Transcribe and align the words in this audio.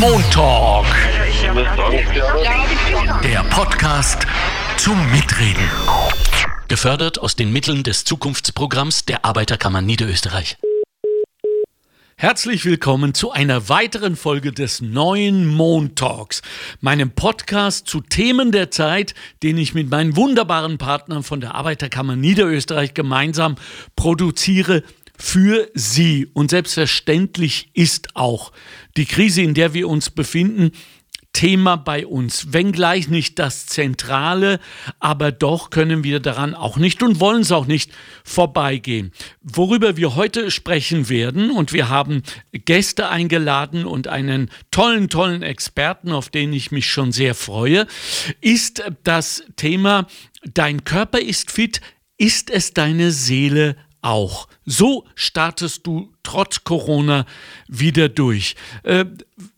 Montalk. 0.00 0.86
Der 3.22 3.42
Podcast 3.50 4.26
zum 4.76 4.98
Mitreden. 5.10 5.68
Gefördert 6.68 7.18
aus 7.18 7.36
den 7.36 7.52
Mitteln 7.52 7.82
des 7.82 8.04
Zukunftsprogramms 8.04 9.04
der 9.04 9.24
Arbeiterkammer 9.24 9.82
Niederösterreich. 9.82 10.56
Herzlich 12.16 12.64
willkommen 12.64 13.14
zu 13.14 13.32
einer 13.32 13.68
weiteren 13.68 14.16
Folge 14.16 14.52
des 14.52 14.80
neuen 14.80 15.46
Montalks, 15.46 16.40
meinem 16.80 17.10
Podcast 17.10 17.88
zu 17.88 18.00
Themen 18.00 18.52
der 18.52 18.70
Zeit, 18.70 19.14
den 19.42 19.58
ich 19.58 19.74
mit 19.74 19.90
meinen 19.90 20.16
wunderbaren 20.16 20.78
Partnern 20.78 21.24
von 21.24 21.40
der 21.40 21.54
Arbeiterkammer 21.56 22.16
Niederösterreich 22.16 22.94
gemeinsam 22.94 23.56
produziere 23.96 24.84
für 25.22 25.70
Sie. 25.72 26.26
Und 26.34 26.50
selbstverständlich 26.50 27.70
ist 27.74 28.16
auch 28.16 28.50
die 28.96 29.06
Krise, 29.06 29.40
in 29.42 29.54
der 29.54 29.72
wir 29.72 29.88
uns 29.88 30.10
befinden, 30.10 30.72
Thema 31.32 31.76
bei 31.76 32.06
uns. 32.06 32.52
Wenngleich 32.52 33.08
nicht 33.08 33.38
das 33.38 33.66
Zentrale, 33.66 34.58
aber 34.98 35.30
doch 35.30 35.70
können 35.70 36.02
wir 36.02 36.18
daran 36.18 36.54
auch 36.54 36.76
nicht 36.76 37.04
und 37.04 37.20
wollen 37.20 37.42
es 37.42 37.52
auch 37.52 37.66
nicht 37.66 37.92
vorbeigehen. 38.24 39.12
Worüber 39.40 39.96
wir 39.96 40.16
heute 40.16 40.50
sprechen 40.50 41.08
werden, 41.08 41.52
und 41.52 41.72
wir 41.72 41.88
haben 41.88 42.24
Gäste 42.50 43.08
eingeladen 43.08 43.86
und 43.86 44.08
einen 44.08 44.50
tollen, 44.72 45.08
tollen 45.08 45.44
Experten, 45.44 46.10
auf 46.10 46.30
den 46.30 46.52
ich 46.52 46.72
mich 46.72 46.90
schon 46.90 47.12
sehr 47.12 47.36
freue, 47.36 47.86
ist 48.40 48.82
das 49.04 49.44
Thema, 49.54 50.08
dein 50.42 50.82
Körper 50.82 51.20
ist 51.20 51.52
fit, 51.52 51.80
ist 52.18 52.50
es 52.50 52.74
deine 52.74 53.12
Seele 53.12 53.76
auch. 54.02 54.48
So 54.66 55.06
startest 55.14 55.86
du 55.86 56.12
trotz 56.22 56.64
Corona 56.64 57.24
wieder 57.68 58.08
durch. 58.08 58.56
Äh, 58.82 59.06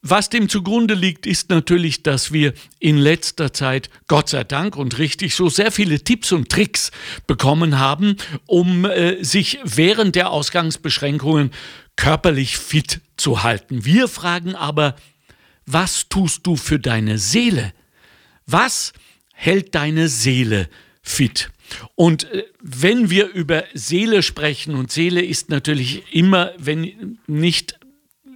was 0.02 0.30
dem 0.30 0.48
zugrunde 0.48 0.94
liegt, 0.94 1.26
ist 1.26 1.50
natürlich, 1.50 2.02
dass 2.02 2.32
wir 2.32 2.52
in 2.78 2.96
letzter 2.98 3.52
Zeit, 3.52 3.90
Gott 4.06 4.28
sei 4.28 4.44
Dank 4.44 4.76
und 4.76 4.98
richtig 4.98 5.34
so, 5.34 5.48
sehr 5.48 5.72
viele 5.72 6.00
Tipps 6.00 6.30
und 6.30 6.50
Tricks 6.50 6.90
bekommen 7.26 7.78
haben, 7.78 8.16
um 8.46 8.84
äh, 8.84 9.22
sich 9.24 9.58
während 9.64 10.14
der 10.14 10.30
Ausgangsbeschränkungen 10.30 11.50
körperlich 11.96 12.58
fit 12.58 13.00
zu 13.16 13.42
halten. 13.42 13.84
Wir 13.84 14.08
fragen 14.08 14.54
aber, 14.54 14.94
was 15.66 16.08
tust 16.08 16.46
du 16.46 16.56
für 16.56 16.78
deine 16.78 17.18
Seele? 17.18 17.72
Was 18.46 18.92
hält 19.32 19.74
deine 19.74 20.08
Seele 20.08 20.68
fit? 21.02 21.50
Und 21.94 22.30
äh, 22.32 22.44
wenn 22.60 23.10
wir 23.10 23.28
über 23.28 23.64
Seele 23.74 24.22
sprechen, 24.22 24.74
und 24.74 24.90
Seele 24.90 25.22
ist 25.22 25.50
natürlich 25.50 26.14
immer, 26.14 26.52
wenn 26.58 27.18
nicht 27.26 27.78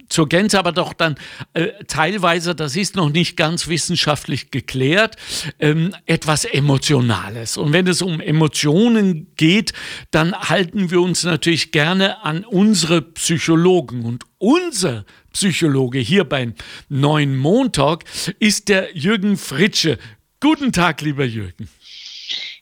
zur 0.09 0.27
Gänze, 0.27 0.59
aber 0.59 0.71
doch 0.71 0.93
dann 0.93 1.15
äh, 1.53 1.67
teilweise, 1.87 2.55
das 2.55 2.75
ist 2.75 2.95
noch 2.95 3.09
nicht 3.09 3.37
ganz 3.37 3.67
wissenschaftlich 3.67 4.51
geklärt, 4.51 5.15
ähm, 5.59 5.95
etwas 6.05 6.45
Emotionales. 6.45 7.57
Und 7.57 7.73
wenn 7.73 7.87
es 7.87 8.01
um 8.01 8.19
Emotionen 8.19 9.27
geht, 9.35 9.73
dann 10.11 10.33
halten 10.33 10.91
wir 10.91 11.01
uns 11.01 11.23
natürlich 11.23 11.71
gerne 11.71 12.23
an 12.23 12.43
unsere 12.43 13.01
Psychologen. 13.01 14.03
Und 14.03 14.23
unser 14.39 15.05
Psychologe 15.31 15.99
hier 15.99 16.23
beim 16.23 16.55
neuen 16.89 17.37
Montag 17.37 18.03
ist 18.39 18.67
der 18.67 18.97
Jürgen 18.97 19.37
Fritsche. 19.37 19.97
Guten 20.39 20.71
Tag, 20.71 21.01
lieber 21.01 21.25
Jürgen. 21.25 21.69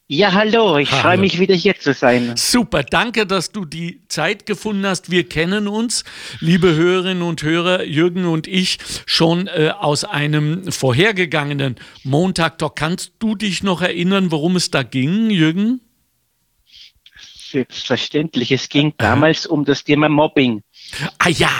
Ja, 0.09 0.31
hallo, 0.31 0.77
ich 0.77 0.88
freue 0.88 1.17
mich 1.17 1.38
wieder 1.38 1.53
hier 1.53 1.77
zu 1.77 1.94
sein. 1.94 2.38
Super, 2.38 2.83
danke, 2.83 3.27
dass 3.27 3.52
du 3.52 3.66
die 3.66 4.00
Zeit 4.08 4.45
gefunden 4.45 4.86
hast. 4.86 5.11
Wir 5.11 5.27
kennen 5.27 5.67
uns, 5.67 6.05
liebe 6.39 6.73
Hörerinnen 6.73 7.23
und 7.23 7.44
Hörer, 7.44 7.83
Jürgen 7.83 8.23
und 8.23 8.47
ich, 8.47 8.78
schon 9.05 9.47
äh, 9.47 9.73
aus 9.78 10.05
einem 10.05 10.72
vorhergegangenen 10.72 11.75
Montag. 12.05 12.58
Doch 12.59 12.73
kannst 12.73 13.16
du 13.19 13.35
dich 13.35 13.63
noch 13.63 13.81
erinnern, 13.81 14.31
worum 14.31 14.55
es 14.55 14.72
da 14.72 14.83
ging, 14.83 15.30
Jürgen? 15.30 15.81
Selbstverständlich, 17.51 18.53
es 18.53 18.69
ging 18.69 18.94
damals 18.97 19.46
um 19.46 19.66
das 19.66 19.84
Thema 19.84 20.07
Mobbing. 20.07 20.62
Ah 21.19 21.28
ja, 21.28 21.51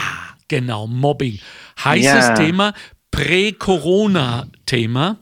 genau, 0.47 0.88
Mobbing. 0.88 1.38
Heißes 1.84 2.06
ja. 2.06 2.34
Thema, 2.34 2.74
Prä-Corona-Thema. 3.12 5.18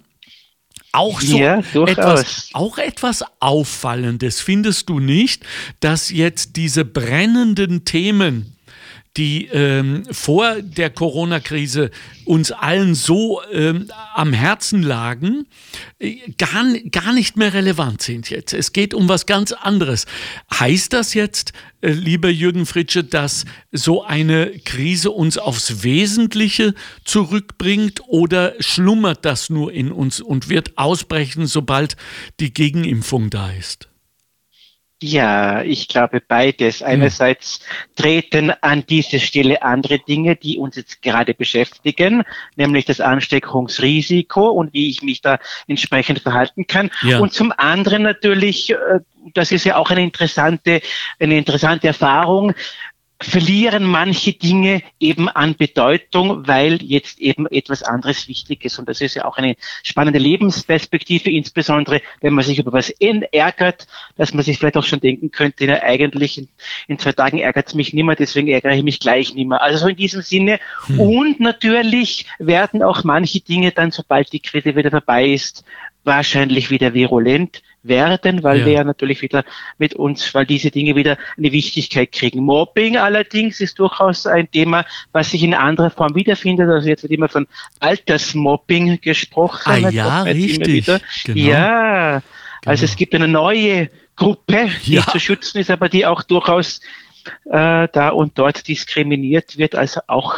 Auch 0.95 1.21
so 1.21 1.37
ja, 1.37 1.59
etwas, 1.59 2.49
auch 2.53 2.77
etwas 2.77 3.23
Auffallendes, 3.39 4.41
findest 4.41 4.89
du 4.89 4.99
nicht, 4.99 5.43
dass 5.79 6.09
jetzt 6.09 6.55
diese 6.55 6.85
brennenden 6.85 7.85
Themen 7.85 8.54
die 9.17 9.45
ähm, 9.47 10.03
vor 10.11 10.61
der 10.61 10.89
Corona-Krise 10.89 11.89
uns 12.25 12.51
allen 12.51 12.95
so 12.95 13.41
ähm, 13.51 13.89
am 14.13 14.33
Herzen 14.33 14.83
lagen, 14.83 15.45
äh, 15.99 16.17
gar, 16.37 16.65
gar 16.91 17.13
nicht 17.13 17.37
mehr 17.37 17.53
relevant 17.53 18.01
sind 18.01 18.29
jetzt. 18.29 18.53
Es 18.53 18.73
geht 18.73 18.93
um 18.93 19.07
was 19.07 19.25
ganz 19.25 19.53
anderes. 19.53 20.05
Heißt 20.53 20.91
das 20.91 21.13
jetzt, 21.13 21.53
äh, 21.81 21.91
lieber 21.91 22.29
Jürgen 22.29 22.65
Fritsche, 22.65 23.03
dass 23.03 23.45
so 23.71 24.03
eine 24.03 24.59
Krise 24.59 25.11
uns 25.11 25.37
aufs 25.37 25.83
Wesentliche 25.83 26.73
zurückbringt 27.05 28.01
oder 28.07 28.53
schlummert 28.59 29.23
das 29.23 29.49
nur 29.49 29.71
in 29.71 29.91
uns 29.91 30.19
und 30.19 30.49
wird 30.49 30.77
ausbrechen, 30.77 31.45
sobald 31.45 31.95
die 32.39 32.53
Gegenimpfung 32.53 33.29
da 33.29 33.51
ist? 33.51 33.87
Ja, 35.05 35.61
ich 35.61 35.87
glaube 35.87 36.19
beides. 36.19 36.81
Einerseits 36.81 37.59
treten 37.95 38.51
an 38.61 38.83
diese 38.87 39.19
Stelle 39.19 39.61
andere 39.61 39.99
Dinge, 39.99 40.35
die 40.35 40.57
uns 40.57 40.75
jetzt 40.77 41.03
gerade 41.03 41.35
beschäftigen, 41.35 42.23
nämlich 42.55 42.85
das 42.85 42.99
Ansteckungsrisiko 42.99 44.49
und 44.49 44.73
wie 44.73 44.89
ich 44.89 45.03
mich 45.03 45.21
da 45.21 45.37
entsprechend 45.67 46.19
verhalten 46.21 46.65
kann. 46.65 46.89
Ja. 47.03 47.19
Und 47.19 47.33
zum 47.33 47.53
anderen 47.55 48.01
natürlich, 48.01 48.71
äh, 48.71 49.01
das 49.35 49.51
ist 49.51 49.63
ja 49.63 49.75
auch 49.75 49.91
eine 49.91 50.01
interessante, 50.01 50.81
eine 51.19 51.37
interessante 51.37 51.85
Erfahrung, 51.85 52.53
verlieren 53.21 53.85
manche 53.85 54.33
Dinge 54.33 54.81
eben 54.99 55.29
an 55.29 55.55
Bedeutung, 55.55 56.47
weil 56.47 56.83
jetzt 56.83 57.19
eben 57.19 57.47
etwas 57.47 57.81
anderes 57.81 58.27
wichtig 58.27 58.65
ist. 58.65 58.77
Und 58.77 58.89
das 58.89 58.99
ist 58.99 59.15
ja 59.15 59.25
auch 59.25 59.37
eine 59.37 59.55
spannende 59.83 60.19
Lebensperspektive, 60.19 61.31
insbesondere 61.31 62.01
wenn 62.19 62.33
man 62.33 62.43
sich 62.43 62.59
über 62.59 62.73
was 62.73 62.89
ärgert, 62.89 63.87
dass 64.17 64.33
man 64.33 64.43
sich 64.43 64.57
vielleicht 64.57 64.75
auch 64.75 64.83
schon 64.83 64.99
denken 64.99 65.31
könnte, 65.31 65.65
na, 65.65 65.81
eigentlich 65.81 66.37
in, 66.37 66.49
in 66.87 66.99
zwei 66.99 67.13
Tagen 67.13 67.39
ärgert 67.39 67.69
es 67.69 67.73
mich 67.73 67.93
nicht 67.93 68.03
mehr, 68.03 68.15
deswegen 68.15 68.49
ärgere 68.49 68.75
ich 68.75 68.83
mich 68.83 68.99
gleich 68.99 69.33
nicht 69.33 69.47
mehr. 69.47 69.61
Also 69.61 69.79
so 69.79 69.87
in 69.87 69.95
diesem 69.95 70.21
Sinne. 70.21 70.59
Hm. 70.87 70.99
Und 70.99 71.39
natürlich 71.39 72.25
werden 72.37 72.83
auch 72.83 73.05
manche 73.05 73.39
Dinge 73.39 73.71
dann, 73.71 73.91
sobald 73.91 74.33
die 74.33 74.41
Krise 74.41 74.75
wieder 74.75 74.91
vorbei 74.91 75.29
ist, 75.29 75.63
wahrscheinlich 76.03 76.69
wieder 76.69 76.93
virulent 76.93 77.61
werden, 77.87 78.43
weil 78.43 78.59
ja. 78.59 78.65
wir 78.65 78.73
ja 78.73 78.83
natürlich 78.83 79.21
wieder 79.21 79.43
mit 79.77 79.93
uns, 79.93 80.33
weil 80.33 80.45
diese 80.45 80.71
Dinge 80.71 80.95
wieder 80.95 81.17
eine 81.37 81.51
Wichtigkeit 81.51 82.11
kriegen. 82.11 82.43
Mobbing 82.43 82.97
allerdings 82.97 83.61
ist 83.61 83.79
durchaus 83.79 84.25
ein 84.25 84.49
Thema, 84.49 84.85
was 85.11 85.31
sich 85.31 85.43
in 85.43 85.53
anderer 85.53 85.89
Form 85.89 86.15
wiederfindet. 86.15 86.69
Also 86.69 86.87
jetzt 86.87 87.03
wird 87.03 87.13
immer 87.13 87.29
von 87.29 87.47
Altersmobbing 87.79 89.01
gesprochen. 89.01 89.85
Ah, 89.85 89.89
ja, 89.89 90.23
richtig. 90.23 90.85
Genau. 90.85 91.39
Ja, 91.39 92.21
also 92.65 92.81
genau. 92.81 92.91
es 92.91 92.95
gibt 92.95 93.15
eine 93.15 93.27
neue 93.27 93.89
Gruppe, 94.15 94.69
die 94.85 94.95
ja. 94.95 95.05
zu 95.05 95.19
schützen 95.19 95.59
ist, 95.59 95.69
aber 95.69 95.89
die 95.89 96.05
auch 96.05 96.23
durchaus 96.23 96.81
äh, 97.45 97.87
da 97.91 98.09
und 98.09 98.37
dort 98.37 98.67
diskriminiert 98.67 99.57
wird. 99.57 99.75
Also 99.75 100.01
auch 100.07 100.37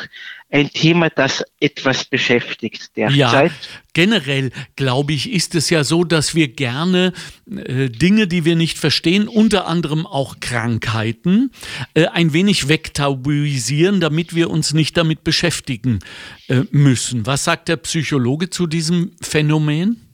ein 0.49 0.71
Thema, 0.71 1.09
das 1.09 1.43
etwas 1.59 2.05
beschäftigt 2.05 2.95
derzeit. 2.95 3.17
Ja, 3.17 3.49
generell 3.93 4.51
glaube 4.77 5.11
ich, 5.11 5.31
ist 5.31 5.55
es 5.55 5.69
ja 5.69 5.83
so, 5.83 6.05
dass 6.05 6.35
wir 6.35 6.47
gerne 6.47 7.11
äh, 7.49 7.89
Dinge, 7.89 8.27
die 8.27 8.45
wir 8.45 8.55
nicht 8.55 8.77
verstehen, 8.77 9.27
unter 9.27 9.67
anderem 9.67 10.07
auch 10.07 10.39
Krankheiten, 10.39 11.51
äh, 11.95 12.05
ein 12.07 12.31
wenig 12.31 12.69
wegtabuisieren, 12.69 13.99
damit 13.99 14.35
wir 14.35 14.49
uns 14.49 14.73
nicht 14.73 14.95
damit 14.95 15.25
beschäftigen 15.25 15.99
äh, 16.47 16.61
müssen. 16.71 17.25
Was 17.25 17.43
sagt 17.43 17.67
der 17.67 17.77
Psychologe 17.77 18.49
zu 18.49 18.67
diesem 18.67 19.11
Phänomen? 19.21 20.07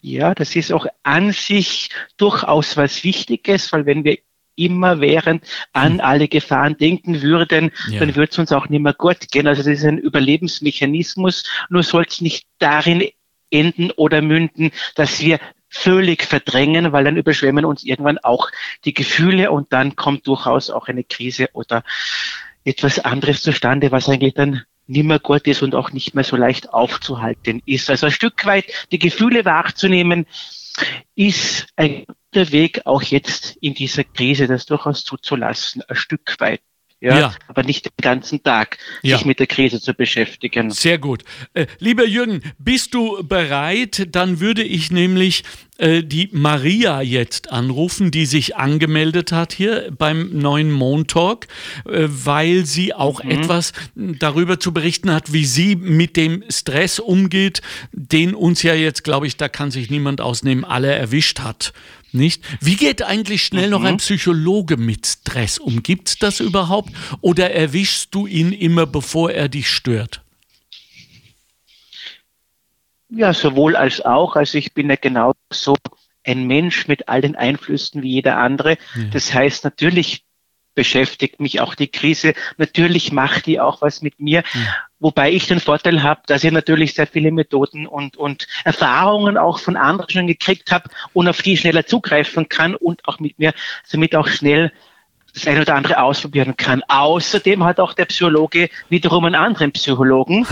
Ja, 0.00 0.34
das 0.34 0.56
ist 0.56 0.72
auch 0.72 0.86
an 1.02 1.32
sich 1.32 1.90
durchaus 2.16 2.76
was 2.76 3.02
Wichtiges, 3.04 3.72
weil 3.72 3.84
wenn 3.84 4.04
wir 4.04 4.18
immerwährend 4.58 5.44
an 5.72 5.94
hm. 5.94 6.00
alle 6.00 6.28
Gefahren 6.28 6.76
denken 6.76 7.22
würden, 7.22 7.70
ja. 7.90 8.00
dann 8.00 8.16
würde 8.16 8.30
es 8.32 8.38
uns 8.38 8.52
auch 8.52 8.68
nicht 8.68 8.82
mehr 8.82 8.94
gut 8.94 9.30
gehen. 9.30 9.46
Also 9.46 9.62
das 9.62 9.78
ist 9.78 9.84
ein 9.84 9.98
Überlebensmechanismus, 9.98 11.44
nur 11.68 11.82
soll 11.82 12.04
es 12.08 12.20
nicht 12.20 12.46
darin 12.58 13.04
enden 13.50 13.90
oder 13.92 14.20
münden, 14.20 14.72
dass 14.94 15.20
wir 15.20 15.40
völlig 15.70 16.22
verdrängen, 16.22 16.92
weil 16.92 17.04
dann 17.04 17.16
überschwemmen 17.16 17.64
uns 17.64 17.84
irgendwann 17.84 18.18
auch 18.18 18.50
die 18.84 18.94
Gefühle 18.94 19.50
und 19.50 19.72
dann 19.72 19.96
kommt 19.96 20.26
durchaus 20.26 20.70
auch 20.70 20.88
eine 20.88 21.04
Krise 21.04 21.48
oder 21.52 21.84
etwas 22.64 22.98
anderes 22.98 23.42
zustande, 23.42 23.92
was 23.92 24.08
eigentlich 24.08 24.34
dann 24.34 24.62
nicht 24.86 25.04
mehr 25.04 25.18
gut 25.18 25.46
ist 25.46 25.62
und 25.62 25.74
auch 25.74 25.92
nicht 25.92 26.14
mehr 26.14 26.24
so 26.24 26.36
leicht 26.36 26.72
aufzuhalten 26.72 27.62
ist. 27.66 27.90
Also 27.90 28.06
ein 28.06 28.12
Stück 28.12 28.44
weit 28.46 28.64
die 28.90 28.98
Gefühle 28.98 29.44
wahrzunehmen, 29.44 30.26
ist 31.14 31.66
ein 31.76 32.06
guter 32.32 32.52
Weg, 32.52 32.82
auch 32.84 33.02
jetzt 33.02 33.56
in 33.60 33.74
dieser 33.74 34.04
Krise 34.04 34.46
das 34.46 34.66
durchaus 34.66 35.04
zuzulassen, 35.04 35.82
ein 35.88 35.96
Stück 35.96 36.36
weit. 36.38 36.60
ja, 37.00 37.18
ja. 37.18 37.34
aber 37.46 37.62
nicht 37.62 37.86
den 37.86 37.92
ganzen 38.00 38.42
Tag 38.42 38.76
ja. 39.02 39.16
sich 39.16 39.24
mit 39.24 39.38
der 39.38 39.46
Krise 39.46 39.80
zu 39.80 39.94
beschäftigen. 39.94 40.70
Sehr 40.70 40.98
gut. 40.98 41.22
Äh, 41.54 41.66
lieber 41.78 42.04
Jürgen, 42.04 42.42
bist 42.58 42.92
du 42.92 43.22
bereit? 43.22 44.08
Dann 44.10 44.40
würde 44.40 44.64
ich 44.64 44.90
nämlich 44.90 45.44
äh, 45.78 46.02
die 46.02 46.28
Maria 46.32 47.00
jetzt 47.00 47.52
anrufen, 47.52 48.10
die 48.10 48.26
sich 48.26 48.56
angemeldet 48.56 49.30
hat 49.30 49.52
hier 49.52 49.92
beim 49.96 50.36
neuen 50.36 50.72
Montalk, 50.72 51.46
äh, 51.86 52.08
weil 52.08 52.66
sie 52.66 52.94
auch 52.94 53.22
mhm. 53.22 53.30
etwas 53.30 53.72
darüber 53.94 54.58
zu 54.58 54.74
berichten 54.74 55.12
hat, 55.12 55.32
wie 55.32 55.44
sie 55.44 55.76
mit 55.76 56.16
dem 56.16 56.42
Stress 56.50 56.98
umgeht, 56.98 57.62
den 57.92 58.34
uns 58.34 58.64
ja 58.64 58.74
jetzt, 58.74 59.04
glaube 59.04 59.28
ich, 59.28 59.36
da 59.36 59.48
kann 59.48 59.70
sich 59.70 59.88
niemand 59.88 60.20
ausnehmen, 60.20 60.64
alle 60.64 60.92
erwischt 60.92 61.38
hat. 61.38 61.72
Nicht? 62.12 62.42
Wie 62.60 62.76
geht 62.76 63.02
eigentlich 63.02 63.44
schnell 63.44 63.66
mhm. 63.66 63.70
noch 63.70 63.84
ein 63.84 63.94
mhm. 63.94 63.98
Psychologe 63.98 64.76
mit 64.76 65.06
Stress 65.06 65.58
um? 65.58 65.82
Gibt 65.82 66.08
es 66.08 66.18
das 66.18 66.40
überhaupt? 66.40 66.90
Oder 67.20 67.50
erwischst 67.52 68.14
du 68.14 68.26
ihn 68.26 68.52
immer, 68.52 68.86
bevor 68.86 69.30
er 69.30 69.48
dich 69.48 69.68
stört? 69.68 70.22
Ja, 73.10 73.32
sowohl 73.32 73.76
als 73.76 74.00
auch. 74.00 74.36
Also 74.36 74.58
ich 74.58 74.74
bin 74.74 74.90
ja 74.90 74.96
genauso 74.96 75.76
ein 76.24 76.46
Mensch 76.46 76.88
mit 76.88 77.08
all 77.08 77.22
den 77.22 77.36
Einflüssen 77.36 78.02
wie 78.02 78.12
jeder 78.12 78.36
andere. 78.38 78.76
Ja. 78.94 79.04
Das 79.12 79.32
heißt, 79.32 79.64
natürlich 79.64 80.24
beschäftigt 80.78 81.40
mich 81.40 81.60
auch 81.60 81.74
die 81.74 81.88
Krise. 81.88 82.34
Natürlich 82.56 83.10
macht 83.10 83.46
die 83.46 83.58
auch 83.58 83.82
was 83.82 84.00
mit 84.00 84.20
mir. 84.20 84.44
Ja. 84.54 84.60
Wobei 85.00 85.32
ich 85.32 85.48
den 85.48 85.58
Vorteil 85.58 86.04
habe, 86.04 86.20
dass 86.26 86.44
ich 86.44 86.52
natürlich 86.52 86.94
sehr 86.94 87.08
viele 87.08 87.32
Methoden 87.32 87.88
und, 87.88 88.16
und 88.16 88.46
Erfahrungen 88.62 89.36
auch 89.36 89.58
von 89.58 89.74
anderen 89.74 90.08
schon 90.08 90.28
gekriegt 90.28 90.70
habe 90.70 90.88
und 91.14 91.26
auf 91.26 91.42
die 91.42 91.56
schneller 91.56 91.84
zugreifen 91.84 92.48
kann 92.48 92.76
und 92.76 93.04
auch 93.08 93.18
mit 93.18 93.40
mir 93.40 93.54
somit 93.82 94.14
auch 94.14 94.28
schnell 94.28 94.70
das 95.34 95.46
eine 95.46 95.62
oder 95.62 95.74
andere 95.74 96.02
ausprobieren 96.02 96.56
kann. 96.56 96.82
Außerdem 96.88 97.64
hat 97.64 97.80
auch 97.80 97.94
der 97.94 98.06
Psychologe 98.06 98.70
wiederum 98.88 99.24
einen 99.24 99.34
anderen 99.34 99.72
Psychologen, 99.72 100.46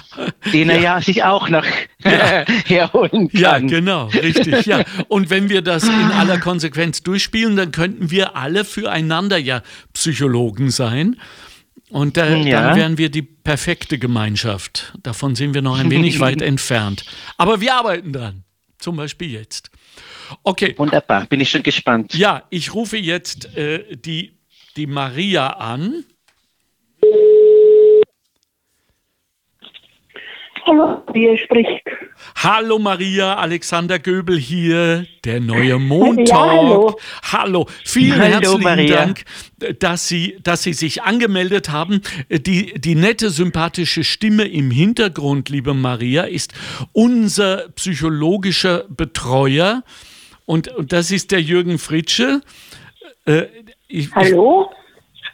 den 0.52 0.70
er 0.70 0.76
ja. 0.76 0.82
ja 0.82 1.00
sich 1.00 1.22
auch 1.24 1.48
noch 1.48 1.64
herholen 2.02 3.28
kann. 3.28 3.40
Ja, 3.40 3.58
genau, 3.58 4.06
richtig. 4.06 4.66
Ja. 4.66 4.82
Und 5.08 5.30
wenn 5.30 5.48
wir 5.48 5.62
das 5.62 5.84
in 5.84 6.10
aller 6.12 6.38
Konsequenz 6.38 7.02
durchspielen, 7.02 7.56
dann 7.56 7.72
könnten 7.72 8.10
wir 8.10 8.36
alle 8.36 8.64
füreinander 8.64 9.38
ja 9.38 9.62
Psychologen 9.92 10.70
sein. 10.70 11.16
Und 11.90 12.16
äh, 12.16 12.38
ja. 12.38 12.62
dann 12.62 12.76
wären 12.76 12.98
wir 12.98 13.10
die 13.10 13.22
perfekte 13.22 13.98
Gemeinschaft. 13.98 14.94
Davon 15.02 15.34
sind 15.34 15.52
wir 15.52 15.60
noch 15.60 15.78
ein 15.78 15.90
wenig 15.90 16.20
weit 16.20 16.40
entfernt. 16.40 17.04
Aber 17.36 17.60
wir 17.60 17.74
arbeiten 17.74 18.12
dran. 18.12 18.44
Zum 18.78 18.96
Beispiel 18.96 19.30
jetzt. 19.30 19.70
Okay. 20.42 20.74
Wunderbar, 20.76 21.26
bin 21.26 21.40
ich 21.40 21.50
schon 21.50 21.62
gespannt. 21.62 22.14
Ja, 22.14 22.44
ich 22.50 22.74
rufe 22.74 22.96
jetzt 22.96 23.56
äh, 23.56 23.96
die, 23.96 24.38
die 24.76 24.86
Maria 24.86 25.48
an. 25.48 26.04
Hallo, 30.64 31.02
wer 31.12 31.36
spricht? 31.36 31.82
Hallo 32.36 32.78
Maria, 32.78 33.34
Alexander 33.34 33.98
Göbel 33.98 34.38
hier, 34.38 35.06
der 35.24 35.40
neue 35.40 35.78
Montag. 35.78 36.28
Ja, 36.28 36.46
hallo. 36.46 36.96
hallo, 37.22 37.66
vielen 37.84 38.20
hallo, 38.20 38.32
herzlichen 38.32 38.62
Maria. 38.62 38.96
Dank, 38.96 39.24
dass 39.80 40.06
Sie, 40.06 40.38
dass 40.42 40.62
Sie 40.62 40.72
sich 40.72 41.02
angemeldet 41.02 41.70
haben. 41.70 42.00
Die, 42.30 42.74
die 42.74 42.94
nette, 42.94 43.30
sympathische 43.30 44.04
Stimme 44.04 44.44
im 44.44 44.70
Hintergrund, 44.70 45.48
liebe 45.48 45.74
Maria, 45.74 46.22
ist 46.22 46.54
unser 46.92 47.68
psychologischer 47.70 48.84
Betreuer. 48.88 49.82
Und, 50.46 50.68
und 50.68 50.92
das 50.92 51.10
ist 51.10 51.30
der 51.30 51.40
Jürgen 51.40 51.78
Fritsche. 51.78 52.40
Äh, 53.24 53.44
ich, 53.88 54.12
Hallo? 54.14 54.70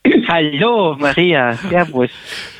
Hallo, 0.28 0.96
Maria. 0.98 1.54
Servus. 1.68 2.10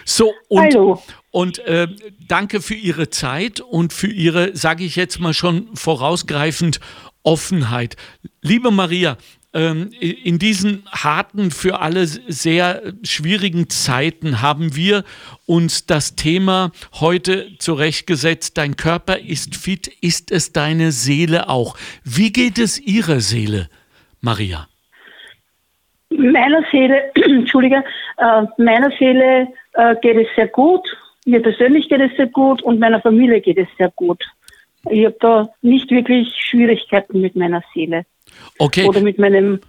So, 0.05 0.33
und, 0.49 0.75
Hallo. 0.75 1.03
Und 1.31 1.59
äh, 1.61 1.89
danke 2.27 2.61
für 2.63 2.75
Ihre 2.75 3.11
Zeit 3.11 3.61
und 3.61 3.93
für 3.93 4.09
Ihre, 4.09 4.57
sage 4.57 4.85
ich 4.85 4.97
jetzt 4.97 5.21
mal 5.21 5.35
schon 5.35 5.69
vorausgreifend, 5.75 6.81
Offenheit. 7.23 7.97
Liebe 8.41 8.71
Maria, 8.71 9.19
in 9.53 10.39
diesen 10.39 10.85
harten, 10.91 11.51
für 11.51 11.81
alle 11.81 12.07
sehr 12.07 12.83
schwierigen 13.03 13.71
Zeiten 13.71 14.43
haben 14.43 14.77
wir 14.77 15.05
uns 15.47 15.87
das 15.87 16.17
Thema 16.17 16.71
heute 17.01 17.57
zurechtgesetzt. 17.59 18.59
Dein 18.59 18.77
Körper 18.77 19.19
ist 19.19 19.57
fit, 19.57 19.89
ist 20.03 20.31
es 20.31 20.53
deine 20.53 20.93
Seele 20.93 21.49
auch? 21.49 21.77
Wie 22.05 22.31
geht 22.31 22.59
es 22.59 22.79
Ihrer 22.79 23.21
Seele, 23.21 23.69
Maria? 24.21 24.69
Meiner 26.11 26.63
Seele, 26.71 27.11
Entschuldige, 27.15 27.83
äh, 28.19 28.43
meiner 28.59 28.91
Seele 28.99 29.49
äh, 29.73 29.97
geht 30.03 30.17
es 30.17 30.27
sehr 30.37 30.49
gut 30.49 30.87
mir 31.29 31.43
persönlich 31.43 31.89
geht 31.89 32.01
es 32.01 32.17
sehr 32.17 32.27
gut 32.27 32.63
und 32.63 32.81
meiner 32.81 33.01
Familie 33.01 33.41
geht 33.41 33.59
es 33.59 33.69
sehr 33.77 33.93
gut. 33.95 34.25
Ich 34.91 35.05
habe 35.05 35.17
da 35.21 35.49
nicht 35.63 35.91
wirklich 35.91 36.29
Schwierigkeiten 36.39 37.21
mit 37.21 37.37
meiner 37.37 37.63
Seele. 37.75 38.05
Okay. 38.59 38.85
Oder 38.85 39.01
mit 39.01 39.19
meinem 39.19 39.61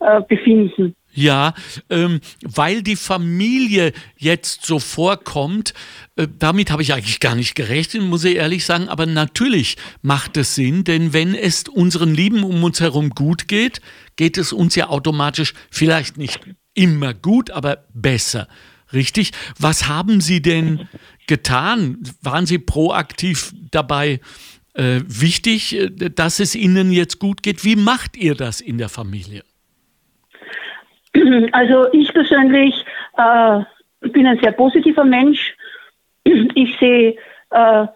äh, 0.00 0.20
Befinden. 0.22 0.94
Ja, 1.14 1.52
ähm, 1.90 2.20
weil 2.42 2.82
die 2.82 2.96
Familie 2.96 3.92
jetzt 4.16 4.64
so 4.64 4.78
vorkommt, 4.78 5.74
äh, 6.16 6.26
damit 6.38 6.70
habe 6.70 6.80
ich 6.80 6.94
eigentlich 6.94 7.20
gar 7.20 7.34
nicht 7.34 7.54
gerechnet, 7.54 8.02
muss 8.02 8.24
ich 8.24 8.36
ehrlich 8.36 8.64
sagen, 8.64 8.88
aber 8.88 9.04
natürlich 9.04 9.76
macht 10.00 10.38
es 10.38 10.54
Sinn, 10.54 10.84
denn 10.84 11.12
wenn 11.12 11.34
es 11.34 11.64
unseren 11.68 12.14
Lieben 12.14 12.44
um 12.44 12.64
uns 12.64 12.80
herum 12.80 13.10
gut 13.10 13.46
geht, 13.46 13.82
geht 14.16 14.38
es 14.38 14.54
uns 14.54 14.74
ja 14.74 14.88
automatisch 14.88 15.52
vielleicht 15.70 16.16
nicht 16.16 16.40
immer 16.72 17.12
gut, 17.12 17.50
aber 17.50 17.84
besser. 17.92 18.48
Richtig. 18.92 19.32
Was 19.58 19.88
haben 19.88 20.20
Sie 20.20 20.42
denn 20.42 20.88
getan? 21.26 21.98
Waren 22.22 22.46
Sie 22.46 22.58
proaktiv 22.58 23.52
dabei 23.70 24.20
äh, 24.74 25.00
wichtig, 25.06 25.76
äh, 25.76 25.88
dass 26.10 26.40
es 26.40 26.54
Ihnen 26.54 26.92
jetzt 26.92 27.18
gut 27.18 27.42
geht? 27.42 27.64
Wie 27.64 27.76
macht 27.76 28.16
ihr 28.16 28.34
das 28.34 28.60
in 28.60 28.78
der 28.78 28.88
Familie? 28.88 29.42
Also 31.52 31.92
ich 31.92 32.12
persönlich 32.12 32.74
äh, 33.16 33.60
bin 34.08 34.26
ein 34.26 34.38
sehr 34.40 34.52
positiver 34.52 35.04
Mensch. 35.04 35.54
Ich 36.54 36.78
sehe 36.78 37.16
äh, 37.50 37.86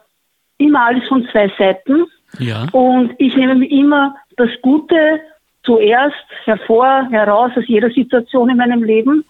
immer 0.59 0.87
alles 0.87 1.07
von 1.09 1.27
zwei 1.31 1.51
Seiten. 1.59 2.07
Ja. 2.39 2.67
Und 2.73 3.15
ich 3.19 3.37
nehme 3.37 3.67
immer 3.69 4.17
das 4.37 4.51
Gute 4.63 5.21
zuerst 5.63 6.27
hervor, 6.45 7.09
heraus 7.11 7.53
aus 7.57 7.65
jeder 7.67 7.91
Situation 7.91 8.51
in 8.51 8.57
meinem 8.57 8.83
Leben 8.83 9.25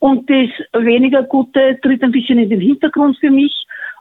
und 0.00 0.28
das 0.28 0.48
weniger 0.82 1.22
Gute 1.22 1.78
tritt 1.80 2.02
ein 2.02 2.10
bisschen 2.10 2.38
in 2.38 2.50
den 2.50 2.60
Hintergrund 2.60 3.18
für 3.18 3.30
mich 3.30 3.54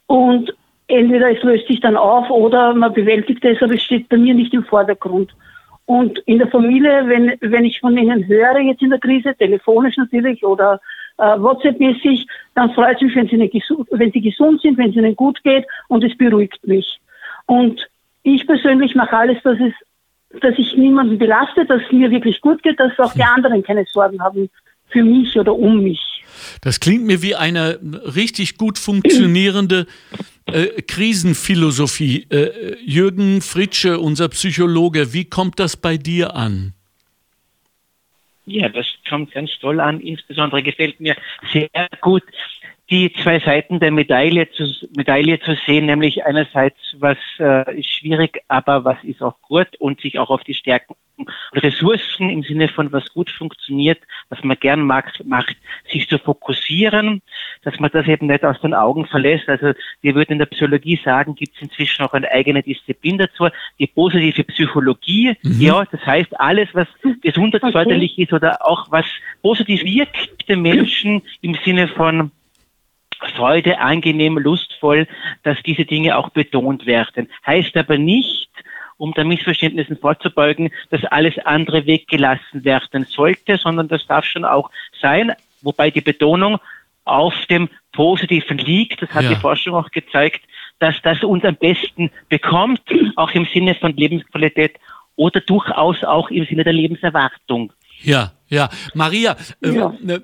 und 0.07 0.51
entweder 0.87 1.29
es 1.31 1.43
löst 1.43 1.67
sich 1.67 1.81
dann 1.81 1.97
auf 1.97 2.29
oder 2.29 2.73
man 2.73 2.93
bewältigt 2.93 3.43
es, 3.45 3.61
aber 3.61 3.75
es 3.75 3.83
steht 3.83 4.09
bei 4.09 4.17
mir 4.17 4.33
nicht 4.33 4.53
im 4.53 4.63
Vordergrund. 4.63 5.31
Und 5.85 6.19
in 6.19 6.39
der 6.39 6.47
Familie, 6.47 7.03
wenn, 7.07 7.35
wenn 7.41 7.65
ich 7.65 7.79
von 7.79 7.97
ihnen 7.97 8.27
höre, 8.27 8.59
jetzt 8.59 8.81
in 8.81 8.91
der 8.91 8.99
Krise, 8.99 9.35
telefonisch 9.35 9.97
natürlich 9.97 10.43
oder 10.43 10.79
äh, 11.17 11.37
WhatsApp-mäßig, 11.37 12.25
dann 12.55 12.71
freut 12.73 12.95
es 12.97 13.01
mich, 13.01 13.15
wenn 13.15 13.27
sie, 13.27 13.37
nicht 13.37 13.73
wenn 13.91 14.11
sie 14.11 14.21
gesund 14.21 14.61
sind, 14.61 14.77
wenn 14.77 14.91
es 14.91 14.95
ihnen 14.95 15.15
gut 15.15 15.43
geht 15.43 15.65
und 15.89 16.03
es 16.03 16.15
beruhigt 16.17 16.65
mich. 16.65 16.99
Und 17.45 17.85
ich 18.23 18.47
persönlich 18.47 18.95
mache 18.95 19.17
alles, 19.17 19.41
dass 19.43 19.59
es 19.59 19.73
dass 20.41 20.53
ich 20.59 20.77
niemanden 20.77 21.17
belaste, 21.17 21.65
dass 21.65 21.81
es 21.81 21.91
mir 21.91 22.11
wirklich 22.11 22.39
gut 22.39 22.61
geht, 22.61 22.79
dass 22.79 22.97
auch 22.99 23.13
die 23.13 23.23
anderen 23.23 23.63
keine 23.63 23.83
Sorgen 23.85 24.21
haben 24.21 24.51
für 24.89 25.03
mich 25.03 25.35
oder 25.37 25.55
um 25.55 25.83
mich. 25.83 25.99
Das 26.61 26.79
klingt 26.79 27.05
mir 27.05 27.21
wie 27.21 27.35
eine 27.35 27.79
richtig 28.15 28.57
gut 28.57 28.77
funktionierende 28.77 29.87
äh, 30.45 30.81
Krisenphilosophie. 30.81 32.27
Äh, 32.29 32.77
Jürgen 32.83 33.41
Fritsche, 33.41 33.99
unser 33.99 34.29
Psychologe, 34.29 35.13
wie 35.13 35.25
kommt 35.25 35.59
das 35.59 35.77
bei 35.77 35.97
dir 35.97 36.35
an? 36.35 36.73
Ja, 38.45 38.67
das 38.67 38.87
kommt 39.07 39.31
ganz 39.31 39.51
toll 39.59 39.79
an. 39.79 39.99
Insbesondere 39.99 40.63
gefällt 40.63 40.99
mir 40.99 41.15
sehr 41.53 41.69
gut 42.01 42.23
die 42.89 43.13
zwei 43.13 43.39
Seiten 43.39 43.79
der 43.79 43.91
Medaille 43.91 44.49
zu, 44.51 44.65
Medaille 44.95 45.39
zu 45.39 45.55
sehen, 45.65 45.85
nämlich 45.85 46.25
einerseits, 46.25 46.77
was 46.97 47.17
äh, 47.39 47.79
ist 47.79 47.89
schwierig, 47.89 48.41
aber 48.47 48.83
was 48.83 48.97
ist 49.03 49.21
auch 49.21 49.39
gut 49.41 49.67
und 49.79 50.01
sich 50.01 50.17
auch 50.17 50.29
auf 50.29 50.43
die 50.43 50.55
Stärken 50.55 50.95
und 51.17 51.63
Ressourcen 51.63 52.29
im 52.29 52.43
Sinne 52.43 52.67
von 52.67 52.91
was 52.91 53.13
gut 53.13 53.29
funktioniert, 53.29 53.99
was 54.29 54.43
man 54.43 54.57
gern 54.59 54.81
mag, 54.81 55.11
macht, 55.25 55.55
sich 55.91 56.07
zu 56.07 56.17
fokussieren, 56.17 57.21
dass 57.63 57.79
man 57.79 57.91
das 57.91 58.07
eben 58.07 58.27
nicht 58.27 58.43
aus 58.43 58.59
den 58.61 58.73
Augen 58.73 59.05
verlässt. 59.05 59.49
Also 59.49 59.73
wir 60.01 60.15
würden 60.15 60.33
in 60.33 60.39
der 60.39 60.45
Psychologie 60.45 60.99
sagen, 61.03 61.35
gibt 61.35 61.55
es 61.55 61.61
inzwischen 61.61 62.05
auch 62.05 62.13
eine 62.13 62.31
eigene 62.31 62.63
Disziplin 62.63 63.17
dazu, 63.17 63.49
die 63.79 63.87
positive 63.87 64.43
Psychologie. 64.45 65.35
Mhm. 65.43 65.61
Ja, 65.61 65.83
das 65.91 66.05
heißt 66.05 66.39
alles, 66.39 66.69
was 66.73 66.87
gesundheitsförderlich 67.21 68.13
okay. 68.13 68.23
ist 68.23 68.33
oder 68.33 68.65
auch 68.65 68.89
was 68.89 69.05
positiv 69.41 69.83
wirkt 69.83 70.47
den 70.47 70.61
Menschen 70.61 71.21
im 71.41 71.55
Sinne 71.65 71.87
von 71.87 72.31
Freude, 73.35 73.79
angenehm, 73.79 74.37
lustvoll, 74.37 75.07
dass 75.43 75.61
diese 75.63 75.85
Dinge 75.85 76.17
auch 76.17 76.29
betont 76.29 76.85
werden. 76.85 77.29
Heißt 77.45 77.75
aber 77.77 77.97
nicht, 77.97 78.49
um 78.97 79.13
da 79.13 79.23
Missverständnissen 79.23 79.97
vorzubeugen, 79.97 80.71
dass 80.89 81.03
alles 81.05 81.37
andere 81.39 81.85
weggelassen 81.85 82.65
werden 82.65 83.05
sollte, 83.05 83.57
sondern 83.57 83.87
das 83.87 84.05
darf 84.07 84.25
schon 84.25 84.45
auch 84.45 84.69
sein, 85.01 85.33
wobei 85.61 85.89
die 85.89 86.01
Betonung 86.01 86.59
auf 87.05 87.33
dem 87.49 87.69
Positiven 87.93 88.57
liegt. 88.57 89.01
Das 89.01 89.09
hat 89.11 89.23
ja. 89.23 89.29
die 89.29 89.35
Forschung 89.35 89.75
auch 89.75 89.89
gezeigt, 89.89 90.41
dass 90.79 91.01
das 91.01 91.23
uns 91.23 91.43
am 91.43 91.55
besten 91.55 92.11
bekommt, 92.27 92.81
auch 93.15 93.31
im 93.31 93.45
Sinne 93.45 93.75
von 93.75 93.95
Lebensqualität 93.95 94.77
oder 95.15 95.41
durchaus 95.41 96.03
auch 96.03 96.29
im 96.29 96.45
Sinne 96.45 96.63
der 96.63 96.73
Lebenserwartung. 96.73 97.73
Ja, 98.01 98.31
ja. 98.49 98.69
Maria, 98.93 99.37
äh, 99.61 99.71
ja. 99.71 99.93
Äh, 100.05 100.19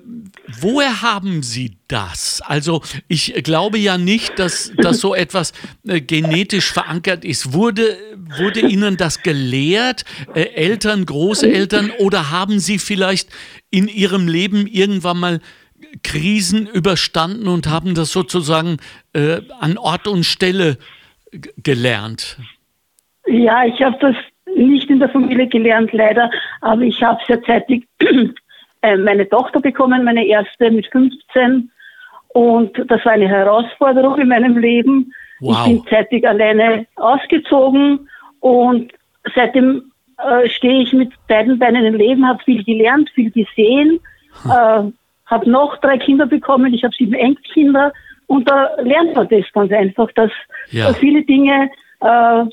woher 0.60 1.02
haben 1.02 1.42
Sie 1.42 1.78
das? 1.88 2.42
Also 2.44 2.82
ich 3.08 3.32
glaube 3.44 3.78
ja 3.78 3.98
nicht, 3.98 4.38
dass, 4.38 4.72
dass 4.76 5.00
so 5.00 5.14
etwas 5.14 5.52
äh, 5.86 6.00
genetisch 6.00 6.72
verankert 6.72 7.24
ist. 7.24 7.52
Wurde, 7.52 7.96
wurde 8.38 8.60
Ihnen 8.60 8.96
das 8.96 9.22
gelehrt, 9.22 10.04
äh, 10.34 10.42
Eltern, 10.42 11.06
Großeltern, 11.06 11.92
oder 11.98 12.30
haben 12.30 12.58
Sie 12.58 12.78
vielleicht 12.78 13.30
in 13.70 13.88
Ihrem 13.88 14.28
Leben 14.28 14.66
irgendwann 14.66 15.18
mal 15.18 15.40
Krisen 16.02 16.66
überstanden 16.66 17.48
und 17.48 17.68
haben 17.68 17.94
das 17.94 18.10
sozusagen 18.10 18.78
äh, 19.12 19.40
an 19.60 19.78
Ort 19.78 20.08
und 20.08 20.24
Stelle 20.24 20.78
gelernt? 21.62 22.38
Ja, 23.26 23.64
ich 23.64 23.80
habe 23.82 23.96
das 24.00 24.16
nicht 24.56 24.90
in 24.90 24.98
der 24.98 25.08
Familie 25.08 25.46
gelernt, 25.46 25.92
leider, 25.92 26.30
aber 26.60 26.82
ich 26.82 27.02
habe 27.02 27.20
sehr 27.26 27.42
zeitig 27.42 27.86
äh, 28.82 28.96
meine 28.96 29.28
Tochter 29.28 29.60
bekommen, 29.60 30.04
meine 30.04 30.26
erste 30.26 30.70
mit 30.70 30.86
15. 30.88 31.70
Und 32.28 32.72
das 32.88 33.04
war 33.04 33.12
eine 33.12 33.28
Herausforderung 33.28 34.18
in 34.18 34.28
meinem 34.28 34.58
Leben. 34.58 35.12
Wow. 35.40 35.56
Ich 35.58 35.72
bin 35.72 35.86
zeitig 35.88 36.26
alleine 36.26 36.86
ausgezogen 36.96 38.08
und 38.40 38.92
seitdem 39.34 39.92
äh, 40.18 40.48
stehe 40.48 40.82
ich 40.82 40.92
mit 40.92 41.12
beiden 41.28 41.58
Beinen 41.58 41.84
im 41.84 41.94
Leben, 41.94 42.26
habe 42.26 42.42
viel 42.44 42.64
gelernt, 42.64 43.10
viel 43.14 43.30
gesehen, 43.30 44.00
hm. 44.42 44.50
äh, 44.50 44.92
habe 45.26 45.50
noch 45.50 45.76
drei 45.78 45.98
Kinder 45.98 46.26
bekommen, 46.26 46.72
ich 46.72 46.84
habe 46.84 46.94
sieben 46.96 47.14
Enkelkinder 47.14 47.92
und 48.26 48.48
da 48.48 48.70
lernt 48.80 49.14
man 49.14 49.28
das 49.28 49.44
ganz 49.52 49.72
einfach, 49.72 50.10
dass 50.12 50.30
ja. 50.70 50.92
viele 50.94 51.22
Dinge 51.24 51.70
äh, 52.00 52.44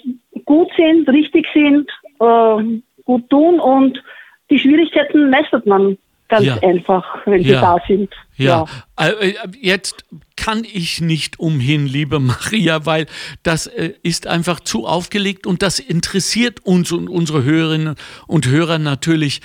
gut 0.45 0.69
sind, 0.77 1.07
richtig 1.09 1.47
sind, 1.53 1.89
äh, 2.19 2.81
gut 3.05 3.29
tun 3.29 3.59
und 3.59 4.01
die 4.49 4.59
Schwierigkeiten 4.59 5.29
meistert 5.29 5.65
man 5.65 5.97
ganz 6.29 6.45
ja. 6.45 6.57
einfach, 6.63 7.05
wenn 7.25 7.43
sie 7.43 7.51
da 7.51 7.77
sind. 7.87 8.09
Ja. 8.37 8.65
ja. 8.97 9.07
Äh, 9.07 9.29
äh, 9.29 9.35
jetzt 9.61 10.05
kann 10.35 10.63
ich 10.63 10.99
nicht 11.01 11.39
umhin, 11.39 11.85
liebe 11.85 12.19
Maria, 12.19 12.85
weil 12.85 13.05
das 13.43 13.67
äh, 13.67 13.93
ist 14.01 14.27
einfach 14.27 14.59
zu 14.59 14.87
aufgelegt 14.87 15.45
und 15.45 15.61
das 15.61 15.79
interessiert 15.79 16.65
uns 16.65 16.91
und 16.91 17.07
unsere 17.07 17.43
Hörerinnen 17.43 17.95
und 18.27 18.47
Hörer 18.47 18.79
natürlich 18.79 19.41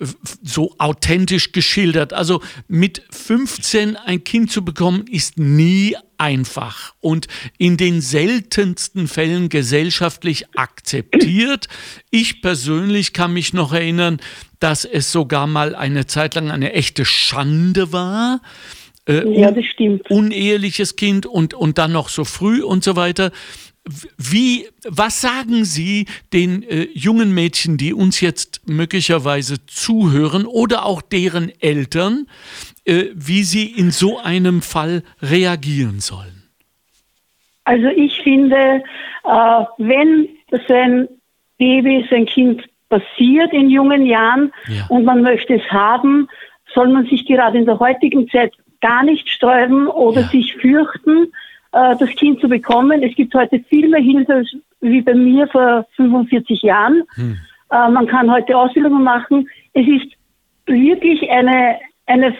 so 0.00 0.74
authentisch 0.78 1.50
geschildert. 1.50 2.12
Also 2.12 2.40
mit 2.68 3.02
15 3.10 3.96
ein 3.96 4.22
Kind 4.22 4.52
zu 4.52 4.64
bekommen, 4.64 5.06
ist 5.10 5.38
nie 5.38 5.96
einfach 6.18 6.94
und 7.00 7.28
in 7.56 7.76
den 7.76 8.00
seltensten 8.00 9.08
Fällen 9.08 9.48
gesellschaftlich 9.48 10.46
akzeptiert. 10.56 11.68
Ich 12.10 12.42
persönlich 12.42 13.12
kann 13.12 13.32
mich 13.32 13.54
noch 13.54 13.72
erinnern, 13.72 14.18
dass 14.60 14.84
es 14.84 15.12
sogar 15.12 15.46
mal 15.46 15.74
eine 15.74 16.06
Zeit 16.06 16.34
lang 16.34 16.50
eine 16.50 16.72
echte 16.72 17.04
Schande 17.04 17.92
war. 17.92 18.40
Äh, 19.08 19.40
ja, 19.40 19.50
das 19.50 19.64
stimmt. 19.64 20.10
Uneheliches 20.10 20.96
Kind 20.96 21.24
und, 21.24 21.54
und 21.54 21.78
dann 21.78 21.92
noch 21.92 22.08
so 22.08 22.24
früh 22.24 22.62
und 22.62 22.84
so 22.84 22.94
weiter. 22.94 23.32
Wie, 24.18 24.66
was 24.86 25.20
sagen 25.20 25.64
Sie 25.64 26.06
den 26.32 26.62
äh, 26.62 26.88
jungen 26.92 27.34
Mädchen, 27.34 27.76
die 27.76 27.94
uns 27.94 28.20
jetzt 28.20 28.68
möglicherweise 28.68 29.64
zuhören 29.66 30.44
oder 30.46 30.84
auch 30.84 31.00
deren 31.00 31.50
Eltern, 31.60 32.26
äh, 32.84 33.06
wie 33.14 33.42
sie 33.42 33.66
in 33.66 33.90
so 33.90 34.18
einem 34.18 34.62
Fall 34.62 35.02
reagieren 35.22 36.00
sollen? 36.00 36.44
Also 37.64 37.88
ich 37.88 38.20
finde, 38.22 38.82
äh, 39.24 39.64
wenn 39.78 40.28
so 40.50 40.74
ein 40.74 41.08
Baby, 41.58 42.06
so 42.08 42.16
ein 42.16 42.26
Kind 42.26 42.62
passiert 42.88 43.52
in 43.52 43.68
jungen 43.68 44.06
Jahren 44.06 44.52
ja. 44.68 44.86
und 44.88 45.04
man 45.04 45.22
möchte 45.22 45.54
es 45.54 45.70
haben, 45.70 46.28
soll 46.74 46.88
man 46.88 47.06
sich 47.06 47.26
gerade 47.26 47.58
in 47.58 47.66
der 47.66 47.78
heutigen 47.78 48.28
Zeit 48.28 48.54
gar 48.80 49.02
nicht 49.02 49.28
sträuben 49.28 49.88
oder 49.88 50.22
ja. 50.22 50.28
sich 50.28 50.54
fürchten, 50.56 51.32
äh, 51.72 51.96
das 51.96 52.10
Kind 52.10 52.40
zu 52.40 52.48
bekommen. 52.48 53.02
Es 53.02 53.14
gibt 53.14 53.34
heute 53.34 53.60
viel 53.68 53.88
mehr 53.88 54.00
Hilfe 54.00 54.44
wie 54.80 55.02
bei 55.02 55.14
mir 55.14 55.46
vor 55.48 55.86
45 55.96 56.62
Jahren. 56.62 57.02
Hm. 57.14 57.36
Äh, 57.70 57.90
man 57.90 58.06
kann 58.06 58.30
heute 58.30 58.56
Ausbildungen 58.56 59.02
machen. 59.02 59.48
Es 59.72 59.86
ist 59.86 60.12
wirklich 60.66 61.30
eine, 61.30 61.76
eine 62.06 62.34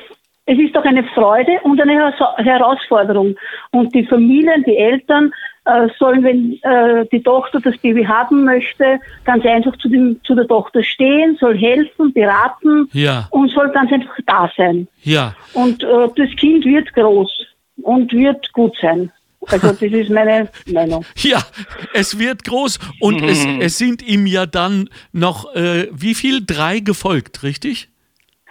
es 0.50 0.58
ist 0.58 0.74
doch 0.74 0.84
eine 0.84 1.04
Freude 1.04 1.60
und 1.62 1.78
eine 1.78 2.10
Herausforderung. 2.38 3.36
Und 3.70 3.94
die 3.94 4.06
Familien, 4.06 4.64
die 4.64 4.78
Eltern 4.78 5.30
äh, 5.66 5.88
sollen, 5.98 6.24
wenn 6.24 6.58
äh, 6.62 7.06
die 7.12 7.22
Tochter 7.22 7.60
das 7.60 7.76
Baby 7.76 8.04
haben 8.04 8.44
möchte, 8.44 8.98
ganz 9.24 9.44
einfach 9.44 9.76
zu, 9.76 9.90
dem, 9.90 10.18
zu 10.24 10.34
der 10.34 10.48
Tochter 10.48 10.82
stehen, 10.82 11.36
soll 11.38 11.58
helfen, 11.58 12.14
beraten 12.14 12.88
ja. 12.92 13.28
und 13.30 13.50
soll 13.50 13.68
ganz 13.72 13.92
einfach 13.92 14.16
da 14.26 14.50
sein. 14.56 14.88
Ja. 15.02 15.34
Und 15.52 15.82
äh, 15.82 16.08
das 16.16 16.30
Kind 16.36 16.64
wird 16.64 16.94
groß 16.94 17.30
und 17.82 18.10
wird 18.14 18.50
gut 18.54 18.74
sein. 18.80 19.12
Also 19.50 19.68
das 19.68 19.82
ist 19.82 20.10
meine 20.10 20.48
Meinung. 20.66 21.04
Ja, 21.18 21.42
es 21.94 22.18
wird 22.18 22.44
groß 22.44 22.78
und 23.00 23.22
es, 23.22 23.44
es 23.60 23.78
sind 23.78 24.06
ihm 24.06 24.26
ja 24.26 24.46
dann 24.46 24.88
noch, 25.12 25.54
äh, 25.54 25.88
wie 25.92 26.14
viel? 26.14 26.44
Drei 26.44 26.80
gefolgt, 26.80 27.42
richtig? 27.42 27.88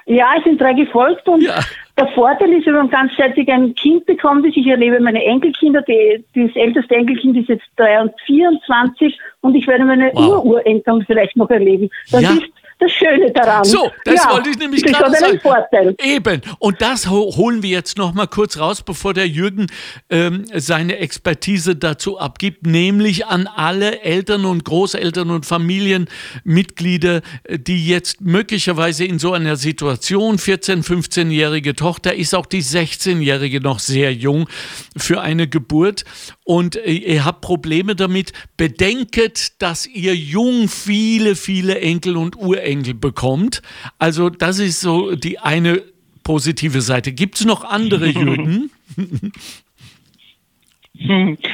Ja, 0.05 0.35
es 0.37 0.43
sind 0.45 0.61
drei 0.61 0.73
gefolgt 0.73 1.27
und 1.27 1.41
ja. 1.41 1.59
der 1.97 2.07
Vorteil 2.09 2.53
ist, 2.53 2.65
wenn 2.65 2.75
man 2.75 2.89
ganzzeitig 2.89 3.49
ein 3.49 3.75
Kind 3.75 4.05
bekommt, 4.05 4.45
ist, 4.45 4.55
ich 4.55 4.65
erlebe 4.65 5.01
meine 5.01 5.23
Enkelkinder, 5.23 5.81
die, 5.81 6.23
das 6.33 6.55
älteste 6.55 6.95
Enkelkind 6.95 7.37
ist 7.37 7.49
jetzt 7.49 7.65
23 7.75 9.19
und 9.41 9.55
ich 9.55 9.67
werde 9.67 9.83
meine 9.83 10.11
wow. 10.13 10.45
Ururenkeln 10.45 11.03
vielleicht 11.05 11.35
noch 11.35 11.49
erleben. 11.49 11.89
Das 12.09 12.21
ja. 12.21 12.31
ist 12.31 12.43
das 12.79 12.91
Schöne 12.91 13.31
daran. 13.31 13.63
So, 13.63 13.91
das 14.05 14.23
ja, 14.23 14.31
wollte 14.31 14.49
ich 14.49 14.57
nämlich 14.57 14.83
gerade 14.83 15.15
sagen. 15.15 15.39
Vorteil. 15.39 15.95
Eben. 15.99 16.41
Und 16.59 16.81
das 16.81 17.09
holen 17.09 17.63
wir 17.63 17.69
jetzt 17.69 17.97
noch 17.97 18.13
mal 18.13 18.27
kurz 18.27 18.59
raus, 18.59 18.83
bevor 18.83 19.13
der 19.13 19.27
Jürgen 19.27 19.67
ähm, 20.09 20.45
seine 20.53 20.97
Expertise 20.97 21.75
dazu 21.75 22.19
abgibt, 22.19 22.67
nämlich 22.67 23.25
an 23.25 23.47
alle 23.47 24.01
Eltern 24.01 24.45
und 24.45 24.63
Großeltern 24.63 25.31
und 25.31 25.45
Familienmitglieder, 25.45 27.21
äh, 27.43 27.57
die 27.57 27.87
jetzt 27.87 28.21
möglicherweise 28.21 29.05
in 29.05 29.17
so 29.17 29.33
einer 29.33 29.55
Situation, 29.55 30.37
14-, 30.37 30.83
15-jährige 30.83 31.75
Tochter, 31.75 32.13
ist 32.13 32.35
auch 32.35 32.45
die 32.45 32.61
16-jährige 32.61 33.59
noch 33.59 33.79
sehr 33.79 34.13
jung 34.13 34.47
für 34.95 35.21
eine 35.21 35.47
Geburt 35.47 36.05
und 36.47 36.77
äh, 36.77 36.91
ihr 36.91 37.25
habt 37.25 37.41
Probleme 37.41 37.93
damit. 37.93 38.31
Bedenket, 38.55 39.61
dass 39.61 39.85
ihr 39.85 40.15
jung 40.15 40.69
viele, 40.69 41.35
viele 41.35 41.81
Enkel 41.81 42.15
und 42.15 42.37
Urenkel 42.37 42.77
Enkel 42.77 42.93
bekommt. 42.93 43.61
Also 43.99 44.29
das 44.29 44.59
ist 44.59 44.79
so 44.79 45.15
die 45.15 45.39
eine 45.39 45.81
positive 46.23 46.81
Seite. 46.81 47.11
Gibt 47.11 47.35
es 47.35 47.45
noch 47.45 47.65
andere 47.65 48.07
Jürgen? 48.07 48.71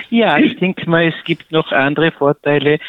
Ja, 0.10 0.38
ich 0.38 0.58
denke 0.58 0.90
mal, 0.90 1.08
es 1.08 1.26
gibt 1.26 1.52
noch 1.52 1.72
andere 1.72 2.12
Vorteile, 2.12 2.80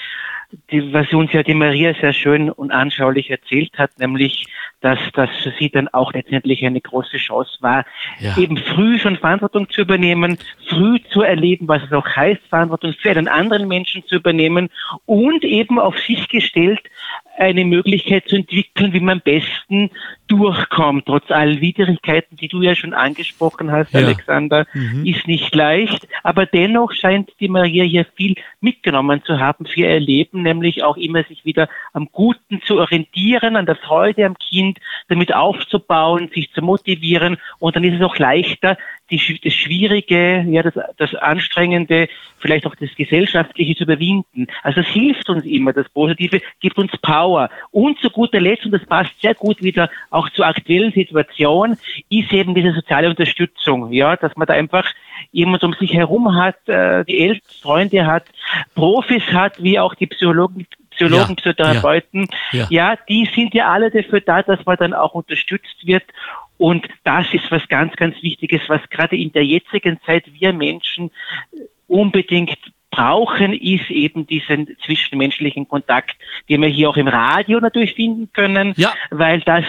die, 0.71 0.93
was 0.93 1.13
uns 1.13 1.33
ja 1.33 1.43
die 1.43 1.55
Maria 1.55 1.95
sehr 2.01 2.13
schön 2.13 2.51
und 2.51 2.71
anschaulich 2.71 3.31
erzählt 3.31 3.73
hat, 3.79 3.99
nämlich 3.99 4.47
dass 4.85 4.99
das 5.15 5.31
für 5.43 5.51
sie 5.59 5.71
dann 5.71 5.89
auch 5.89 6.13
letztendlich 6.13 6.65
eine 6.65 6.81
große 6.81 7.17
Chance 7.17 7.57
war, 7.61 7.87
ja. 8.21 8.37
eben 8.37 8.59
früh 8.59 8.99
schon 8.99 9.17
Verantwortung 9.17 9.71
zu 9.71 9.81
übernehmen, 9.81 10.37
früh 10.69 10.99
zu 11.11 11.23
erleben, 11.23 11.69
was 11.69 11.83
es 11.85 11.93
auch 11.93 12.07
heißt, 12.07 12.43
Verantwortung 12.51 12.93
für 12.93 13.11
einen 13.11 13.27
anderen 13.27 13.67
Menschen 13.67 14.05
zu 14.05 14.17
übernehmen 14.17 14.69
und 15.07 15.43
eben 15.43 15.79
auf 15.79 15.99
sich 15.99 16.29
gestellt 16.29 16.83
eine 17.37 17.65
Möglichkeit 17.65 18.29
zu 18.29 18.37
entwickeln, 18.37 18.93
wie 18.93 19.01
man 19.01 19.19
am 19.19 19.21
besten 19.21 19.91
durchkommt, 20.27 21.07
trotz 21.07 21.31
allen 21.31 21.61
Widrigkeiten, 21.61 22.37
die 22.37 22.49
du 22.49 22.63
ja 22.63 22.75
schon 22.75 22.95
angesprochen 22.95 23.71
hast, 23.71 23.93
ja. 23.93 24.01
Alexander, 24.01 24.67
mhm. 24.73 25.05
ist 25.05 25.27
nicht 25.27 25.55
leicht, 25.55 26.09
aber 26.23 26.47
dennoch 26.47 26.93
scheint 26.93 27.31
die 27.41 27.49
Maria 27.49 27.85
hier 27.85 28.07
viel 28.15 28.35
mitgenommen 28.61 29.23
zu 29.25 29.39
haben 29.39 29.67
für 29.67 29.81
ihr 29.81 30.01
Leben, 30.01 30.43
nämlich 30.43 30.83
auch 30.83 30.97
immer 30.97 31.25
sich 31.25 31.45
wieder 31.45 31.69
am 31.93 32.09
Guten 32.11 32.63
zu 32.63 32.79
orientieren, 32.79 33.57
an 33.57 33.67
der 33.67 33.77
Freude 33.77 34.25
am 34.25 34.37
Kind, 34.39 34.79
damit 35.09 35.35
aufzubauen, 35.35 36.31
sich 36.35 36.53
zu 36.53 36.63
motivieren 36.63 37.37
und 37.59 37.77
dann 37.77 37.85
ist 37.85 37.97
es 37.97 38.03
auch 38.03 38.17
leichter, 38.19 38.79
die, 39.11 39.41
das 39.43 39.53
Schwierige, 39.53 40.45
ja, 40.49 40.63
das, 40.63 40.75
das 40.97 41.15
Anstrengende, 41.15 42.09
vielleicht 42.39 42.67
auch 42.67 42.75
das 42.75 42.95
Gesellschaftliche 42.97 43.77
zu 43.77 43.85
überwinden. 43.85 44.47
Also 44.63 44.81
es 44.81 44.87
hilft 44.89 45.29
uns 45.29 45.45
immer, 45.45 45.73
das 45.73 45.89
Positive 45.91 46.41
gibt 46.61 46.79
uns 46.79 46.93
Power. 46.99 47.24
Und 47.71 47.99
zu 48.01 48.11
guter 48.11 48.41
Letzt, 48.41 48.65
und 48.65 48.73
das 48.73 48.85
passt 48.87 49.13
sehr 49.21 49.35
gut 49.35 49.63
wieder 49.63 49.91
auch 50.11 50.29
zur 50.31 50.47
aktuellen 50.47 50.93
Situation, 50.93 51.77
ist 52.09 52.33
eben 52.33 52.55
diese 52.55 52.73
soziale 52.73 53.09
Unterstützung, 53.09 53.93
ja, 53.93 54.17
dass 54.17 54.37
man 54.37 54.47
da 54.47 54.55
einfach 54.55 54.87
jemand 55.33 55.65
um 55.65 55.75
sich 55.75 55.93
herum 55.95 56.35
hat, 56.35 56.69
äh, 56.69 57.05
die 57.05 57.21
Eltern, 57.21 57.41
Freunde 57.63 58.07
hat, 58.07 58.25
Profis 58.75 59.25
hat, 59.33 59.63
wie 59.63 59.79
auch 59.79 59.95
die 59.95 60.07
Psychologen, 60.07 60.67
Psychologen, 60.91 61.31
ja, 61.31 61.35
Psychotherapeuten, 61.35 62.29
ja, 62.53 62.61
ja. 62.61 62.67
ja, 62.71 62.99
die 63.09 63.29
sind 63.35 63.55
ja 63.55 63.73
alle 63.73 63.91
dafür 63.91 64.21
da, 64.21 64.43
dass 64.43 64.65
man 64.65 64.77
dann 64.77 64.95
auch 64.95 65.15
unterstützt 65.15 65.87
wird. 65.87 66.05
Und 66.57 66.87
das 67.03 67.27
ist 67.33 67.51
was 67.51 67.67
ganz, 67.69 67.97
ganz 67.97 68.15
Wichtiges, 68.23 68.63
was 68.69 68.81
gerade 68.91 69.17
in 69.17 69.33
der 69.33 69.45
jetzigen 69.45 69.99
Zeit 70.07 70.25
wir 70.33 70.53
Menschen 70.53 71.11
unbedingt 71.89 72.59
brauchen, 72.95 73.53
ist 73.53 73.91
eben 73.91 74.27
diesen 74.27 74.77
zwischenmenschlichen 74.85 75.69
Kontakt, 75.69 76.17
den 76.49 76.63
wir 76.63 76.69
hier 76.69 76.91
auch 76.91 76.97
im 76.97 77.09
Radio 77.09 77.61
natürlich 77.61 77.95
finden 77.95 78.31
können, 78.33 78.75
ja. 78.77 78.93
weil 79.11 79.41
das 79.41 79.65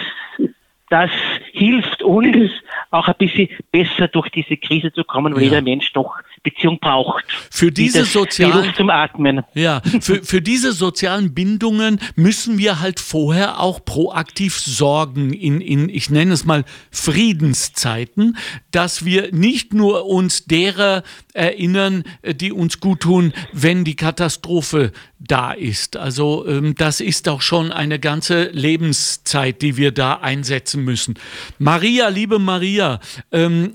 das 0.88 1.10
hilft 1.52 2.02
uns 2.02 2.50
auch 2.90 3.08
ein 3.08 3.14
bisschen 3.18 3.48
besser 3.72 4.08
durch 4.08 4.28
diese 4.30 4.56
Krise 4.56 4.92
zu 4.92 5.04
kommen, 5.04 5.34
weil 5.34 5.42
ja. 5.42 5.48
jeder 5.48 5.62
Mensch 5.62 5.92
doch 5.92 6.14
Beziehung 6.46 6.78
braucht. 6.78 7.24
Für 7.50 7.72
diese 7.72 8.04
sozialen 8.04 8.72
zum 8.74 8.88
Atmen. 8.88 9.42
Ja, 9.54 9.82
für, 10.00 10.22
für 10.22 10.40
diese 10.40 10.70
sozialen 10.70 11.34
Bindungen 11.34 11.98
müssen 12.14 12.56
wir 12.58 12.78
halt 12.78 13.00
vorher 13.00 13.58
auch 13.58 13.84
proaktiv 13.84 14.54
sorgen 14.54 15.32
in, 15.32 15.60
in, 15.60 15.88
ich 15.88 16.08
nenne 16.08 16.32
es 16.32 16.44
mal 16.44 16.64
Friedenszeiten, 16.92 18.36
dass 18.70 19.04
wir 19.04 19.32
nicht 19.32 19.74
nur 19.74 20.06
uns 20.06 20.46
derer 20.46 21.02
erinnern, 21.34 22.04
die 22.24 22.52
uns 22.52 22.78
gut 22.78 23.00
tun, 23.00 23.32
wenn 23.52 23.84
die 23.84 23.96
Katastrophe 23.96 24.92
da 25.18 25.52
ist. 25.52 25.96
Also 25.96 26.46
ähm, 26.46 26.74
das 26.74 27.00
ist 27.00 27.28
auch 27.28 27.40
schon 27.40 27.72
eine 27.72 27.98
ganze 27.98 28.44
Lebenszeit, 28.50 29.62
die 29.62 29.76
wir 29.76 29.92
da 29.92 30.14
einsetzen 30.14 30.84
müssen. 30.84 31.14
Maria, 31.58 32.08
liebe 32.08 32.38
Maria, 32.38 33.00
ähm, 33.32 33.72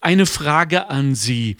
eine 0.00 0.26
Frage 0.26 0.88
an 0.88 1.14
Sie. 1.14 1.56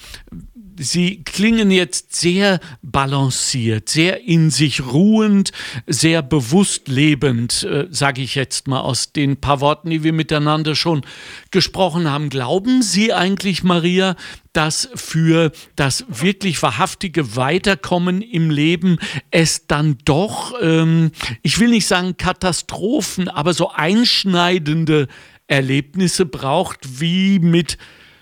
Sie 0.78 1.22
klingen 1.24 1.70
jetzt 1.70 2.14
sehr 2.14 2.60
balanciert, 2.82 3.88
sehr 3.88 4.24
in 4.24 4.50
sich 4.50 4.84
ruhend, 4.84 5.52
sehr 5.86 6.22
bewusst 6.22 6.88
lebend, 6.88 7.62
äh, 7.62 7.86
sage 7.90 8.22
ich 8.22 8.34
jetzt 8.34 8.68
mal 8.68 8.80
aus 8.80 9.12
den 9.12 9.38
paar 9.38 9.60
Worten, 9.60 9.90
die 9.90 10.02
wir 10.02 10.12
miteinander 10.12 10.74
schon 10.74 11.02
gesprochen 11.50 12.10
haben. 12.10 12.28
Glauben 12.28 12.82
Sie 12.82 13.12
eigentlich, 13.12 13.62
Maria, 13.62 14.16
dass 14.52 14.88
für 14.94 15.52
das 15.76 16.04
wirklich 16.08 16.62
wahrhaftige 16.62 17.36
Weiterkommen 17.36 18.22
im 18.22 18.50
Leben 18.50 18.98
es 19.30 19.66
dann 19.66 19.98
doch, 20.04 20.54
ähm, 20.60 21.10
ich 21.42 21.58
will 21.58 21.68
nicht 21.68 21.86
sagen 21.86 22.16
Katastrophen, 22.16 23.28
aber 23.28 23.54
so 23.54 23.70
einschneidende 23.70 25.08
Erlebnisse 25.46 26.26
braucht, 26.26 27.00
wie 27.00 27.38
mit 27.38 27.78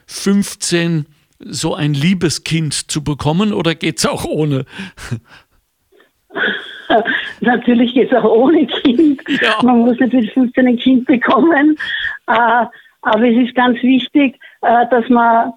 15 0.06 1.06
so 1.46 1.74
ein 1.74 1.94
Liebeskind 1.94 2.74
zu 2.74 3.02
bekommen 3.02 3.52
oder 3.52 3.74
geht 3.74 3.98
es 3.98 4.06
auch 4.06 4.24
ohne? 4.24 4.64
natürlich 7.40 7.94
geht 7.94 8.10
es 8.10 8.18
auch 8.18 8.24
ohne 8.24 8.66
Kind. 8.66 9.22
Ja. 9.40 9.56
Man 9.62 9.80
muss 9.80 9.98
natürlich 9.98 10.32
15 10.32 10.66
ein 10.66 10.76
Kind 10.76 11.06
bekommen. 11.06 11.76
Äh, 12.26 12.66
aber 13.02 13.28
es 13.28 13.48
ist 13.48 13.54
ganz 13.54 13.82
wichtig, 13.82 14.38
äh, 14.62 14.86
dass 14.90 15.08
man 15.08 15.52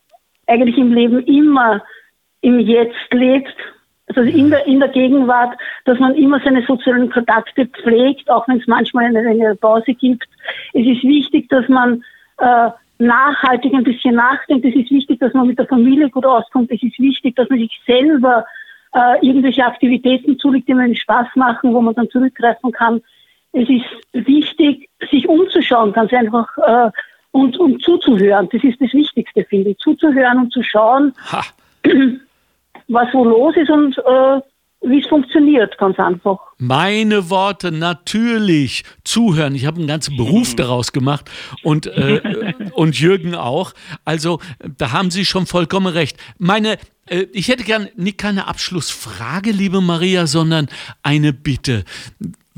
eigentlich 0.47 0.77
im 0.77 0.93
Leben 0.93 1.23
immer 1.25 1.81
im 2.41 2.59
Jetzt 2.59 3.11
lebt, 3.11 3.55
also 4.07 4.21
in 4.21 4.49
der, 4.49 4.65
in 4.67 4.79
der 4.79 4.89
Gegenwart, 4.89 5.57
dass 5.85 5.99
man 5.99 6.15
immer 6.15 6.39
seine 6.39 6.65
sozialen 6.65 7.09
Kontakte 7.09 7.65
pflegt, 7.65 8.29
auch 8.29 8.47
wenn 8.47 8.59
es 8.59 8.67
manchmal 8.67 9.05
eine, 9.05 9.19
eine 9.19 9.55
Pause 9.55 9.93
gibt. 9.93 10.27
Es 10.73 10.85
ist 10.85 11.03
wichtig, 11.03 11.49
dass 11.49 11.67
man 11.67 12.03
äh, 12.37 12.69
nachhaltig 12.99 13.73
ein 13.73 13.83
bisschen 13.83 14.15
nachdenkt. 14.15 14.65
Es 14.65 14.75
ist 14.75 14.91
wichtig, 14.91 15.19
dass 15.19 15.33
man 15.33 15.47
mit 15.47 15.59
der 15.59 15.67
Familie 15.67 16.09
gut 16.09 16.25
auskommt. 16.25 16.71
Es 16.71 16.81
ist 16.81 16.99
wichtig, 16.99 17.35
dass 17.35 17.49
man 17.49 17.59
sich 17.59 17.71
selber 17.85 18.45
äh, 18.93 19.25
irgendwelche 19.25 19.65
Aktivitäten 19.65 20.37
zulegt, 20.39 20.67
die 20.67 20.73
einem 20.73 20.95
Spaß 20.95 21.27
machen, 21.35 21.73
wo 21.73 21.81
man 21.81 21.95
dann 21.95 22.09
zurückgreifen 22.09 22.71
kann. 22.71 23.01
Es 23.53 23.67
ist 23.69 23.85
wichtig, 24.27 24.89
sich 25.09 25.27
umzuschauen, 25.27 25.93
ganz 25.93 26.11
einfach, 26.13 26.47
äh, 26.57 26.91
und, 27.31 27.57
und 27.57 27.81
zuzuhören. 27.83 28.49
Das 28.51 28.63
ist 28.63 28.81
das 28.81 28.93
Wichtigste, 28.93 29.43
finde 29.45 29.71
ich. 29.71 29.77
Zuzuhören 29.77 30.39
und 30.39 30.51
zu 30.51 30.63
schauen, 30.63 31.13
ha. 31.31 31.43
was 32.87 33.13
wo 33.13 33.23
los 33.25 33.55
ist 33.55 33.69
und 33.69 33.97
äh, 33.97 34.41
wie 34.81 34.99
es 34.99 35.07
funktioniert, 35.07 35.77
ganz 35.77 35.97
einfach. 35.99 36.39
Meine 36.57 37.29
Worte, 37.29 37.71
natürlich 37.71 38.83
zuhören. 39.03 39.55
Ich 39.55 39.65
habe 39.65 39.77
einen 39.77 39.87
ganzen 39.87 40.15
Beruf 40.17 40.51
mhm. 40.53 40.55
daraus 40.57 40.91
gemacht 40.91 41.29
und, 41.63 41.87
äh, 41.87 42.53
und 42.73 42.99
Jürgen 42.99 43.35
auch. 43.35 43.73
Also 44.05 44.39
da 44.77 44.91
haben 44.91 45.11
Sie 45.11 45.25
schon 45.25 45.45
vollkommen 45.45 45.87
recht. 45.87 46.17
Meine, 46.37 46.77
äh, 47.07 47.25
ich 47.33 47.47
hätte 47.47 47.63
gern 47.63 47.89
nicht 47.95 48.17
keine 48.17 48.47
Abschlussfrage, 48.47 49.51
liebe 49.51 49.81
Maria, 49.81 50.27
sondern 50.27 50.67
eine 51.03 51.33
Bitte. 51.33 51.83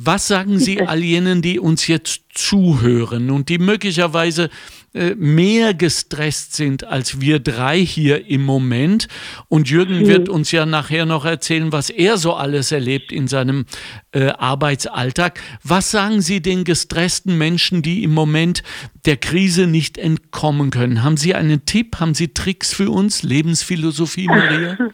Was 0.02 0.28
sagen 0.28 0.60
Sie 0.60 0.82
all 0.88 1.04
jenen, 1.04 1.42
die 1.42 1.60
uns 1.60 1.88
jetzt 1.88 2.22
zuhören 2.34 3.30
und 3.32 3.50
die 3.50 3.58
möglicherweise 3.58 4.50
äh, 4.94 5.14
mehr 5.16 5.76
gestresst 5.76 6.56
sind 6.56 6.84
als 6.84 7.22
wir 7.22 7.40
drei 7.40 7.78
hier 7.78 8.26
im 8.28 8.44
Moment. 8.44 9.08
Und 9.48 9.70
Jürgen 9.70 10.08
wird 10.08 10.30
uns 10.30 10.52
ja 10.52 10.66
nachher 10.66 11.06
noch 11.06 11.26
erzählen, 11.26 11.72
was 11.72 11.92
er 11.92 12.18
so 12.18 12.34
alles 12.34 12.72
erlebt 12.72 13.12
in 13.12 13.28
seinem 13.28 13.66
äh, 14.14 14.30
Arbeitsalltag. 14.30 15.40
Was 15.64 15.92
sagen 15.92 16.22
Sie 16.22 16.42
den 16.42 16.64
gestressten 16.64 17.38
Menschen, 17.38 17.84
die 17.84 18.04
im 18.04 18.16
Moment 18.16 18.64
der 19.06 19.18
Krise 19.18 19.68
nicht 19.68 20.00
entkommen 20.00 20.72
können? 20.72 21.04
Haben 21.04 21.18
Sie 21.18 21.36
einen 21.36 21.66
Tipp? 21.66 22.00
Haben 22.00 22.16
Sie 22.16 22.34
Tricks 22.34 22.74
für 22.74 22.90
uns? 22.90 23.22
Lebensphilosophie, 23.22 24.26
Maria? 24.26 24.78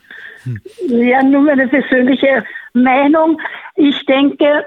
Hm. 0.46 0.62
Ja, 0.90 1.24
nur 1.24 1.42
meine 1.42 1.68
persönliche 1.68 2.46
Meinung. 2.74 3.42
Ich 3.76 4.06
denke, 4.06 4.66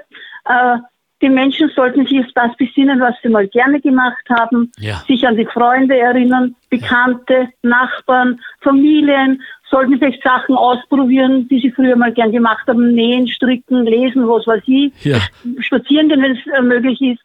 die 1.21 1.29
Menschen 1.29 1.69
sollten 1.75 2.05
sich 2.05 2.19
auf 2.19 2.31
das 2.33 2.55
besinnen, 2.55 2.99
was 2.99 3.15
sie 3.21 3.29
mal 3.29 3.47
gerne 3.47 3.81
gemacht 3.81 4.23
haben, 4.29 4.71
ja. 4.79 4.95
sich 5.07 5.27
an 5.27 5.35
die 5.35 5.45
Freunde 5.45 5.97
erinnern, 5.97 6.55
Bekannte, 6.69 7.49
Nachbarn, 7.61 8.39
Familien, 8.61 9.41
sollten 9.69 9.97
vielleicht 9.99 10.23
Sachen 10.23 10.55
ausprobieren, 10.55 11.47
die 11.47 11.59
sie 11.59 11.71
früher 11.71 11.95
mal 11.95 12.11
gern 12.11 12.31
gemacht 12.31 12.65
haben, 12.67 12.93
nähen, 12.93 13.27
stricken, 13.27 13.85
lesen, 13.85 14.27
was 14.27 14.47
weiß 14.47 14.63
ich, 14.65 14.93
ja. 15.03 15.17
spazieren 15.59 16.09
gehen, 16.09 16.21
wenn 16.21 16.37
es 16.37 16.47
äh, 16.57 16.61
möglich 16.61 16.99
ist. 17.01 17.21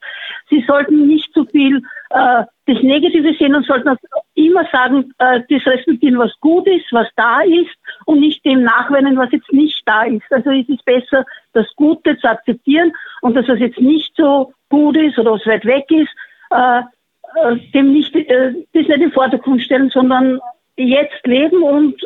Sie 0.50 0.64
sollten 0.66 1.06
nicht 1.06 1.32
zu 1.32 1.44
viel 1.46 1.82
äh, 2.10 2.44
das 2.66 2.82
Negative 2.82 3.34
sehen 3.34 3.54
und 3.54 3.66
sollten 3.66 3.96
immer 4.34 4.66
sagen, 4.72 5.12
äh, 5.18 5.40
das 5.48 5.66
respektieren, 5.66 6.18
was 6.18 6.32
gut 6.40 6.66
ist, 6.66 6.86
was 6.92 7.08
da 7.16 7.40
ist 7.40 7.74
und 8.06 8.20
nicht 8.20 8.44
dem 8.44 8.62
nachwenden, 8.62 9.16
was 9.16 9.32
jetzt 9.32 9.52
nicht 9.52 9.82
da 9.86 10.02
ist. 10.02 10.30
Also 10.30 10.50
es 10.50 10.68
ist 10.68 10.84
besser, 10.84 11.24
das 11.52 11.66
Gute 11.76 12.16
zu 12.18 12.28
akzeptieren 12.28 12.92
und 13.20 13.34
dass 13.34 13.48
was 13.48 13.58
jetzt 13.58 13.80
nicht 13.80 14.14
so 14.16 14.52
gut 14.70 14.96
ist 14.96 15.18
oder 15.18 15.32
was 15.32 15.46
weit 15.46 15.64
weg 15.64 15.90
ist, 15.90 16.10
äh, 16.50 16.80
äh 16.80 17.56
dem 17.72 17.92
nicht, 17.92 18.14
äh, 18.14 18.52
das 18.52 18.64
nicht 18.72 18.90
in 18.90 19.00
den 19.00 19.12
Vordergrund 19.12 19.62
stellen, 19.62 19.90
sondern 19.90 20.40
jetzt 20.76 21.26
leben 21.26 21.62
und 21.62 22.00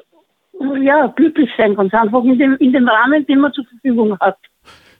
ja, 0.80 1.06
glücklich 1.06 1.50
sein, 1.56 1.76
ganz 1.76 1.94
einfach 1.94 2.24
in 2.24 2.38
dem, 2.38 2.56
in 2.56 2.72
dem 2.72 2.88
Rahmen, 2.88 3.24
den 3.26 3.40
man 3.40 3.52
zur 3.52 3.64
Verfügung 3.64 4.18
hat. 4.18 4.38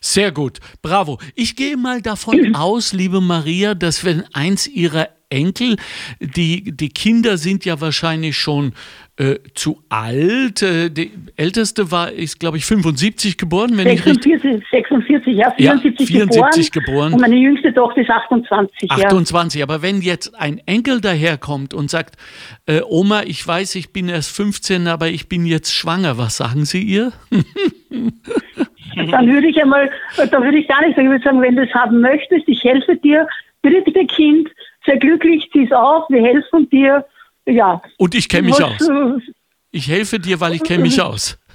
Sehr 0.00 0.32
gut, 0.32 0.58
bravo. 0.82 1.18
Ich 1.34 1.56
gehe 1.56 1.76
mal 1.76 2.02
davon 2.02 2.54
aus, 2.54 2.92
liebe 2.92 3.20
Maria, 3.20 3.74
dass 3.74 4.04
wenn 4.04 4.24
eins 4.32 4.66
Ihrer 4.66 5.08
Enkel, 5.30 5.76
die, 6.20 6.72
die 6.74 6.88
Kinder 6.88 7.36
sind 7.36 7.64
ja 7.64 7.80
wahrscheinlich 7.80 8.36
schon 8.36 8.72
äh, 9.18 9.36
zu 9.54 9.82
alt. 9.90 10.62
Äh, 10.62 10.90
die 10.90 11.10
älteste 11.36 11.90
war, 11.90 12.12
ist 12.12 12.40
glaube 12.40 12.56
ich 12.56 12.64
75 12.64 13.36
geboren, 13.36 13.76
wenn 13.76 13.88
46, 13.88 14.26
ich 14.26 14.44
richtig 14.44 14.68
46, 14.70 15.36
ja, 15.36 15.50
74, 15.50 16.08
ja, 16.08 16.26
74 16.26 16.70
geboren. 16.72 16.86
geboren. 16.86 17.12
Und 17.12 17.20
meine 17.20 17.36
jüngste 17.36 17.74
Tochter 17.74 18.00
ist 18.00 18.10
28. 18.10 18.90
28, 18.90 19.58
ja. 19.58 19.66
aber 19.66 19.82
wenn 19.82 20.00
jetzt 20.00 20.34
ein 20.34 20.60
Enkel 20.66 21.00
daherkommt 21.00 21.74
und 21.74 21.90
sagt, 21.90 22.16
äh, 22.66 22.80
Oma, 22.88 23.22
ich 23.24 23.46
weiß, 23.46 23.74
ich 23.74 23.92
bin 23.92 24.08
erst 24.08 24.34
15, 24.34 24.86
aber 24.86 25.08
ich 25.08 25.28
bin 25.28 25.44
jetzt 25.44 25.74
schwanger, 25.74 26.16
was 26.16 26.38
sagen 26.38 26.64
Sie 26.64 26.82
ihr? 26.82 27.12
Dann 29.06 29.28
würde 29.28 29.48
ich 29.48 29.60
einmal, 29.60 29.90
da 30.16 30.42
würde 30.42 30.58
ich 30.58 30.68
gar 30.68 30.80
nicht 30.82 30.96
sagen, 30.96 31.06
ich 31.06 31.12
würde 31.12 31.24
sagen, 31.24 31.42
wenn 31.42 31.56
du 31.56 31.62
es 31.62 31.74
haben 31.74 32.00
möchtest, 32.00 32.48
ich 32.48 32.62
helfe 32.64 32.96
dir, 32.96 33.26
bitte 33.62 34.06
Kind, 34.06 34.48
sei 34.86 34.96
glücklich, 34.96 35.48
zieh 35.52 35.64
es 35.64 35.72
auf, 35.72 36.08
wir 36.08 36.22
helfen 36.22 36.68
dir 36.70 37.04
ja. 37.46 37.80
Und 37.96 38.14
ich 38.14 38.28
kenne 38.28 38.48
mich 38.48 38.62
aus. 38.62 38.88
Ich 39.70 39.88
helfe 39.88 40.18
dir, 40.18 40.40
weil 40.40 40.54
ich 40.54 40.62
kenne 40.62 40.82
mich 40.82 41.00
aus. 41.00 41.38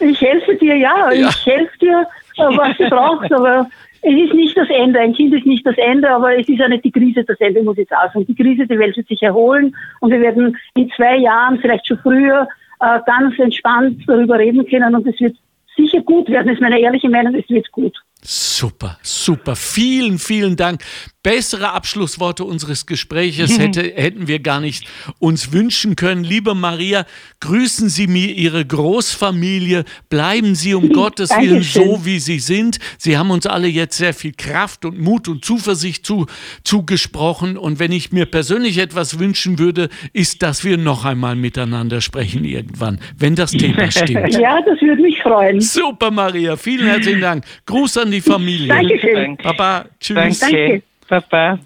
Ich 0.00 0.20
helfe 0.20 0.54
dir, 0.54 0.76
ja. 0.76 1.10
ja. 1.12 1.28
Ich 1.28 1.44
helfe 1.44 1.76
dir, 1.80 2.06
was 2.36 2.76
du 2.76 2.88
brauchst, 2.88 3.32
aber 3.32 3.68
es 4.02 4.14
ist 4.14 4.32
nicht 4.32 4.56
das 4.56 4.68
Ende. 4.70 5.00
Ein 5.00 5.12
Kind 5.12 5.34
ist 5.34 5.44
nicht 5.44 5.66
das 5.66 5.76
Ende, 5.76 6.08
aber 6.08 6.38
es 6.38 6.48
ist 6.48 6.58
ja 6.58 6.68
nicht 6.68 6.84
die 6.84 6.92
Krise 6.92 7.24
das 7.24 7.40
Ende, 7.40 7.64
muss 7.64 7.78
ich 7.78 7.88
sagen. 7.88 8.24
Die 8.24 8.34
Krise, 8.36 8.68
die 8.68 8.78
Welt 8.78 8.96
wird 8.96 9.08
sich 9.08 9.20
erholen 9.22 9.74
und 9.98 10.12
wir 10.12 10.20
werden 10.20 10.56
in 10.76 10.88
zwei 10.90 11.16
Jahren, 11.16 11.58
vielleicht 11.58 11.88
schon 11.88 11.98
früher, 11.98 12.46
äh, 12.78 13.00
ganz 13.06 13.36
entspannt 13.40 14.04
darüber 14.06 14.38
reden 14.38 14.64
können 14.68 14.94
und 14.94 15.04
es 15.04 15.18
wird 15.18 15.36
sicher 15.78 16.02
gut 16.02 16.28
werden. 16.28 16.52
Ist 16.52 16.60
meine 16.60 16.78
ehrliche 16.80 17.08
Meinung, 17.08 17.34
es 17.34 17.48
wird 17.48 17.70
gut. 17.72 17.96
Super, 18.20 18.98
super. 19.02 19.54
Vielen, 19.54 20.18
vielen 20.18 20.56
Dank. 20.56 20.82
Bessere 21.22 21.72
Abschlussworte 21.72 22.44
unseres 22.44 22.86
Gespräches 22.86 23.58
hätte, 23.58 23.82
hätten 23.82 24.28
wir 24.28 24.38
gar 24.38 24.60
nicht 24.60 24.86
uns 25.18 25.52
wünschen 25.52 25.96
können. 25.96 26.22
Liebe 26.22 26.54
Maria, 26.54 27.06
grüßen 27.40 27.88
Sie 27.88 28.06
mir 28.06 28.32
Ihre 28.34 28.64
Großfamilie. 28.64 29.84
Bleiben 30.08 30.54
Sie 30.54 30.74
um 30.74 30.88
Gottes 30.92 31.30
Willen 31.30 31.62
so, 31.62 32.04
wie 32.04 32.20
Sie 32.20 32.38
sind. 32.38 32.78
Sie 32.98 33.18
haben 33.18 33.30
uns 33.30 33.46
alle 33.46 33.66
jetzt 33.68 33.96
sehr 33.96 34.14
viel 34.14 34.32
Kraft 34.32 34.84
und 34.84 35.00
Mut 35.00 35.28
und 35.28 35.44
Zuversicht 35.44 36.06
zu, 36.06 36.26
zugesprochen. 36.62 37.56
Und 37.56 37.78
wenn 37.78 37.92
ich 37.92 38.12
mir 38.12 38.26
persönlich 38.26 38.78
etwas 38.78 39.18
wünschen 39.18 39.58
würde, 39.58 39.88
ist, 40.12 40.42
dass 40.42 40.64
wir 40.64 40.78
noch 40.78 41.04
einmal 41.04 41.34
miteinander 41.34 42.00
sprechen 42.00 42.44
irgendwann, 42.44 43.00
wenn 43.16 43.34
das 43.34 43.50
Thema 43.50 43.90
stimmt. 43.90 44.34
Ja, 44.34 44.60
das 44.62 44.80
würde 44.80 45.02
mich 45.02 45.20
freuen. 45.20 45.60
Super, 45.60 46.10
Maria. 46.10 46.56
Vielen 46.56 46.86
herzlichen 46.86 47.20
Dank. 47.20 47.44
Gruß 47.66 47.98
an 47.98 48.10
die 48.10 48.20
Familie. 48.20 48.68
Dankeschön. 48.68 49.36
Papa, 49.36 49.86
tschüss. 50.00 50.38
Danke. 50.38 50.82
Papa. 51.08 51.58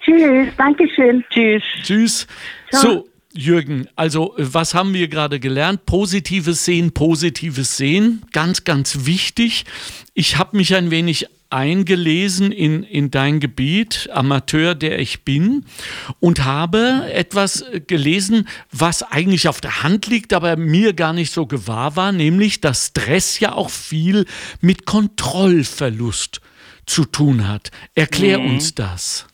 Tschüss, 0.00 0.48
Dankeschön. 0.56 1.24
Tschüss. 1.30 1.62
Tschüss. 1.82 2.26
So, 2.70 3.08
Jürgen, 3.32 3.86
also 3.96 4.34
was 4.38 4.74
haben 4.74 4.94
wir 4.94 5.08
gerade 5.08 5.38
gelernt? 5.38 5.86
Positives 5.86 6.64
Sehen, 6.64 6.92
positives 6.92 7.76
Sehen, 7.76 8.22
ganz, 8.32 8.64
ganz 8.64 9.06
wichtig. 9.06 9.64
Ich 10.14 10.38
habe 10.38 10.56
mich 10.56 10.74
ein 10.74 10.90
wenig 10.90 11.26
eingelesen 11.50 12.52
in, 12.52 12.84
in 12.84 13.10
dein 13.10 13.40
Gebiet, 13.40 14.08
Amateur, 14.12 14.74
der 14.74 15.00
ich 15.00 15.24
bin, 15.24 15.64
und 16.20 16.44
habe 16.44 17.10
etwas 17.12 17.64
gelesen, 17.86 18.48
was 18.72 19.02
eigentlich 19.02 19.48
auf 19.48 19.60
der 19.60 19.82
Hand 19.82 20.06
liegt, 20.06 20.32
aber 20.32 20.56
mir 20.56 20.92
gar 20.92 21.12
nicht 21.12 21.32
so 21.32 21.46
gewahr 21.46 21.96
war, 21.96 22.12
nämlich, 22.12 22.60
dass 22.60 22.86
Stress 22.86 23.40
ja 23.40 23.52
auch 23.52 23.70
viel 23.70 24.26
mit 24.60 24.86
Kontrollverlust 24.86 26.40
zu 26.90 27.04
tun 27.04 27.48
hat. 27.48 27.70
Erklär 27.94 28.38
mhm. 28.38 28.50
uns 28.50 28.74
das. 28.74 29.26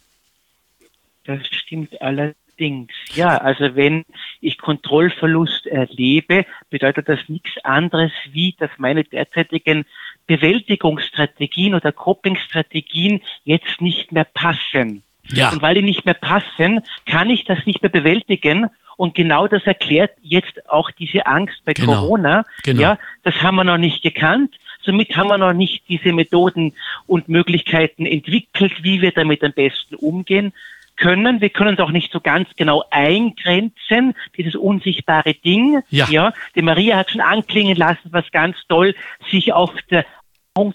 Das 1.25 1.45
stimmt 1.47 2.01
allerdings. 2.01 2.93
Ja, 3.15 3.39
also 3.39 3.75
wenn 3.75 4.05
ich 4.41 4.59
Kontrollverlust 4.59 5.67
erlebe, 5.67 6.47
bedeutet 6.71 7.09
das 7.09 7.19
nichts 7.29 7.53
anderes, 7.65 8.13
wie 8.31 8.55
dass 8.59 8.71
meine 8.79 9.05
derzeitigen 9.05 9.85
Bewältigungsstrategien 10.27 11.75
oder 11.75 11.93
Coping-Strategien 11.93 13.23
jetzt 13.45 13.81
nicht 13.81 14.13
mehr 14.13 14.25
passen. 14.25 15.03
Ja. 15.29 15.51
Und 15.51 15.63
weil 15.63 15.75
die 15.75 15.83
nicht 15.83 16.05
mehr 16.05 16.15
passen, 16.15 16.81
kann 17.07 17.31
ich 17.31 17.45
das 17.45 17.65
nicht 17.67 17.83
mehr 17.83 17.91
bewältigen. 17.91 18.69
Und 18.97 19.15
genau 19.15 19.49
das 19.49 19.65
erklärt 19.65 20.13
jetzt 20.23 20.69
auch 20.71 20.91
diese 20.91 21.27
Angst 21.27 21.63
bei 21.65 21.73
genau. 21.73 22.01
Corona. 22.01 22.45
Genau. 22.63 22.81
Ja, 22.81 22.99
das 23.25 23.35
haben 23.43 23.57
wir 23.57 23.65
noch 23.65 23.79
nicht 23.79 24.03
gekannt. 24.03 24.55
Somit 24.87 25.17
haben 25.17 25.29
wir 25.29 25.39
noch 25.39 25.53
nicht 25.53 25.89
diese 25.89 26.13
Methoden 26.13 26.73
und 27.07 27.29
Möglichkeiten 27.29 28.07
entwickelt, 28.07 28.73
wie 28.83 29.03
wir 29.03 29.13
damit 29.13 29.43
am 29.45 29.53
besten 29.53 29.97
umgehen 29.97 30.53
können. 30.97 31.41
Wir 31.41 31.51
können 31.51 31.75
es 31.75 31.81
auch 31.81 31.91
nicht 31.91 32.13
so 32.13 32.21
ganz 32.21 32.49
genau 32.57 32.85
eingrenzen, 32.91 34.15
dieses 34.37 34.55
unsichtbare 34.55 35.35
Ding. 35.35 35.83
Ja. 35.91 36.07
ja. 36.09 36.33
Die 36.55 36.63
Maria 36.63 36.97
hat 36.97 37.11
schon 37.11 37.21
anklingen 37.21 37.77
lassen, 37.77 38.11
was 38.13 38.31
ganz 38.31 38.57
toll, 38.69 38.95
sich 39.31 39.53
auf 39.53 39.73
der 39.91 40.07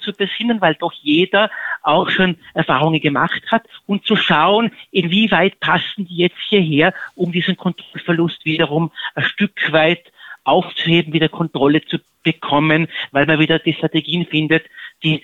zu 0.04 0.14
besinnen, 0.14 0.62
weil 0.62 0.76
doch 0.76 0.94
jeder 1.02 1.50
auch 1.82 2.12
schon 2.12 2.38
Erfahrungen 2.54 3.02
gemacht 3.02 3.42
hat 3.50 3.64
und 3.88 4.06
zu 4.06 4.16
schauen, 4.16 4.72
inwieweit 4.92 5.60
passen 5.60 6.06
die 6.06 6.18
jetzt 6.18 6.38
hierher, 6.50 6.94
um 7.16 7.32
diesen 7.32 7.58
Kontrollverlust 7.58 8.46
wiederum 8.46 8.92
ein 9.16 9.24
Stück 9.24 9.72
weit 9.72 10.12
aufzuheben, 10.44 11.14
wieder 11.14 11.30
Kontrolle 11.30 11.84
zu 11.86 11.98
bekommen, 12.24 12.88
weil 13.12 13.26
man 13.26 13.40
wieder 13.40 13.60
die 13.60 13.74
Strategien 13.74 14.26
findet, 14.26 14.66
die 15.04 15.24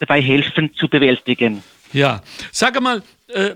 dabei 0.00 0.20
helfen 0.20 0.74
zu 0.74 0.88
bewältigen. 0.88 1.62
Ja, 1.92 2.22
sage 2.50 2.80
mal, 2.80 3.02
äh, 3.28 3.50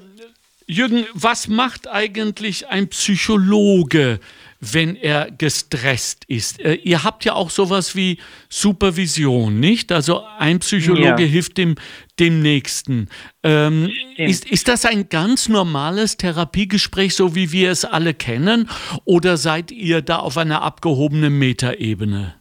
Jürgen, 0.66 1.06
was 1.14 1.48
macht 1.48 1.88
eigentlich 1.88 2.68
ein 2.68 2.88
Psychologe, 2.88 4.20
wenn 4.60 4.96
er 4.96 5.30
gestresst 5.30 6.24
ist? 6.26 6.60
Äh, 6.60 6.74
ihr 6.74 7.04
habt 7.04 7.24
ja 7.24 7.34
auch 7.34 7.50
sowas 7.50 7.94
wie 7.94 8.18
Supervision, 8.48 9.60
nicht? 9.60 9.92
Also 9.92 10.24
ein 10.38 10.58
Psychologe 10.58 11.22
ja. 11.22 11.28
hilft 11.28 11.58
dem, 11.58 11.76
dem 12.18 12.40
Nächsten. 12.42 13.08
Ähm, 13.42 13.90
ist, 14.16 14.50
ist 14.50 14.68
das 14.68 14.84
ein 14.84 15.08
ganz 15.08 15.48
normales 15.48 16.16
Therapiegespräch, 16.16 17.14
so 17.14 17.34
wie 17.34 17.52
wir 17.52 17.70
es 17.70 17.84
alle 17.84 18.14
kennen? 18.14 18.68
Oder 19.04 19.36
seid 19.36 19.70
ihr 19.70 20.02
da 20.02 20.16
auf 20.16 20.36
einer 20.36 20.62
abgehobenen 20.62 21.38
Metaebene? 21.38 22.34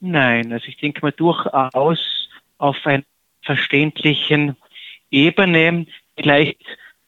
Nein, 0.00 0.52
also 0.52 0.66
ich 0.66 0.78
denke 0.78 1.00
mal 1.02 1.12
durchaus 1.12 2.28
auf 2.58 2.76
einer 2.84 3.04
verständlichen 3.42 4.56
Ebene, 5.10 5.86
vielleicht 6.16 6.58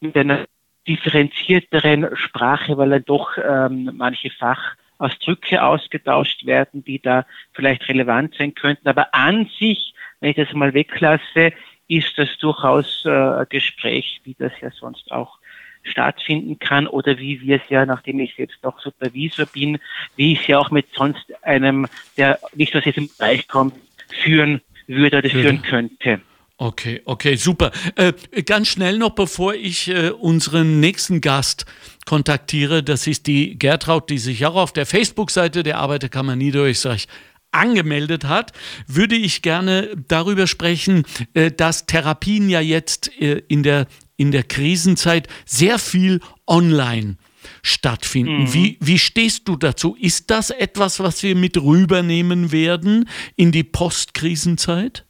mit 0.01 0.17
einer 0.17 0.47
differenzierteren 0.87 2.17
Sprache, 2.17 2.77
weil 2.77 2.91
dann 2.91 3.05
doch 3.05 3.37
ähm, 3.39 3.91
manche 3.95 4.31
Fachausdrücke 4.31 5.63
ausgetauscht 5.63 6.47
werden, 6.47 6.85
die 6.85 7.01
da 7.01 7.27
vielleicht 7.53 7.89
relevant 7.89 8.35
sein 8.37 8.55
könnten. 8.55 8.89
Aber 8.89 9.15
an 9.15 9.49
sich, 9.59 9.95
wenn 10.21 10.31
ich 10.31 10.37
das 10.37 10.53
mal 10.53 10.75
weglasse, 10.75 11.53
ist 11.89 12.17
das 12.17 12.37
durchaus 12.39 13.05
äh, 13.05 13.11
ein 13.11 13.47
Gespräch, 13.49 14.21
wie 14.25 14.35
das 14.39 14.53
ja 14.61 14.71
sonst 14.71 15.11
auch 15.13 15.39
stattfinden 15.83 16.59
kann 16.59 16.87
oder 16.87 17.19
wie 17.19 17.41
wir 17.43 17.57
es 17.57 17.69
ja, 17.69 17.85
nachdem 17.85 18.19
ich 18.21 18.35
selbst 18.35 18.65
auch 18.65 18.81
Supervisor 18.81 19.47
bin, 19.47 19.79
wie 20.17 20.33
ich 20.33 20.41
es 20.41 20.47
ja 20.47 20.59
auch 20.59 20.71
mit 20.71 20.87
sonst 20.95 21.27
einem, 21.43 21.87
der 22.17 22.39
nicht 22.55 22.75
aus 22.75 22.85
diesem 22.85 23.09
Bereich 23.19 23.47
kommt, 23.49 23.75
führen 24.09 24.61
würde 24.87 25.19
oder 25.19 25.29
führen 25.29 25.63
könnte. 25.63 26.21
Okay, 26.57 27.03
okay, 27.05 27.35
super. 27.35 27.73
Äh, 27.97 28.13
ganz 28.45 28.69
schnell 28.69 28.97
noch, 28.97 29.11
bevor 29.11 29.55
ich 29.55 29.89
äh, 29.89 30.11
unseren 30.11 30.79
nächsten 30.79 31.21
Gast 31.21 31.67
kontaktiere, 32.07 32.85
das 32.85 33.09
ist 33.09 33.27
die 33.27 33.59
Gertraud, 33.59 34.09
die 34.09 34.19
sich 34.19 34.47
auch 34.47 34.55
auf 34.55 34.73
der 34.73 34.87
Facebook-Seite 34.87 35.65
der 35.65 35.79
Arbeiterkammer 35.79 36.37
Niederösterreich 36.37 37.09
angemeldet 37.51 38.25
hat, 38.25 38.53
würde 38.87 39.17
ich 39.17 39.43
gerne 39.43 39.97
darüber 40.09 40.47
sprechen, 40.47 41.05
äh, 41.35 41.51
dass 41.51 41.87
Therapien 41.87 42.49
ja 42.49 42.61
jetzt 42.61 43.11
äh, 43.21 43.43
in, 43.49 43.65
der, 43.65 43.87
in 44.17 44.31
der 44.31 44.45
Krisenzeit 44.45 45.27
sehr 45.45 45.81
viel 45.81 46.21
online 46.47 47.17
stattfinden. 47.63 48.43
Mhm. 48.43 48.55
Wie, 48.55 48.79
wie 48.81 48.99
stehst 48.99 49.49
du 49.49 49.57
dazu? 49.57 49.97
Ist 49.99 50.31
das 50.31 50.51
etwas, 50.51 51.01
was 51.01 51.23
wir 51.25 51.35
mit 51.35 51.57
rübernehmen 51.57 52.53
werden 52.53 53.09
in 53.35 53.51
die 53.51 53.65
Postkrisenzeit? 53.65 55.05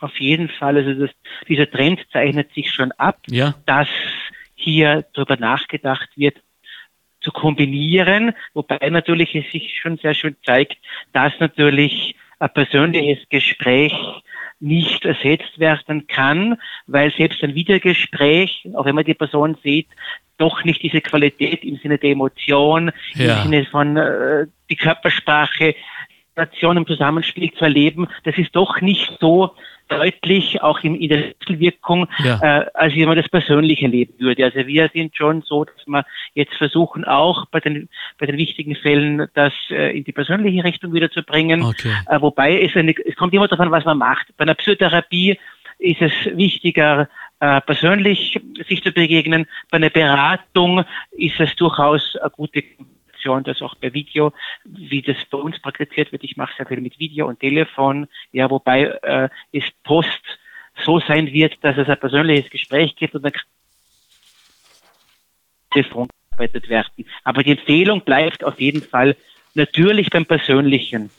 Auf 0.00 0.18
jeden 0.18 0.48
Fall. 0.48 0.76
Also 0.76 1.06
das, 1.06 1.10
dieser 1.48 1.70
Trend 1.70 2.00
zeichnet 2.12 2.52
sich 2.54 2.72
schon 2.72 2.92
ab, 2.92 3.18
ja. 3.28 3.54
dass 3.66 3.88
hier 4.54 5.04
darüber 5.14 5.36
nachgedacht 5.36 6.10
wird, 6.16 6.36
zu 7.20 7.32
kombinieren, 7.32 8.32
wobei 8.54 8.88
natürlich 8.88 9.34
es 9.34 9.50
sich 9.52 9.78
schon 9.78 9.98
sehr 9.98 10.14
schön 10.14 10.36
zeigt, 10.44 10.78
dass 11.12 11.32
natürlich 11.38 12.14
ein 12.38 12.48
persönliches 12.54 13.28
Gespräch 13.28 13.92
nicht 14.58 15.04
ersetzt 15.04 15.58
werden 15.58 16.06
kann, 16.06 16.58
weil 16.86 17.12
selbst 17.12 17.42
ein 17.42 17.54
Wiedergespräch, 17.54 18.68
auch 18.74 18.84
wenn 18.84 18.94
man 18.94 19.04
die 19.04 19.14
Person 19.14 19.56
sieht, 19.62 19.88
doch 20.36 20.64
nicht 20.64 20.82
diese 20.82 21.00
Qualität 21.00 21.64
im 21.64 21.76
Sinne 21.76 21.98
der 21.98 22.10
Emotion, 22.10 22.90
ja. 23.14 23.36
im 23.36 23.42
Sinne 23.42 23.66
von 23.66 23.96
äh, 23.96 24.46
die 24.70 24.76
Körpersprache, 24.76 25.74
Nation 26.36 26.76
im 26.78 26.86
Zusammenspiel 26.86 27.52
zu 27.52 27.64
erleben, 27.64 28.08
das 28.24 28.38
ist 28.38 28.54
doch 28.56 28.80
nicht 28.80 29.12
so 29.20 29.50
deutlich, 29.90 30.62
auch 30.62 30.80
in, 30.80 30.94
in 30.94 31.08
der 31.08 31.18
Wechselwirkung, 31.18 32.06
ja. 32.24 32.38
äh, 32.42 32.66
als 32.74 32.94
wenn 32.94 33.08
man 33.08 33.16
das 33.16 33.28
persönlich 33.28 33.82
erleben 33.82 34.14
würde. 34.18 34.44
Also 34.44 34.66
wir 34.66 34.88
sind 34.92 35.14
schon 35.16 35.42
so, 35.42 35.64
dass 35.64 35.86
wir 35.86 36.04
jetzt 36.34 36.54
versuchen, 36.54 37.04
auch 37.04 37.46
bei 37.46 37.60
den, 37.60 37.88
bei 38.18 38.26
den 38.26 38.36
wichtigen 38.36 38.76
Fällen 38.76 39.28
das 39.34 39.52
äh, 39.70 39.96
in 39.96 40.04
die 40.04 40.12
persönliche 40.12 40.64
Richtung 40.64 40.92
wieder 40.92 41.10
zu 41.10 41.22
bringen. 41.22 41.62
Okay. 41.62 41.92
Äh, 42.08 42.20
wobei 42.20 42.62
es, 42.62 42.74
eine, 42.76 42.94
es 43.04 43.16
kommt 43.16 43.34
immer 43.34 43.48
davon, 43.48 43.70
was 43.70 43.84
man 43.84 43.98
macht. 43.98 44.28
Bei 44.36 44.42
einer 44.42 44.54
Psychotherapie 44.54 45.38
ist 45.78 46.00
es 46.00 46.12
wichtiger, 46.36 47.08
äh, 47.40 47.60
persönlich 47.62 48.40
sich 48.68 48.82
zu 48.82 48.92
begegnen. 48.92 49.46
Bei 49.70 49.76
einer 49.76 49.90
Beratung 49.90 50.84
ist 51.12 51.40
es 51.40 51.56
durchaus 51.56 52.16
eine 52.16 52.30
gute 52.30 52.62
Kommunikation, 53.20 53.44
das 53.44 53.62
auch 53.62 53.78
per 53.78 53.92
Video, 53.92 54.32
wie 54.64 55.02
das 55.02 55.16
bei 55.30 55.38
uns 55.38 55.60
praktiziert 55.60 56.12
wird. 56.12 56.24
Ich 56.24 56.36
mache 56.36 56.52
sehr 56.56 56.66
viel 56.66 56.80
mit 56.80 56.98
Video 56.98 57.28
und 57.28 57.40
Telefon, 57.40 58.08
ja, 58.32 58.50
wobei 58.50 58.84
äh, 59.02 59.28
es 59.52 59.64
Post 59.84 60.20
so 60.84 61.00
sein 61.00 61.32
wird, 61.32 61.58
dass 61.62 61.76
es 61.76 61.88
ein 61.88 61.98
persönliches 61.98 62.50
Gespräch 62.50 62.96
gibt 62.96 63.14
und 63.14 63.22
dann 63.22 63.32
kann 63.32 63.42
Telefon 65.72 66.08
gearbeitet 66.30 66.68
werden. 66.68 66.88
Aber 67.24 67.42
die 67.42 67.52
Empfehlung 67.52 68.02
bleibt 68.02 68.44
auf 68.44 68.60
jeden 68.60 68.82
Fall 68.82 69.16
natürlich 69.54 70.10
beim 70.10 70.26
Persönlichen. 70.26 71.10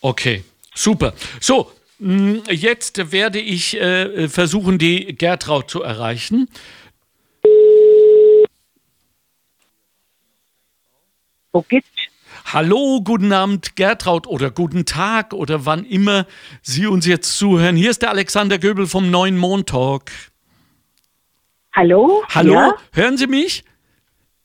Okay, 0.00 0.44
super. 0.74 1.12
So, 1.40 1.72
Jetzt 2.00 3.10
werde 3.10 3.40
ich 3.40 3.76
äh, 3.76 4.28
versuchen, 4.28 4.78
die 4.78 5.16
Gertraud 5.16 5.68
zu 5.68 5.82
erreichen. 5.82 6.48
Bogic. 11.52 11.84
Hallo, 12.44 13.00
guten 13.02 13.32
Abend, 13.32 13.74
Gertraud, 13.76 14.26
oder 14.26 14.50
guten 14.50 14.84
Tag, 14.84 15.32
oder 15.32 15.64
wann 15.64 15.84
immer 15.84 16.26
Sie 16.62 16.86
uns 16.86 17.06
jetzt 17.06 17.38
zuhören. 17.38 17.76
Hier 17.76 17.90
ist 17.90 18.02
der 18.02 18.10
Alexander 18.10 18.58
Göbel 18.58 18.86
vom 18.86 19.10
neuen 19.10 19.36
Montalk. 19.36 20.10
Hallo? 21.72 22.22
Hallo, 22.28 22.52
ja? 22.52 22.74
hören 22.92 23.16
Sie 23.16 23.26
mich? 23.26 23.64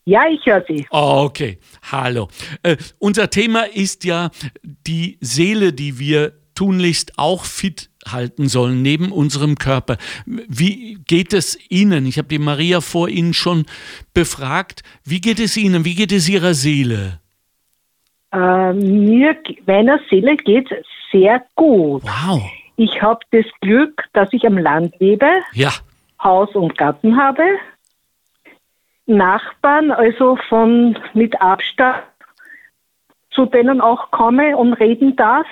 Ja, 0.05 0.21
ich 0.29 0.45
höre 0.45 0.63
Sie. 0.67 0.85
Oh, 0.91 1.23
okay, 1.25 1.59
hallo. 1.91 2.27
Äh, 2.61 2.77
unser 2.99 3.29
Thema 3.29 3.63
ist 3.63 4.03
ja 4.03 4.31
die 4.61 5.17
Seele, 5.21 5.73
die 5.73 5.99
wir 5.99 6.33
tunlichst 6.55 7.17
auch 7.17 7.45
fit 7.45 7.89
halten 8.11 8.47
sollen 8.47 8.81
neben 8.81 9.11
unserem 9.11 9.55
Körper. 9.57 9.97
Wie 10.25 10.95
geht 11.07 11.33
es 11.33 11.57
Ihnen? 11.69 12.05
Ich 12.05 12.17
habe 12.17 12.27
die 12.27 12.39
Maria 12.39 12.81
vor 12.81 13.09
Ihnen 13.09 13.33
schon 13.33 13.65
befragt. 14.13 14.83
Wie 15.03 15.21
geht 15.21 15.39
es 15.39 15.57
Ihnen? 15.57 15.85
Wie 15.85 15.95
geht 15.95 16.11
es 16.11 16.27
Ihrer 16.29 16.53
Seele? 16.53 17.19
Äh, 18.31 18.73
mir, 18.73 19.37
meiner 19.65 19.99
Seele 20.09 20.35
geht 20.37 20.71
es 20.71 20.85
sehr 21.11 21.43
gut. 21.55 22.03
Wow. 22.03 22.41
Ich 22.75 23.01
habe 23.01 23.19
das 23.31 23.45
Glück, 23.61 24.03
dass 24.13 24.33
ich 24.33 24.45
am 24.45 24.57
Land 24.57 24.95
lebe, 24.99 25.27
ja. 25.53 25.71
Haus 26.23 26.49
und 26.55 26.77
Garten 26.77 27.17
habe, 27.17 27.43
Nachbarn, 29.05 29.91
also 29.91 30.37
von 30.49 30.97
mit 31.13 31.39
Abstand, 31.39 32.03
zu 33.31 33.45
denen 33.45 33.81
auch 33.81 34.11
komme 34.11 34.57
und 34.57 34.73
reden 34.73 35.15
darf. 35.15 35.47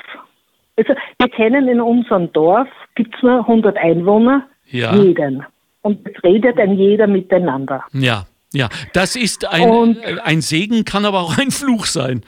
Also 0.88 1.00
wir 1.20 1.30
kennen 1.30 1.68
in 1.68 1.82
unserem 1.82 2.32
Dorf, 2.34 2.68
gibt 2.96 3.16
es 3.16 3.24
nur 3.24 3.40
100 3.40 3.78
Einwohner, 3.78 4.48
ja. 4.70 4.96
jeden. 4.96 5.46
Und 5.82 6.08
es 6.08 6.24
redet 6.24 6.60
ein 6.60 6.74
jeder 6.74 7.08
miteinander. 7.08 7.84
Ja, 7.94 8.26
ja. 8.54 8.70
Das 8.94 9.16
ist 9.16 9.48
ein, 9.48 9.70
und, 9.70 9.98
ein 10.24 10.42
Segen, 10.42 10.86
kann 10.86 11.06
aber 11.06 11.22
auch 11.22 11.38
ein 11.38 11.52
Fluch 11.52 11.86
sein. 11.86 12.22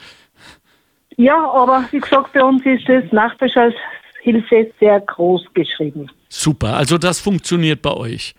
Ja, 1.16 1.36
aber 1.50 1.84
wie 1.90 2.00
gesagt, 2.00 2.32
bei 2.32 2.42
uns 2.42 2.64
ist 2.66 2.88
das 2.88 3.04
Nachbarschaftshilfe 3.12 4.72
sehr 4.80 5.00
groß 5.00 5.46
geschrieben. 5.54 6.10
Super, 6.28 6.74
also 6.74 6.98
das 6.98 7.20
funktioniert 7.20 7.82
bei 7.82 7.92
euch. 7.92 8.34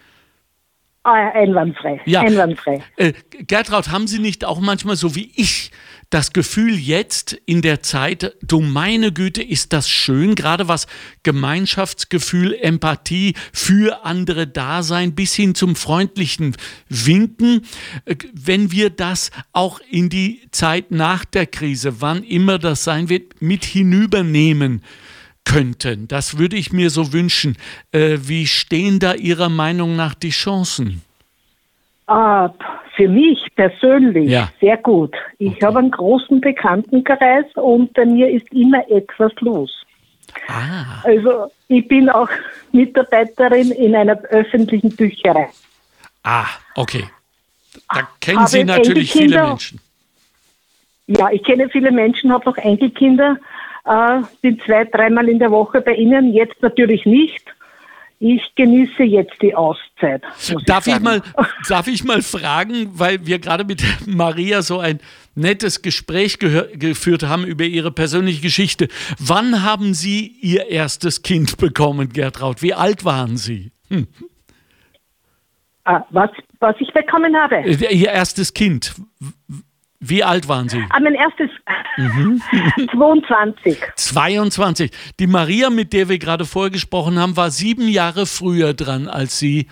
Ah, 1.03 1.29
einwandfrei. 1.29 2.01
Ja. 2.05 2.21
Einwandfrei. 2.21 2.81
Äh, 2.97 3.13
Gertraud, 3.47 3.91
haben 3.91 4.07
Sie 4.07 4.19
nicht 4.19 4.43
auch 4.43 4.59
manchmal 4.59 4.95
so 4.95 5.15
wie 5.15 5.31
ich 5.35 5.71
das 6.09 6.33
Gefühl 6.33 6.77
jetzt 6.77 7.33
in 7.45 7.61
der 7.61 7.81
Zeit, 7.81 8.35
du 8.41 8.61
meine 8.61 9.11
Güte, 9.11 9.43
ist 9.43 9.73
das 9.73 9.89
schön, 9.89 10.35
gerade 10.35 10.67
was 10.67 10.87
Gemeinschaftsgefühl, 11.23 12.53
Empathie 12.53 13.33
für 13.51 14.05
andere 14.05 14.47
Dasein 14.47 15.15
bis 15.15 15.33
hin 15.33 15.55
zum 15.55 15.75
freundlichen 15.75 16.55
Winken, 16.89 17.61
äh, 18.05 18.15
wenn 18.33 18.71
wir 18.71 18.89
das 18.89 19.31
auch 19.51 19.79
in 19.89 20.09
die 20.09 20.41
Zeit 20.51 20.91
nach 20.91 21.25
der 21.25 21.47
Krise, 21.47 22.01
wann 22.01 22.23
immer 22.23 22.59
das 22.59 22.83
sein 22.83 23.09
wird, 23.09 23.41
mit 23.41 23.65
hinübernehmen 23.65 24.81
könnten. 25.45 26.07
Das 26.07 26.37
würde 26.37 26.57
ich 26.57 26.73
mir 26.73 26.89
so 26.89 27.13
wünschen. 27.13 27.55
Äh, 27.91 28.17
wie 28.21 28.47
stehen 28.47 28.99
da 28.99 29.13
Ihrer 29.13 29.49
Meinung 29.49 29.95
nach 29.95 30.15
die 30.15 30.31
Chancen? 30.31 31.01
Ah, 32.07 32.49
für 32.95 33.07
mich 33.07 33.47
persönlich 33.55 34.29
ja. 34.29 34.49
sehr 34.59 34.77
gut. 34.77 35.15
Ich 35.37 35.53
okay. 35.53 35.65
habe 35.65 35.79
einen 35.79 35.91
großen 35.91 36.41
Bekanntenkreis 36.41 37.45
und 37.55 37.93
bei 37.93 38.05
mir 38.05 38.29
ist 38.29 38.51
immer 38.53 38.89
etwas 38.89 39.31
los. 39.39 39.71
Ah. 40.47 41.01
Also 41.03 41.51
ich 41.67 41.87
bin 41.87 42.09
auch 42.09 42.29
Mitarbeiterin 42.71 43.71
in 43.71 43.95
einer 43.95 44.17
öffentlichen 44.29 44.95
Bücherei. 44.95 45.49
Ah, 46.23 46.45
okay. 46.75 47.05
Da 47.93 48.07
kennen 48.19 48.39
habe 48.39 48.49
Sie 48.49 48.63
natürlich 48.63 49.11
viele 49.11 49.43
Menschen. 49.43 49.79
Ja, 51.07 51.29
ich 51.31 51.43
kenne 51.43 51.69
viele 51.69 51.91
Menschen, 51.91 52.31
habe 52.31 52.45
noch 52.45 52.57
Enkelkinder 52.57 53.37
äh, 53.85 54.21
bin 54.41 54.59
zwei, 54.65 54.85
dreimal 54.85 55.29
in 55.29 55.39
der 55.39 55.51
Woche 55.51 55.81
bei 55.81 55.93
Ihnen, 55.93 56.33
jetzt 56.33 56.61
natürlich 56.61 57.05
nicht. 57.05 57.43
Ich 58.19 58.41
genieße 58.55 59.03
jetzt 59.03 59.41
die 59.41 59.53
Auszeit. 59.53 60.23
Darf 60.65 60.87
ich, 60.87 60.95
ich 60.95 60.99
mal, 61.01 61.21
darf 61.67 61.87
ich 61.87 62.03
mal 62.03 62.21
fragen, 62.21 62.89
weil 62.93 63.25
wir 63.25 63.39
gerade 63.39 63.65
mit 63.65 63.83
Maria 64.07 64.61
so 64.61 64.79
ein 64.79 64.99
nettes 65.35 65.81
Gespräch 65.81 66.39
geführt 66.39 67.23
haben 67.23 67.43
über 67.43 67.65
ihre 67.65 67.91
persönliche 67.91 68.41
Geschichte. 68.41 68.87
Wann 69.19 69.63
haben 69.63 69.93
Sie 69.93 70.27
Ihr 70.41 70.67
erstes 70.67 71.23
Kind 71.23 71.57
bekommen, 71.57 72.09
Gertraud? 72.13 72.61
Wie 72.61 72.73
alt 72.73 73.03
waren 73.03 73.35
Sie? 73.35 73.71
Hm. 73.89 74.07
Ah, 75.83 76.03
was, 76.09 76.31
was 76.59 76.75
ich 76.79 76.91
bekommen 76.93 77.35
habe? 77.35 77.61
Ihr 77.67 78.09
erstes 78.09 78.53
Kind. 78.53 78.95
Wie 80.07 80.23
alt 80.23 80.47
waren 80.47 80.69
Sie? 80.69 80.83
Ah, 80.89 80.99
mein 80.99 81.15
erstes 81.15 81.49
mhm. 81.97 82.41
22. 82.91 83.77
22. 83.95 84.91
Die 85.19 85.27
Maria, 85.27 85.69
mit 85.69 85.93
der 85.93 86.09
wir 86.09 86.19
gerade 86.19 86.45
vorgesprochen 86.45 87.17
haben, 87.17 87.35
war 87.35 87.49
sieben 87.49 87.87
Jahre 87.87 88.25
früher 88.25 88.73
dran 88.73 89.07
als 89.07 89.39
Sie. 89.39 89.67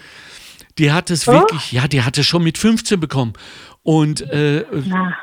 Die 0.79 0.91
hat 0.91 1.11
es 1.11 1.27
oh? 1.27 1.33
wirklich, 1.33 1.71
ja, 1.71 1.87
die 1.87 2.01
hatte 2.01 2.23
schon 2.23 2.43
mit 2.43 2.57
15 2.57 2.99
bekommen. 2.99 3.33
Und, 3.83 4.21
äh, 4.21 4.63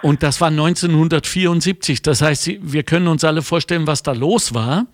und 0.02 0.22
das 0.22 0.40
war 0.40 0.48
1974. 0.48 2.02
Das 2.02 2.22
heißt, 2.22 2.50
wir 2.60 2.82
können 2.84 3.08
uns 3.08 3.24
alle 3.24 3.42
vorstellen, 3.42 3.86
was 3.86 4.02
da 4.02 4.12
los 4.12 4.54
war. 4.54 4.86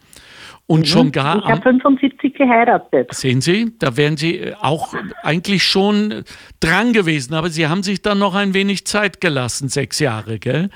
Und 0.69 0.81
mhm. 0.81 0.85
schon 0.87 1.13
gar. 1.13 1.39
Ich 1.39 1.45
habe 1.45 1.63
75 1.63 2.35
geheiratet. 2.35 3.15
Sehen 3.15 3.41
Sie, 3.41 3.73
da 3.79 3.97
wären 3.97 4.17
Sie 4.17 4.39
äh, 4.39 4.55
auch 4.61 4.95
eigentlich 5.23 5.63
schon 5.63 6.25
dran 6.59 6.93
gewesen, 6.93 7.35
aber 7.35 7.51
Sie 7.51 7.69
haben 7.69 7.85
sich 7.85 8.03
dann 8.03 8.19
noch 8.19 8.35
ein 8.35 8.53
wenig 8.53 8.85
Zeit 8.85 9.21
gelassen, 9.21 9.69
sechs 9.69 10.01
Jahre, 10.01 10.41
gell? 10.41 10.71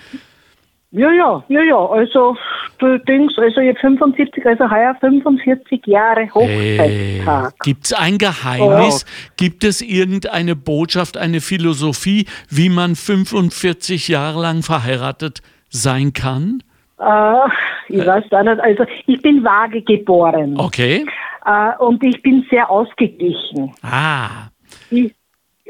Ja, 0.93 1.13
ja, 1.13 1.45
ja, 1.49 1.63
ja. 1.63 1.87
Also, 1.87 2.37
du 2.79 2.99
denkst, 2.99 3.35
also 3.39 3.61
jetzt 3.61 3.81
75, 3.81 4.45
also 4.45 4.69
heuer 4.69 4.97
45 4.99 5.87
Jahre 5.87 6.29
Hochzeitstag. 6.35 7.45
Hey, 7.45 7.59
Gibt 7.63 7.87
es 7.87 7.93
ein 7.93 8.19
Geheimnis? 8.19 9.05
Oh. 9.07 9.33
Gibt 9.37 9.63
es 9.63 9.83
irgendeine 9.83 10.57
Botschaft, 10.57 11.17
eine 11.17 11.41
Philosophie, 11.41 12.27
wie 12.49 12.69
man 12.69 12.97
45 12.97 14.09
Jahre 14.09 14.43
lang 14.43 14.63
verheiratet 14.63 15.43
sein 15.69 16.13
kann? 16.13 16.63
Äh, 17.01 17.49
ich 17.89 18.07
weiß 18.07 18.25
da 18.31 18.43
nicht. 18.43 18.61
Also 18.61 18.85
ich 19.07 19.21
bin 19.23 19.43
vage 19.43 19.83
geboren. 19.83 20.59
Okay. 20.59 21.07
Äh, 21.45 21.77
und 21.79 22.03
ich 22.05 22.23
bin 22.23 22.47
sehr 22.51 22.71
ausgeglichen. 22.71 23.73
Ah. 23.83 24.49
Ich, 24.91 25.15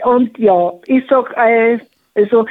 und 0.03 0.37
ja, 0.39 0.73
ich 0.87 1.05
sag, 1.09 1.33
äh, 1.37 1.79
also 2.15 2.47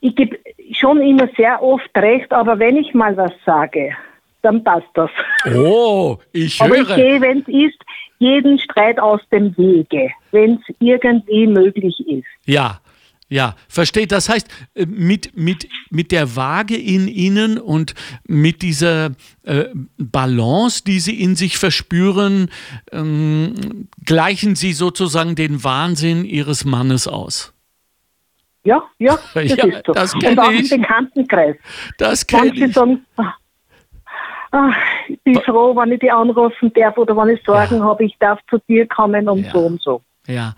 ich 0.00 0.14
gebe 0.14 0.38
schon 0.72 1.00
immer 1.00 1.28
sehr 1.36 1.62
oft 1.62 1.90
recht, 1.96 2.32
aber 2.32 2.58
wenn 2.58 2.76
ich 2.76 2.94
mal 2.94 3.16
was 3.16 3.32
sage, 3.44 3.96
dann 4.42 4.62
passt 4.62 4.86
das. 4.94 5.10
Oh, 5.54 6.18
ich 6.32 6.60
höre. 6.60 6.66
Aber 6.66 6.76
ich 6.78 6.94
gehe, 6.94 7.20
wenn 7.20 7.40
es 7.40 7.48
ist, 7.48 7.78
jeden 8.18 8.58
Streit 8.58 8.98
aus 8.98 9.20
dem 9.30 9.56
Wege, 9.58 10.10
wenn 10.30 10.54
es 10.54 10.74
irgendwie 10.78 11.46
möglich 11.46 11.98
ist. 12.06 12.26
Ja, 12.44 12.80
ja, 13.28 13.54
versteht. 13.68 14.12
Das 14.12 14.28
heißt, 14.28 14.48
äh, 14.74 14.86
mit, 14.86 15.36
mit, 15.36 15.68
mit 15.90 16.12
der 16.12 16.36
Waage 16.36 16.76
in 16.76 17.08
Ihnen 17.08 17.58
und 17.58 17.94
mit 18.26 18.62
dieser 18.62 19.10
äh, 19.42 19.64
Balance, 19.98 20.84
die 20.84 21.00
Sie 21.00 21.20
in 21.20 21.34
sich 21.34 21.58
verspüren, 21.58 22.50
ähm, 22.92 23.88
gleichen 24.04 24.54
Sie 24.54 24.72
sozusagen 24.72 25.34
den 25.34 25.64
Wahnsinn 25.64 26.24
Ihres 26.24 26.64
Mannes 26.64 27.08
aus. 27.08 27.52
Ja, 28.62 28.82
ja, 28.98 29.16
das 29.34 29.56
ja, 29.56 29.64
ist 29.64 29.86
so. 29.86 29.92
Das 29.92 30.14
und 30.14 30.38
auch 30.38 30.50
ich. 30.50 30.70
im 30.70 30.80
Bekanntenkreis. 30.80 31.56
Das 31.98 32.26
kenne 32.26 32.52
ich. 32.54 32.72
sagen, 32.72 33.04
ah, 34.50 34.72
ich 35.08 35.20
bin 35.22 35.40
froh, 35.42 35.74
wenn 35.76 35.92
ich 35.92 36.00
die 36.00 36.10
anrufen 36.10 36.72
darf 36.74 36.96
oder 36.96 37.16
wenn 37.16 37.36
ich 37.36 37.42
Sorgen 37.44 37.78
ja. 37.78 37.84
habe, 37.84 38.04
ich 38.04 38.16
darf 38.18 38.40
zu 38.50 38.58
dir 38.68 38.86
kommen 38.86 39.28
und 39.28 39.44
ja. 39.44 39.50
so 39.50 39.58
und 39.60 39.80
so. 39.82 40.02
Ja. 40.26 40.54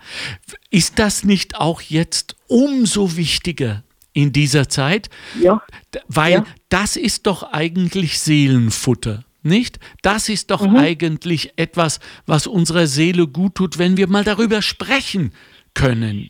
Ist 0.69 0.99
das 0.99 1.23
nicht 1.23 1.55
auch 1.55 1.81
jetzt 1.81 2.35
umso 2.47 3.15
wichtiger 3.17 3.83
in 4.13 4.31
dieser 4.33 4.69
Zeit? 4.69 5.09
Ja. 5.39 5.61
Weil 6.07 6.33
ja. 6.33 6.43
das 6.69 6.95
ist 6.95 7.27
doch 7.27 7.53
eigentlich 7.53 8.19
Seelenfutter. 8.19 9.23
Nicht? 9.41 9.79
Das 10.01 10.27
ist 10.27 10.51
doch 10.51 10.67
mhm. 10.67 10.75
eigentlich 10.75 11.53
etwas, 11.55 11.99
was 12.25 12.45
unserer 12.45 12.87
Seele 12.87 13.25
gut 13.27 13.55
tut, 13.55 13.79
wenn 13.79 13.95
wir 13.95 14.07
mal 14.07 14.23
darüber 14.23 14.61
sprechen 14.61 15.31
können. 15.73 16.29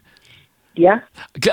Ja, 0.75 1.02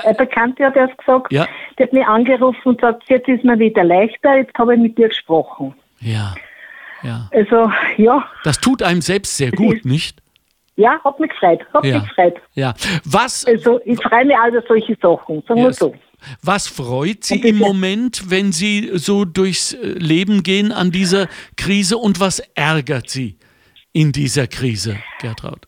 ein 0.05 0.15
Bekannter 0.15 0.67
hat 0.67 0.75
erst 0.75 0.97
gesagt, 0.99 1.33
ja. 1.33 1.47
der 1.77 1.87
hat 1.87 1.93
mich 1.93 2.05
angerufen 2.05 2.61
und 2.63 2.79
sagt, 2.81 3.09
jetzt 3.09 3.27
ist 3.27 3.43
mir 3.43 3.59
wieder 3.59 3.83
leichter, 3.83 4.37
jetzt 4.37 4.57
habe 4.57 4.75
ich 4.75 4.79
mit 4.79 4.97
dir 4.97 5.09
gesprochen. 5.09 5.73
Ja, 5.99 6.35
ja. 7.03 7.29
Also, 7.33 7.71
ja. 7.97 8.25
Das 8.43 8.59
tut 8.59 8.83
einem 8.83 9.01
selbst 9.01 9.35
sehr 9.37 9.51
gut, 9.51 9.83
nicht? 9.85 10.21
Ja, 10.77 10.99
hat 11.03 11.19
mich 11.19 11.31
gefreut. 11.31 11.61
Hat 11.73 11.83
ja. 11.83 11.99
mich 11.99 12.07
gefreut. 12.07 12.35
Ja. 12.53 12.73
Was, 13.03 13.45
also 13.45 13.81
ich 13.83 13.99
freue 14.01 14.25
mich 14.25 14.37
also 14.37 14.59
solche 14.67 14.95
Sachen, 15.01 15.43
sagen 15.47 15.63
wir 15.63 15.73
so. 15.73 15.93
Was 16.41 16.67
freut 16.67 17.23
Sie 17.23 17.41
im 17.41 17.57
Moment, 17.57 18.29
wenn 18.29 18.51
Sie 18.51 18.89
so 18.93 19.25
durchs 19.25 19.73
äh, 19.73 19.87
Leben 19.87 20.43
gehen 20.43 20.71
an 20.71 20.91
dieser 20.91 21.27
Krise 21.57 21.97
und 21.97 22.19
was 22.19 22.39
ärgert 22.55 23.09
Sie 23.09 23.37
in 23.91 24.11
dieser 24.11 24.47
Krise, 24.47 24.97
Gertraud? 25.19 25.67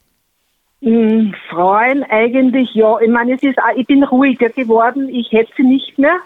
Hm, 0.81 1.33
freuen 1.49 2.03
eigentlich, 2.03 2.73
ja. 2.73 2.99
Ich 2.99 3.09
meine, 3.09 3.33
es 3.33 3.43
ist 3.43 3.57
auch, 3.57 3.75
ich 3.75 3.85
bin 3.85 4.03
ruhiger 4.03 4.49
geworden. 4.49 5.09
Ich 5.09 5.31
hätte 5.31 5.51
sie 5.57 5.63
nicht 5.63 5.97
mehr, 5.97 6.17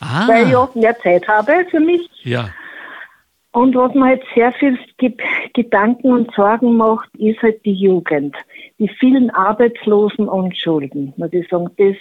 ah. 0.00 0.28
weil 0.28 0.48
ich 0.48 0.56
auch 0.56 0.74
mehr 0.74 0.98
Zeit 0.98 1.26
habe 1.28 1.64
für 1.70 1.80
mich. 1.80 2.08
Ja. 2.22 2.50
Und 3.54 3.76
was 3.76 3.94
mir 3.94 4.06
halt 4.06 4.22
sehr 4.34 4.50
viel 4.50 4.76
Ge 4.98 5.14
Gedanken 5.52 6.10
und 6.10 6.34
Sorgen 6.34 6.76
macht, 6.76 7.08
ist 7.14 7.40
halt 7.40 7.64
die 7.64 7.72
Jugend. 7.72 8.34
die 8.80 8.88
vielen 8.88 9.30
Arbeitslosen 9.30 10.28
und 10.28 10.58
Schulden. 10.58 11.12
Muss 11.16 11.32
ich 11.32 11.48
sagen, 11.48 11.70
das 11.76 11.94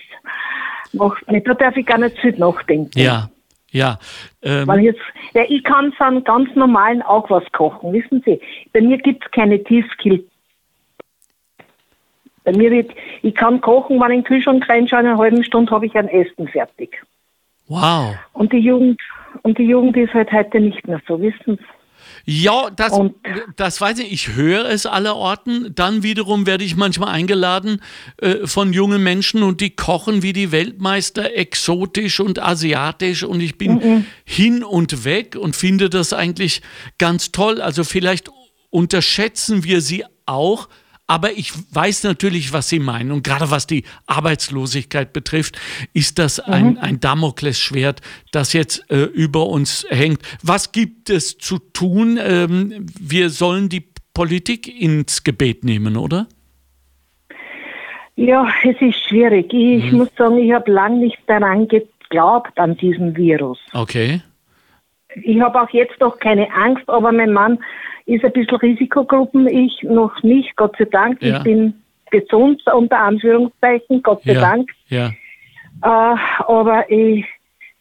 macht 0.93 1.31
mich, 1.31 1.43
da 1.43 1.53
darf 1.53 1.77
ich 1.77 1.85
gar 1.85 1.99
nicht 1.99 2.17
viel 2.17 2.35
nachdenken. 2.39 2.99
Ja, 2.99 3.29
ja. 3.69 3.99
Ähm. 4.41 4.67
Weil 4.67 4.79
jetzt, 4.79 5.01
ja, 5.35 5.43
ich 5.47 5.63
kann 5.63 5.93
von 5.93 6.23
ganz 6.23 6.49
normalen 6.55 7.03
auch 7.03 7.29
was 7.29 7.43
kochen, 7.51 7.93
wissen 7.93 8.23
Sie. 8.25 8.41
Bei 8.73 8.81
mir 8.81 8.97
gibt 8.97 9.23
es 9.23 9.31
keine 9.31 9.63
Tiefkühl. 9.63 10.25
Bei 12.45 12.51
mir 12.51 12.71
wird, 12.71 12.91
ich 13.21 13.35
kann 13.35 13.61
kochen, 13.61 13.99
wenn 13.99 14.09
ich 14.09 14.17
in 14.17 14.21
den 14.21 14.27
Kühlschrank 14.27 14.67
reinschaue, 14.67 15.01
in 15.01 15.05
einer 15.05 15.19
halben 15.19 15.43
Stunde 15.43 15.71
habe 15.71 15.85
ich 15.85 15.95
ein 15.95 16.07
Essen 16.07 16.47
fertig. 16.47 16.99
Wow. 17.67 18.15
Und 18.33 18.51
die 18.51 18.57
Jugend, 18.57 18.99
und 19.41 19.57
die 19.57 19.63
Jugend 19.63 19.97
ist 19.97 20.13
halt 20.13 20.31
heute 20.31 20.59
nicht 20.59 20.87
mehr 20.87 21.01
so, 21.07 21.19
wissen 21.21 21.57
Sie. 21.57 21.65
Ja, 22.25 22.69
das, 22.69 22.97
das 23.55 23.81
weiß 23.81 23.99
ich. 23.99 24.11
Ich 24.11 24.35
höre 24.35 24.65
es 24.65 24.85
aller 24.85 25.15
Orten. 25.15 25.73
Dann 25.75 26.03
wiederum 26.03 26.45
werde 26.45 26.63
ich 26.63 26.75
manchmal 26.75 27.09
eingeladen 27.09 27.81
äh, 28.17 28.47
von 28.47 28.71
jungen 28.71 29.03
Menschen 29.03 29.43
und 29.43 29.59
die 29.61 29.75
kochen 29.75 30.23
wie 30.23 30.33
die 30.33 30.51
Weltmeister, 30.51 31.35
exotisch 31.35 32.19
und 32.19 32.41
asiatisch. 32.41 33.23
Und 33.23 33.41
ich 33.41 33.57
bin 33.57 33.73
mhm. 33.75 34.05
hin 34.23 34.63
und 34.63 35.05
weg 35.05 35.35
und 35.39 35.55
finde 35.55 35.89
das 35.89 36.13
eigentlich 36.13 36.61
ganz 36.97 37.31
toll. 37.31 37.61
Also 37.61 37.83
vielleicht 37.83 38.29
unterschätzen 38.69 39.63
wir 39.63 39.81
sie 39.81 40.05
auch, 40.25 40.69
aber 41.07 41.31
ich 41.31 41.51
weiß 41.73 42.03
natürlich, 42.05 42.53
was 42.53 42.69
Sie 42.69 42.79
meinen. 42.79 43.11
Und 43.11 43.23
gerade 43.23 43.51
was 43.51 43.67
die 43.67 43.83
Arbeitslosigkeit 44.07 45.13
betrifft, 45.13 45.59
ist 45.93 46.17
das 46.17 46.45
mhm. 46.45 46.53
ein, 46.53 46.77
ein 46.77 46.99
Damoklesschwert, 46.99 48.01
das 48.31 48.53
jetzt 48.53 48.89
äh, 48.89 49.03
über 49.03 49.47
uns 49.47 49.85
hängt. 49.89 50.21
Was 50.41 50.71
gibt 50.71 51.09
es 51.09 51.37
zu 51.37 51.59
tun? 51.59 52.17
Ähm, 52.21 52.85
wir 52.99 53.29
sollen 53.29 53.69
die 53.69 53.83
Politik 54.13 54.67
ins 54.67 55.23
Gebet 55.23 55.63
nehmen, 55.63 55.97
oder? 55.97 56.27
Ja, 58.15 58.47
es 58.63 58.79
ist 58.79 59.07
schwierig. 59.07 59.51
Ich 59.53 59.91
mhm. 59.91 59.97
muss 59.97 60.09
sagen, 60.15 60.37
ich 60.37 60.53
habe 60.53 60.71
lange 60.71 60.97
nicht 60.97 61.17
daran 61.27 61.67
geglaubt, 61.67 62.57
an 62.59 62.77
diesen 62.77 63.15
Virus. 63.17 63.59
Okay. 63.73 64.21
Ich 65.15 65.39
habe 65.41 65.61
auch 65.61 65.69
jetzt 65.71 65.99
noch 65.99 66.19
keine 66.19 66.51
Angst, 66.53 66.87
aber 66.89 67.11
mein 67.11 67.33
Mann 67.33 67.59
ist 68.05 68.23
ein 68.23 68.31
bisschen 68.33 68.57
Risikogruppen, 68.57 69.47
ich 69.47 69.83
noch 69.83 70.21
nicht, 70.23 70.55
Gott 70.55 70.75
sei 70.77 70.85
Dank. 70.85 71.21
Ja. 71.21 71.37
Ich 71.37 71.43
bin 71.43 71.73
gesund, 72.11 72.61
unter 72.73 72.99
Anführungszeichen, 72.99 74.03
Gott 74.03 74.23
sei 74.23 74.33
ja. 74.33 74.41
Dank. 74.41 74.69
Ja. 74.87 75.07
Äh, 75.81 76.17
aber 76.47 76.89
ich, 76.89 77.25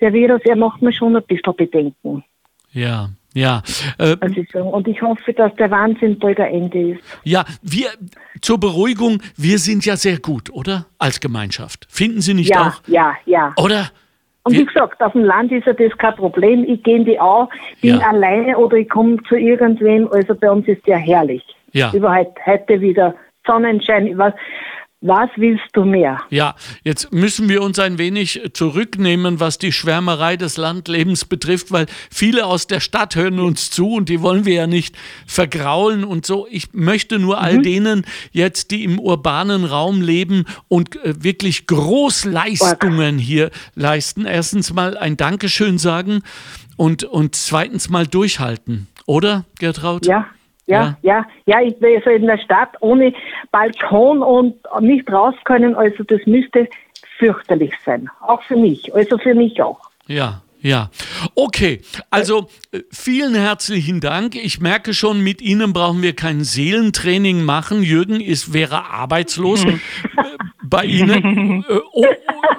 der 0.00 0.12
Virus, 0.12 0.40
er 0.44 0.56
macht 0.56 0.82
mir 0.82 0.92
schon 0.92 1.16
ein 1.16 1.22
bisschen 1.24 1.54
Bedenken. 1.56 2.24
Ja, 2.72 3.10
ja. 3.34 3.62
Äh, 3.98 4.16
und 4.16 4.88
ich 4.88 5.00
hoffe, 5.02 5.32
dass 5.32 5.54
der 5.56 5.70
Wahnsinn 5.70 6.18
bald 6.18 6.38
ein 6.40 6.54
Ende 6.54 6.92
ist. 6.92 7.02
Ja, 7.24 7.44
wir, 7.62 7.90
zur 8.40 8.58
Beruhigung, 8.58 9.22
wir 9.36 9.58
sind 9.58 9.84
ja 9.84 9.96
sehr 9.96 10.18
gut, 10.18 10.50
oder? 10.50 10.86
Als 10.98 11.20
Gemeinschaft. 11.20 11.86
Finden 11.90 12.20
Sie 12.20 12.34
nicht 12.34 12.50
ja, 12.50 12.68
auch? 12.68 12.88
Ja, 12.88 13.14
ja. 13.26 13.52
Oder? 13.56 13.90
Und 14.44 14.56
wie 14.56 14.64
gesagt, 14.64 15.00
auf 15.00 15.12
dem 15.12 15.24
Land 15.24 15.52
ist 15.52 15.66
ja 15.66 15.72
das 15.72 15.96
kein 15.98 16.16
Problem. 16.16 16.64
Ich 16.66 16.82
gehe 16.82 16.96
in 16.96 17.04
die 17.04 17.20
Au, 17.20 17.48
bin 17.80 17.98
ja. 17.98 18.08
alleine 18.08 18.58
oder 18.58 18.76
ich 18.76 18.88
komme 18.88 19.18
zu 19.28 19.36
irgendwem. 19.36 20.08
Also 20.10 20.34
bei 20.34 20.50
uns 20.50 20.66
ist 20.66 20.86
ja 20.86 20.96
herrlich. 20.96 21.44
Ja. 21.72 21.92
Über 21.92 22.14
heute, 22.14 22.34
heute 22.44 22.80
wieder 22.80 23.14
Sonnenschein. 23.46 24.18
Was, 24.18 24.34
was 25.02 25.28
willst 25.36 25.64
du 25.72 25.84
mehr? 25.84 26.20
Ja, 26.30 26.54
jetzt 26.84 27.12
müssen 27.12 27.48
wir 27.48 27.62
uns 27.62 27.78
ein 27.80 27.98
wenig 27.98 28.40
zurücknehmen, 28.52 29.40
was 29.40 29.58
die 29.58 29.72
Schwärmerei 29.72 30.36
des 30.36 30.56
Landlebens 30.56 31.24
betrifft, 31.24 31.72
weil 31.72 31.86
viele 32.10 32.46
aus 32.46 32.68
der 32.68 32.78
Stadt 32.78 33.16
hören 33.16 33.40
uns 33.40 33.70
zu 33.70 33.94
und 33.94 34.08
die 34.08 34.22
wollen 34.22 34.44
wir 34.44 34.54
ja 34.54 34.66
nicht 34.68 34.96
vergraulen 35.26 36.04
und 36.04 36.24
so. 36.24 36.46
Ich 36.50 36.72
möchte 36.72 37.18
nur 37.18 37.40
all 37.40 37.58
mhm. 37.58 37.62
denen 37.64 38.06
jetzt, 38.30 38.70
die 38.70 38.84
im 38.84 39.00
urbanen 39.00 39.64
Raum 39.64 40.00
leben 40.00 40.44
und 40.68 40.96
äh, 41.04 41.22
wirklich 41.22 41.66
Großleistungen 41.66 43.18
hier 43.18 43.50
leisten, 43.74 44.24
erstens 44.24 44.72
mal 44.72 44.96
ein 44.96 45.16
Dankeschön 45.16 45.78
sagen 45.78 46.22
und, 46.76 47.02
und 47.02 47.34
zweitens 47.34 47.88
mal 47.88 48.06
durchhalten. 48.06 48.86
Oder, 49.06 49.44
Gertraud? 49.58 50.06
Ja, 50.06 50.26
ja, 50.72 50.96
ja, 51.02 51.26
ja, 51.46 51.60
ich 51.60 51.78
bin 51.78 51.96
also 51.96 52.10
in 52.10 52.26
der 52.26 52.38
Stadt 52.38 52.70
ohne 52.80 53.12
Balkon 53.50 54.22
und 54.22 54.56
nicht 54.80 55.10
raus 55.10 55.34
können, 55.44 55.74
also 55.74 56.04
das 56.04 56.20
müsste 56.26 56.68
fürchterlich 57.18 57.72
sein. 57.84 58.08
Auch 58.20 58.42
für 58.42 58.56
mich, 58.56 58.94
also 58.94 59.18
für 59.18 59.34
mich 59.34 59.62
auch. 59.62 59.80
Ja, 60.06 60.42
ja, 60.62 60.90
okay. 61.34 61.80
Also 62.10 62.48
äh, 62.70 62.82
vielen 62.92 63.34
herzlichen 63.34 64.00
Dank. 64.00 64.36
Ich 64.36 64.60
merke 64.60 64.94
schon, 64.94 65.20
mit 65.20 65.42
Ihnen 65.42 65.72
brauchen 65.72 66.02
wir 66.02 66.14
kein 66.14 66.44
Seelentraining 66.44 67.42
machen. 67.42 67.82
Jürgen 67.82 68.20
ist, 68.20 68.52
wäre 68.52 68.84
arbeitslos. 68.84 69.64
Bei 70.72 70.84
Ihnen. 70.84 71.64
Äh, 71.68 71.78
oh, 71.92 72.04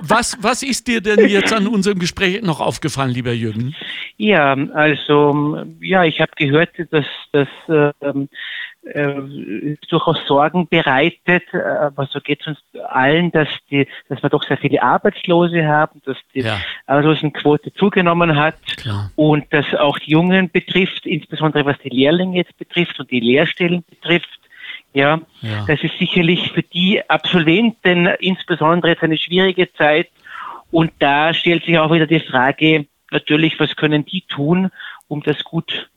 was, 0.01 0.37
was 0.41 0.63
ist 0.63 0.87
dir 0.87 1.01
denn 1.01 1.27
jetzt 1.27 1.51
an 1.51 1.67
unserem 1.67 1.99
Gespräch 1.99 2.41
noch 2.41 2.61
aufgefallen, 2.61 3.11
lieber 3.11 3.33
Jürgen? 3.33 3.75
Ja, 4.17 4.53
also 4.73 5.65
ja, 5.81 6.03
ich 6.03 6.21
habe 6.21 6.31
gehört, 6.35 6.69
dass, 6.91 7.05
dass 7.31 7.47
ähm, 8.01 8.29
äh, 8.85 9.75
durchaus 9.89 10.17
Sorgen 10.27 10.67
bereitet, 10.67 11.43
äh, 11.53 11.57
aber 11.57 12.05
so 12.05 12.19
geht 12.19 12.41
es 12.41 12.47
uns 12.47 12.59
allen, 12.89 13.31
dass 13.31 13.47
die, 13.69 13.87
dass 14.09 14.21
wir 14.21 14.29
doch 14.29 14.43
sehr 14.43 14.57
viele 14.57 14.83
Arbeitslose 14.83 15.65
haben, 15.65 16.01
dass 16.05 16.17
die 16.33 16.41
ja. 16.41 16.57
Arbeitslosenquote 16.85 17.73
zugenommen 17.73 18.35
hat 18.35 18.57
Klar. 18.77 19.11
und 19.15 19.45
dass 19.53 19.73
auch 19.75 19.97
die 19.99 20.11
Jungen 20.11 20.51
betrifft, 20.51 21.05
insbesondere 21.05 21.65
was 21.65 21.77
die 21.79 21.89
Lehrlinge 21.89 22.37
jetzt 22.37 22.57
betrifft 22.57 22.99
und 22.99 23.09
die 23.09 23.21
Lehrstellen 23.21 23.83
betrifft. 23.89 24.27
Ja, 24.93 25.21
ja. 25.41 25.65
das 25.67 25.83
ist 25.83 25.97
sicherlich 25.97 26.51
für 26.51 26.61
die 26.61 27.01
Absolventen 27.09 28.07
insbesondere 28.19 28.91
jetzt 28.91 29.03
eine 29.03 29.17
schwierige 29.17 29.71
Zeit. 29.73 30.09
Und 30.71 30.91
da 30.99 31.33
stellt 31.33 31.65
sich 31.65 31.77
auch 31.77 31.91
wieder 31.91 32.07
die 32.07 32.19
Frage, 32.19 32.85
natürlich, 33.11 33.59
was 33.59 33.75
können 33.75 34.05
die 34.05 34.21
tun, 34.21 34.69
um 35.07 35.21
das 35.23 35.43
gut 35.43 35.89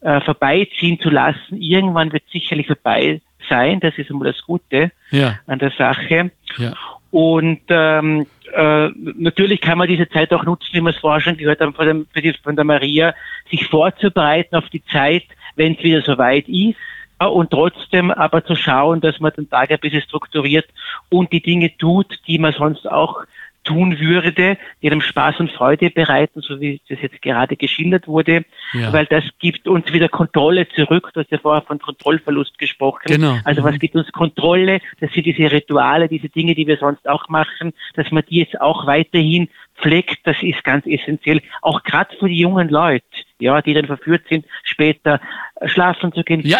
äh, 0.00 0.20
vorbeiziehen 0.20 1.00
zu 1.00 1.10
lassen. 1.10 1.60
Irgendwann 1.60 2.12
wird 2.12 2.24
sicherlich 2.30 2.66
vorbei 2.66 3.20
sein. 3.48 3.80
Das 3.80 3.96
ist 3.98 4.10
einmal 4.10 4.32
das 4.32 4.42
Gute 4.42 4.92
ja. 5.10 5.38
an 5.46 5.58
der 5.58 5.70
Sache. 5.70 6.30
Ja. 6.58 6.74
Und 7.10 7.62
ähm, 7.68 8.26
äh, 8.54 8.88
natürlich 9.16 9.60
kann 9.60 9.78
man 9.78 9.88
diese 9.88 10.08
Zeit 10.08 10.32
auch 10.32 10.44
nutzen, 10.44 10.68
wie 10.72 10.80
wir 10.80 10.90
es 10.90 10.98
vorher 10.98 11.20
schon 11.20 11.36
gehört 11.36 11.60
haben 11.60 11.74
von, 11.74 11.86
dem, 11.86 12.06
von 12.42 12.56
der 12.56 12.64
Maria, 12.64 13.14
sich 13.50 13.66
vorzubereiten 13.66 14.56
auf 14.56 14.68
die 14.68 14.84
Zeit, 14.84 15.24
wenn 15.56 15.74
es 15.74 15.82
wieder 15.82 16.02
soweit 16.02 16.48
ist 16.48 16.76
und 17.26 17.50
trotzdem 17.50 18.10
aber 18.10 18.44
zu 18.44 18.54
schauen, 18.54 19.00
dass 19.00 19.18
man 19.20 19.32
den 19.32 19.50
Tag 19.50 19.70
ein 19.70 19.78
bisschen 19.80 20.02
strukturiert 20.02 20.66
und 21.08 21.32
die 21.32 21.42
Dinge 21.42 21.76
tut, 21.76 22.18
die 22.26 22.38
man 22.38 22.52
sonst 22.52 22.88
auch 22.88 23.24
tun 23.68 23.98
würde, 24.00 24.56
die 24.82 24.90
einem 24.90 25.02
Spaß 25.02 25.40
und 25.40 25.52
Freude 25.52 25.90
bereiten, 25.90 26.40
so 26.40 26.58
wie 26.60 26.80
das 26.88 26.98
jetzt 27.02 27.20
gerade 27.20 27.54
geschildert 27.56 28.08
wurde, 28.08 28.44
ja. 28.72 28.92
weil 28.92 29.04
das 29.06 29.24
gibt 29.38 29.68
uns 29.68 29.92
wieder 29.92 30.08
Kontrolle 30.08 30.66
zurück. 30.70 31.10
Du 31.12 31.20
hast 31.20 31.30
ja 31.30 31.38
vorher 31.38 31.62
von 31.62 31.78
Kontrollverlust 31.78 32.58
gesprochen. 32.58 33.02
Genau. 33.06 33.38
Also 33.44 33.62
was 33.62 33.78
gibt 33.78 33.94
uns 33.94 34.10
Kontrolle? 34.10 34.80
Das 35.00 35.12
sind 35.12 35.26
diese 35.26 35.52
Rituale, 35.52 36.08
diese 36.08 36.30
Dinge, 36.30 36.54
die 36.54 36.66
wir 36.66 36.78
sonst 36.78 37.06
auch 37.06 37.28
machen, 37.28 37.74
dass 37.94 38.10
man 38.10 38.24
die 38.30 38.38
jetzt 38.38 38.58
auch 38.58 38.86
weiterhin 38.86 39.48
pflegt, 39.76 40.18
das 40.24 40.36
ist 40.42 40.64
ganz 40.64 40.86
essentiell, 40.86 41.42
auch 41.60 41.82
gerade 41.82 42.16
für 42.18 42.28
die 42.28 42.38
jungen 42.38 42.68
Leute, 42.70 43.04
ja, 43.40 43.62
die 43.62 43.74
dann 43.74 43.86
verführt 43.86 44.22
sind, 44.28 44.46
später 44.62 45.20
schlafen 45.66 46.12
zu 46.12 46.22
gehen, 46.22 46.42
ja. 46.44 46.58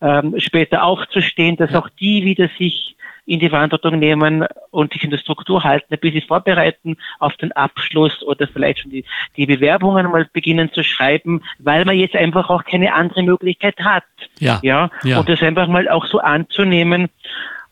ähm, 0.00 0.34
später 0.38 0.82
aufzustehen, 0.82 1.56
dass 1.56 1.72
ja. 1.72 1.78
auch 1.78 1.88
die 2.00 2.24
wieder 2.24 2.48
sich 2.58 2.96
in 3.26 3.40
die 3.40 3.48
Verantwortung 3.48 3.98
nehmen 3.98 4.46
und 4.70 4.92
sich 4.92 5.02
in 5.02 5.10
der 5.10 5.18
Struktur 5.18 5.64
halten, 5.64 5.92
ein 5.92 5.98
bisschen 5.98 6.22
vorbereiten 6.22 6.96
auf 7.18 7.36
den 7.36 7.50
Abschluss 7.52 8.22
oder 8.22 8.46
vielleicht 8.46 8.80
schon 8.80 8.92
die, 8.92 9.04
die 9.36 9.46
Bewerbungen 9.46 10.10
mal 10.10 10.28
beginnen 10.32 10.72
zu 10.72 10.84
schreiben, 10.84 11.42
weil 11.58 11.84
man 11.84 11.96
jetzt 11.96 12.14
einfach 12.14 12.48
auch 12.48 12.64
keine 12.64 12.94
andere 12.94 13.24
Möglichkeit 13.24 13.78
hat. 13.80 14.04
Ja. 14.38 14.60
ja? 14.62 14.90
ja. 15.02 15.18
Und 15.18 15.28
das 15.28 15.42
einfach 15.42 15.66
mal 15.66 15.88
auch 15.88 16.06
so 16.06 16.20
anzunehmen 16.20 17.08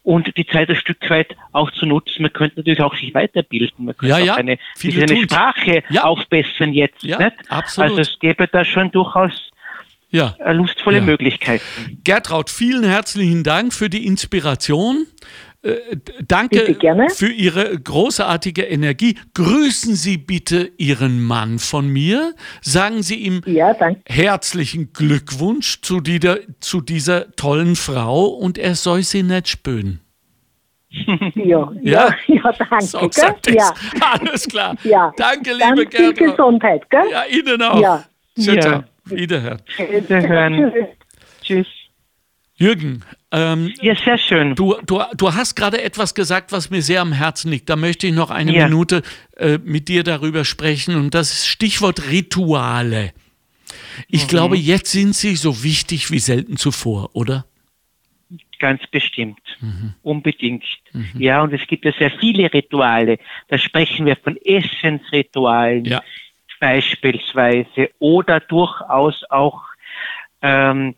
und 0.04 0.36
die 0.36 0.46
Zeit 0.46 0.68
ein 0.68 0.76
Stück 0.76 0.98
weit 1.10 1.34
auch 1.52 1.70
zu 1.72 1.86
nutzen. 1.86 2.22
Man 2.22 2.32
könnte 2.32 2.58
natürlich 2.58 2.80
auch 2.80 2.94
sich 2.94 3.12
weiterbilden. 3.14 3.86
Man 3.86 3.96
könnte 3.96 4.18
ja, 4.18 4.24
ja. 4.24 4.34
auch 4.34 4.36
eine, 4.36 4.58
eine 4.84 5.16
Sprache 5.22 5.82
ja. 5.88 6.04
aufbessern 6.04 6.72
jetzt. 6.72 7.02
Ja, 7.02 7.18
nicht? 7.18 7.50
absolut. 7.50 7.90
Also 7.90 8.02
es 8.02 8.18
gäbe 8.20 8.46
da 8.46 8.64
schon 8.64 8.92
durchaus 8.92 9.50
ja. 10.10 10.36
lustvolle 10.52 10.98
ja. 10.98 11.02
Möglichkeiten. 11.02 12.00
Gertraud, 12.04 12.50
vielen 12.50 12.84
herzlichen 12.84 13.42
Dank 13.42 13.72
für 13.72 13.88
die 13.88 14.06
Inspiration. 14.06 15.06
Äh, 15.64 15.96
danke 16.28 16.76
für 17.14 17.30
Ihre 17.30 17.78
großartige 17.78 18.62
Energie. 18.62 19.16
Grüßen 19.32 19.94
Sie 19.94 20.18
bitte 20.18 20.70
Ihren 20.76 21.22
Mann 21.22 21.58
von 21.58 21.88
mir. 21.88 22.34
Sagen 22.60 23.02
Sie 23.02 23.16
ihm 23.16 23.40
ja, 23.46 23.74
herzlichen 24.06 24.92
Glückwunsch 24.92 25.80
zu, 25.80 26.00
die, 26.00 26.20
zu, 26.60 26.82
dieser 26.82 27.34
tollen 27.36 27.76
Frau 27.76 28.26
und 28.26 28.58
er 28.58 28.74
soll 28.74 29.02
sie 29.02 29.22
nicht 29.22 29.48
spüren. 29.48 30.00
Ja, 31.34 31.72
ja, 31.82 32.14
ja, 32.28 32.52
danke. 32.52 32.84
So 32.84 33.10
ja. 33.48 33.74
Alles 34.00 34.46
klar. 34.46 34.76
Ja. 34.84 35.12
Danke, 35.16 35.52
liebe 35.52 35.86
Gertrud. 35.86 36.16
Gesundheit, 36.16 36.88
gell? 36.88 37.10
Ja, 37.10 37.24
Ihnen 37.24 37.60
auch. 37.62 37.80
Ja. 37.80 38.04
Tschüss. 38.36 38.64
Ja. 38.64 38.84
Wiederhören. 39.06 39.60
Wiederhören. 39.76 40.72
Tschüss. 41.42 41.66
Jürgen, 42.56 43.02
Ähm, 43.34 43.74
ja, 43.80 43.96
sehr 43.96 44.16
schön. 44.16 44.54
Du, 44.54 44.76
du, 44.86 45.02
du 45.16 45.34
hast 45.34 45.56
gerade 45.56 45.82
etwas 45.82 46.14
gesagt, 46.14 46.52
was 46.52 46.70
mir 46.70 46.82
sehr 46.82 47.00
am 47.00 47.12
Herzen 47.12 47.50
liegt. 47.50 47.68
Da 47.68 47.74
möchte 47.74 48.06
ich 48.06 48.12
noch 48.12 48.30
eine 48.30 48.54
ja. 48.54 48.66
Minute 48.66 49.02
äh, 49.36 49.58
mit 49.58 49.88
dir 49.88 50.04
darüber 50.04 50.44
sprechen. 50.44 50.94
Und 50.94 51.14
das 51.14 51.32
ist 51.32 51.48
Stichwort 51.48 52.10
Rituale. 52.10 53.12
Ich 54.08 54.24
mhm. 54.24 54.28
glaube, 54.28 54.56
jetzt 54.56 54.92
sind 54.92 55.16
sie 55.16 55.34
so 55.34 55.64
wichtig 55.64 56.12
wie 56.12 56.20
selten 56.20 56.56
zuvor, 56.56 57.10
oder? 57.14 57.44
Ganz 58.60 58.86
bestimmt. 58.86 59.40
Mhm. 59.60 59.94
Unbedingt. 60.02 60.64
Mhm. 60.92 61.10
Ja, 61.18 61.42
und 61.42 61.52
es 61.52 61.66
gibt 61.66 61.84
ja 61.84 61.92
sehr 61.98 62.12
viele 62.12 62.52
Rituale. 62.52 63.18
Da 63.48 63.58
sprechen 63.58 64.06
wir 64.06 64.14
von 64.14 64.36
Essensritualen 64.44 65.86
ja. 65.86 66.02
beispielsweise 66.60 67.90
oder 67.98 68.38
durchaus 68.38 69.24
auch 69.28 69.60
ähm, 70.40 70.94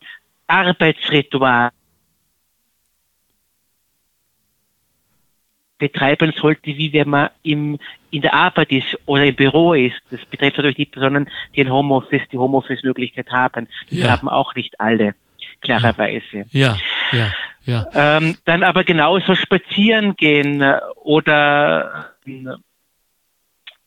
Arbeitsrituale 0.48 1.72
betreiben 5.78 6.32
sollte, 6.36 6.66
wie 6.66 6.92
wenn 6.92 7.10
man 7.10 7.30
im, 7.42 7.78
in 8.10 8.22
der 8.22 8.34
Arbeit 8.34 8.72
ist 8.72 8.98
oder 9.06 9.24
im 9.24 9.34
Büro 9.34 9.74
ist. 9.74 9.96
Das 10.10 10.24
betrifft 10.24 10.56
natürlich 10.56 10.76
die 10.76 10.86
Personen, 10.86 11.28
die 11.54 11.62
ein 11.62 11.72
Homeoffice, 11.72 12.22
die 12.32 12.38
Homeoffice-Möglichkeit 12.38 13.30
haben. 13.30 13.68
Die 13.90 14.00
ja. 14.00 14.10
haben 14.10 14.28
auch 14.28 14.54
nicht 14.54 14.80
alle, 14.80 15.14
klarerweise. 15.60 16.46
Ja, 16.50 16.76
ja, 17.12 17.32
ja. 17.64 17.86
Ähm, 17.94 18.36
dann 18.44 18.62
aber 18.62 18.84
genauso 18.84 19.34
spazieren 19.34 20.16
gehen 20.16 20.62
äh, 20.62 20.80
oder 20.96 22.12
äh, 22.26 22.56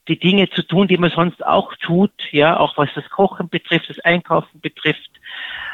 die 0.07 0.19
Dinge 0.19 0.49
zu 0.49 0.63
tun, 0.63 0.87
die 0.87 0.97
man 0.97 1.11
sonst 1.11 1.45
auch 1.45 1.73
tut, 1.75 2.11
ja, 2.31 2.59
auch 2.59 2.77
was 2.77 2.89
das 2.95 3.07
Kochen 3.09 3.47
betrifft, 3.47 3.89
das 3.89 3.99
Einkaufen 3.99 4.59
betrifft, 4.59 5.11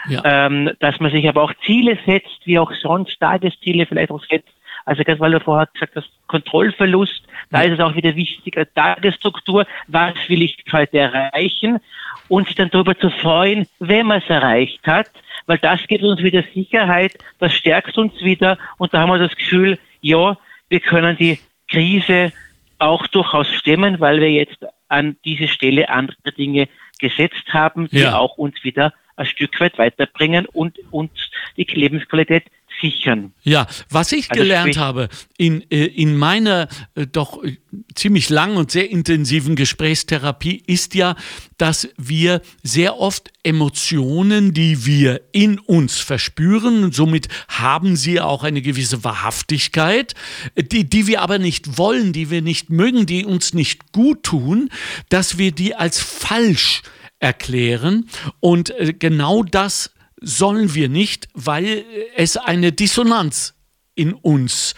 ja. 0.08 0.22
ähm, 0.26 0.72
dass 0.80 1.00
man 1.00 1.12
sich 1.12 1.28
aber 1.28 1.42
auch 1.42 1.54
Ziele 1.66 1.98
setzt, 2.06 2.42
wie 2.46 2.60
auch 2.60 2.72
sonst 2.82 3.20
Tagesziele 3.20 3.86
vielleicht 3.86 4.12
auch 4.12 4.24
setzt, 4.26 4.55
also 4.86 5.04
ganz 5.04 5.20
weil 5.20 5.32
du 5.32 5.40
vorher 5.40 5.68
gesagt 5.74 5.96
hast, 5.96 6.10
Kontrollverlust, 6.28 7.24
da 7.50 7.62
ist 7.62 7.74
es 7.74 7.80
auch 7.80 7.96
wieder 7.96 8.16
wichtig, 8.16 8.56
eine 8.56 8.72
Tagesstruktur, 8.74 9.66
was 9.88 10.14
will 10.28 10.44
ich 10.44 10.58
heute 10.72 11.00
erreichen? 11.00 11.80
Und 12.28 12.48
sich 12.48 12.56
dann 12.56 12.70
darüber 12.70 12.98
zu 12.98 13.10
freuen, 13.10 13.68
wenn 13.80 14.08
man 14.08 14.20
es 14.20 14.30
erreicht 14.30 14.86
hat, 14.88 15.12
weil 15.46 15.58
das 15.60 15.86
gibt 15.88 16.04
uns 16.04 16.24
wieder 16.24 16.44
Sicherheit, 16.54 17.18
das 17.40 17.54
stärkt 17.54 17.98
uns 17.98 18.20
wieder. 18.22 18.58
Und 18.78 18.94
da 18.94 19.02
haben 19.02 19.10
wir 19.10 19.20
das 19.20 19.36
Gefühl, 19.36 19.78
ja, 20.02 20.38
wir 20.70 20.80
können 20.80 21.18
die 21.18 21.40
Krise 21.70 22.32
auch 22.80 23.06
durchaus 23.08 23.48
stemmen, 23.54 24.00
weil 24.00 24.20
wir 24.22 24.32
jetzt 24.32 24.58
an 24.88 25.18
diese 25.26 25.48
Stelle 25.48 25.90
andere 25.90 26.32
Dinge 26.38 26.68
gesetzt 27.00 27.54
haben, 27.54 27.88
die 27.90 28.00
ja. 28.00 28.18
auch 28.18 28.38
uns 28.38 28.64
wieder 28.64 28.94
ein 29.18 29.26
Stück 29.26 29.60
weit 29.60 29.78
weiterbringen 29.78 30.46
und 30.46 30.78
uns 30.92 31.12
die 31.58 31.64
Lebensqualität 31.64 32.46
sichern. 32.86 33.34
Ja, 33.44 33.68
was 33.90 34.12
ich 34.12 34.32
also 34.32 34.42
gelernt 34.42 34.78
habe 34.78 35.10
in, 35.38 35.62
äh, 35.72 35.86
in 35.86 36.18
meiner 36.18 36.68
äh, 36.96 37.08
doch 37.08 37.44
äh, 37.44 37.58
ziemlich 37.94 38.30
langen 38.30 38.58
und 38.58 38.72
sehr 38.72 38.90
intensiven 38.90 39.56
Gesprächstherapie 39.56 40.64
ist 40.68 40.96
ja, 40.96 41.16
dass 41.58 41.90
wir 41.98 42.42
sehr 42.64 43.00
oft 43.00 43.32
Emotionen, 43.44 44.54
die 44.54 44.86
wir 44.86 45.22
in 45.32 45.60
uns 45.60 46.00
verspüren, 46.00 46.84
und 46.84 46.96
somit 46.96 47.28
haben 47.48 47.96
sie 47.96 48.20
auch 48.20 48.44
eine 48.44 48.62
gewisse 48.62 49.04
Wahrhaftigkeit, 49.04 50.14
die, 50.58 50.90
die 50.90 51.08
wir 51.08 51.22
aber 51.22 51.40
nicht 51.40 51.78
wollen, 51.78 52.14
die 52.14 52.30
wir 52.30 52.42
nicht 52.42 52.70
mögen, 52.70 53.06
die 53.06 53.26
uns 53.26 53.54
nicht 53.54 53.92
gut 53.92 54.24
tun, 54.24 54.70
dass 55.10 55.38
wir 55.38 55.52
die 55.52 55.76
als 55.76 56.00
falsch 56.02 56.82
erklären 57.20 58.10
und 58.40 58.74
genau 59.00 59.44
das 59.44 59.92
sollen 60.26 60.74
wir 60.74 60.90
nicht, 60.90 61.30
weil 61.34 61.86
es 62.16 62.36
eine 62.36 62.72
Dissonanz 62.72 63.54
in 63.94 64.14
uns 64.14 64.76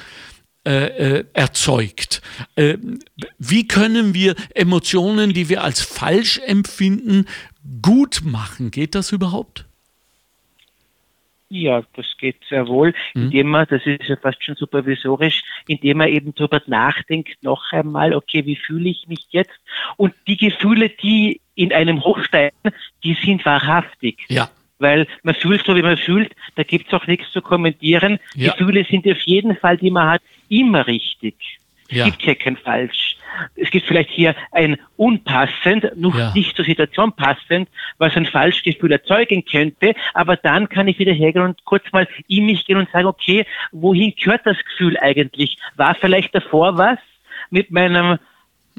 äh, 0.66 1.20
äh, 1.20 1.26
erzeugt. 1.34 2.22
Äh, 2.56 2.78
wie 3.40 3.66
können 3.68 4.14
wir 4.14 4.36
Emotionen, 4.54 5.34
die 5.34 5.48
wir 5.48 5.64
als 5.64 5.82
falsch 5.82 6.40
empfinden, 6.46 7.26
gut 7.82 8.22
machen? 8.26 8.70
Geht 8.70 8.94
das 8.94 9.14
überhaupt? 9.14 9.66
Ja, 11.50 11.82
das 11.96 12.06
geht 12.20 12.36
sehr 12.50 12.68
wohl, 12.68 12.94
mhm. 13.14 13.24
indem 13.24 13.48
man, 13.48 13.66
das 13.70 13.86
ist 13.86 14.10
ja 14.10 14.18
fast 14.18 14.44
schon 14.44 14.56
supervisorisch, 14.56 15.42
indem 15.68 16.00
man 16.00 16.10
eben 16.10 16.36
darüber 16.36 16.62
nachdenkt, 16.66 17.42
noch 17.42 17.72
einmal, 17.72 18.14
okay, 18.14 18.46
wie 18.46 18.58
fühle 18.58 18.90
ich 18.90 19.08
mich 19.08 19.26
jetzt? 19.30 19.58
Und 19.96 20.14
die 20.28 20.36
Gefühle, 20.36 20.90
die 20.90 21.40
in 21.56 21.72
einem 21.72 22.04
hochsteigen, 22.04 22.58
die 23.06 23.14
sind 23.14 23.46
wahrhaftig. 23.46 24.26
Ja 24.28 24.50
weil 24.80 25.08
man 25.24 25.36
fühlt 25.36 25.66
so, 25.66 25.76
wie 25.76 25.82
man 25.82 25.98
fühlt, 25.98 26.34
da 26.56 26.64
gibt's 26.64 26.94
auch 26.94 27.08
nichts 27.08 27.32
zu 27.32 27.42
kommentieren. 27.42 28.20
Ja. 28.36 28.52
Gefühle 28.52 28.86
sind 28.86 29.08
auf 29.08 29.22
jeden 29.22 29.56
Fall, 29.58 29.78
die 29.78 29.92
man 29.92 30.10
hat, 30.10 30.22
immer 30.50 30.88
richtig. 30.88 31.36
Es 31.90 31.98
ja. 31.98 32.06
gibt 32.06 32.22
hier 32.22 32.36
kein 32.36 32.58
Falsch. 32.58 33.16
Es 33.56 33.70
gibt 33.72 33.86
vielleicht 33.86 34.10
hier 34.10 34.36
ein 34.52 34.78
unpassend, 34.98 35.92
noch 35.96 36.18
ja. 36.18 36.34
nicht 36.34 36.56
zur 36.56 36.66
Situation 36.66 37.14
passend, 37.14 37.70
was 37.98 38.16
ein 38.16 38.26
Falschgefühl 38.26 38.92
erzeugen 38.92 39.46
könnte, 39.46 39.94
aber 40.14 40.36
dann 40.36 40.70
kann 40.70 40.88
ich 40.88 41.00
wieder 41.00 41.14
hergehen 41.14 41.46
und 41.46 41.64
kurz 41.64 41.84
mal 41.92 42.08
in 42.28 42.46
mich 42.46 42.66
gehen 42.66 42.78
und 42.78 42.90
sagen, 42.92 43.08
okay, 43.08 43.46
wohin 43.72 44.14
gehört 44.16 44.42
das 44.46 44.58
Gefühl 44.58 44.98
eigentlich? 44.98 45.58
War 45.76 45.96
vielleicht 45.96 46.34
davor 46.36 46.78
was 46.78 47.00
mit 47.52 47.72
meinem 47.72 48.18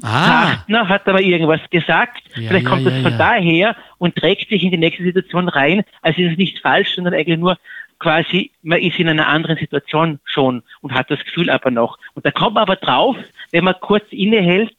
Ah. 0.01 0.55
Partner 0.55 0.87
hat 0.87 1.07
aber 1.07 1.21
irgendwas 1.21 1.61
gesagt, 1.69 2.21
ja, 2.35 2.47
vielleicht 2.47 2.65
kommt 2.65 2.83
ja, 2.83 2.91
das 2.91 3.01
von 3.01 3.11
ja. 3.11 3.17
daher 3.17 3.75
und 3.97 4.15
trägt 4.15 4.49
sich 4.49 4.63
in 4.63 4.71
die 4.71 4.77
nächste 4.77 5.03
Situation 5.03 5.49
rein. 5.49 5.83
Also 6.01 6.21
ist 6.21 6.31
es 6.31 6.37
nicht 6.37 6.59
falsch, 6.59 6.95
sondern 6.95 7.13
eigentlich 7.13 7.39
nur 7.39 7.57
quasi, 7.99 8.51
man 8.63 8.79
ist 8.79 8.97
in 8.97 9.09
einer 9.09 9.27
anderen 9.27 9.57
Situation 9.57 10.19
schon 10.23 10.63
und 10.81 10.93
hat 10.93 11.11
das 11.11 11.19
Gefühl 11.23 11.49
aber 11.49 11.69
noch. 11.69 11.97
Und 12.13 12.25
da 12.25 12.31
kommt 12.31 12.55
man 12.55 12.63
aber 12.63 12.77
drauf, 12.77 13.17
wenn 13.51 13.65
man 13.65 13.75
kurz 13.79 14.05
innehält 14.11 14.75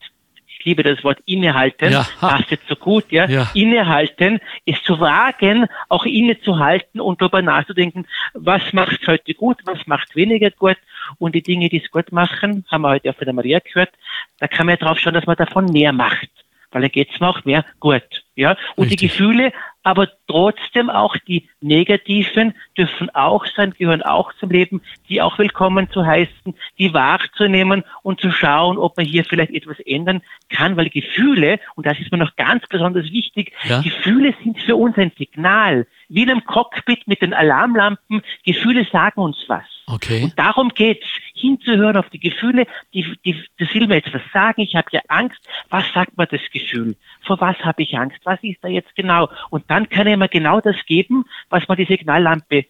ich 0.61 0.67
liebe 0.67 0.83
das 0.83 1.03
Wort 1.05 1.19
innehalten, 1.25 1.91
ja. 1.91 2.07
passt 2.21 2.51
jetzt 2.51 2.69
so 2.69 2.77
gut, 2.77 3.11
ja? 3.11 3.27
ja. 3.27 3.51
Innehalten, 3.55 4.41
es 4.67 4.83
zu 4.83 5.01
wagen, 5.01 5.67
auch 5.89 6.05
innezuhalten 6.05 7.01
und 7.01 7.23
darüber 7.23 7.41
nachzudenken, 7.41 8.07
was 8.35 8.61
macht 8.75 9.07
heute 9.07 9.33
gut, 9.33 9.57
was 9.65 9.87
macht 9.87 10.15
weniger 10.15 10.51
gut 10.51 10.77
und 11.19 11.35
die 11.35 11.43
Dinge, 11.43 11.69
die 11.69 11.83
es 11.83 11.91
gut 11.91 12.13
machen, 12.13 12.65
haben 12.71 12.83
wir 12.83 12.91
heute 12.91 13.11
auch 13.11 13.17
von 13.17 13.25
der 13.25 13.35
Maria 13.35 13.59
gehört, 13.61 13.91
da 14.39 14.49
kann 14.49 14.67
man 14.67 14.77
ja 14.77 14.87
drauf 14.87 14.99
schauen, 14.99 15.15
dass 15.15 15.27
man 15.27 15.37
davon 15.37 15.67
mehr 15.67 15.93
macht 15.93 16.31
weil 16.71 16.83
dann 16.83 16.91
geht's 16.91 17.19
mir 17.21 17.29
auch 17.29 17.45
mehr 17.45 17.65
gut. 17.79 18.25
Ja? 18.35 18.57
Und 18.77 18.85
Richtig. 18.85 18.99
die 18.99 19.09
Gefühle, 19.09 19.53
aber 19.83 20.09
trotzdem 20.27 20.91
auch 20.91 21.17
die 21.27 21.49
negativen 21.61 22.55
dürfen 22.77 23.09
auch 23.15 23.47
sein, 23.47 23.75
gehören 23.77 24.03
auch 24.03 24.33
zum 24.35 24.51
Leben, 24.51 24.83
die 25.09 25.23
auch 25.23 25.39
willkommen 25.39 25.91
zu 25.91 26.05
heißen, 26.05 26.55
die 26.79 26.93
wahrzunehmen 26.93 27.85
und 28.03 28.21
zu 28.21 28.31
schauen, 28.31 28.79
ob 28.79 28.97
man 28.97 29.07
hier 29.07 29.25
vielleicht 29.25 29.53
etwas 29.53 29.81
ändern 29.81 30.23
kann, 30.51 30.77
weil 30.77 30.91
Gefühle, 30.91 31.61
und 31.77 31.87
das 31.87 31.99
ist 31.99 32.13
mir 32.13 32.19
noch 32.19 32.37
ganz 32.37 32.65
besonders 32.69 33.11
wichtig, 33.11 33.53
ja? 33.65 33.81
Gefühle 33.81 34.35
sind 34.43 34.61
für 34.61 34.77
uns 34.77 34.97
ein 34.97 35.13
Signal. 35.17 35.87
Wie 36.09 36.23
in 36.23 36.31
einem 36.31 36.45
Cockpit 36.45 37.07
mit 37.07 37.23
den 37.23 37.33
Alarmlampen, 37.33 38.23
Gefühle 38.45 38.87
sagen 38.91 39.21
uns 39.21 39.39
was. 39.47 39.65
Okay. 39.87 40.25
Und 40.25 40.39
darum 40.39 40.71
geht's, 40.71 41.07
hinzuhören 41.41 41.97
auf 41.97 42.09
die 42.11 42.21
Gefühle, 42.21 42.67
die, 42.95 43.17
die, 43.25 43.43
das 43.59 43.73
will 43.75 43.87
mir 43.87 43.97
jetzt 43.97 44.13
was 44.13 44.23
sagen, 44.33 44.61
ich 44.63 44.75
habe 44.77 44.89
ja 44.93 45.01
Angst, 45.09 45.41
was 45.69 45.85
sagt 45.93 46.17
mir 46.17 46.27
das 46.27 46.41
Gefühl? 46.53 46.97
Vor 47.23 47.41
was 47.41 47.59
habe 47.65 47.83
ich 47.83 47.97
Angst? 47.97 48.21
Was 48.25 48.39
ist 48.43 48.63
da 48.63 48.69
jetzt 48.69 48.95
genau? 48.95 49.29
Und 49.51 49.65
dann 49.71 49.89
kann 49.89 50.07
ich 50.07 50.17
mir 50.17 50.29
genau 50.29 50.61
das 50.61 50.77
geben, 50.87 51.25
was 51.49 51.69
mir 51.69 51.77
die 51.77 51.87
Signallampe 51.87 52.67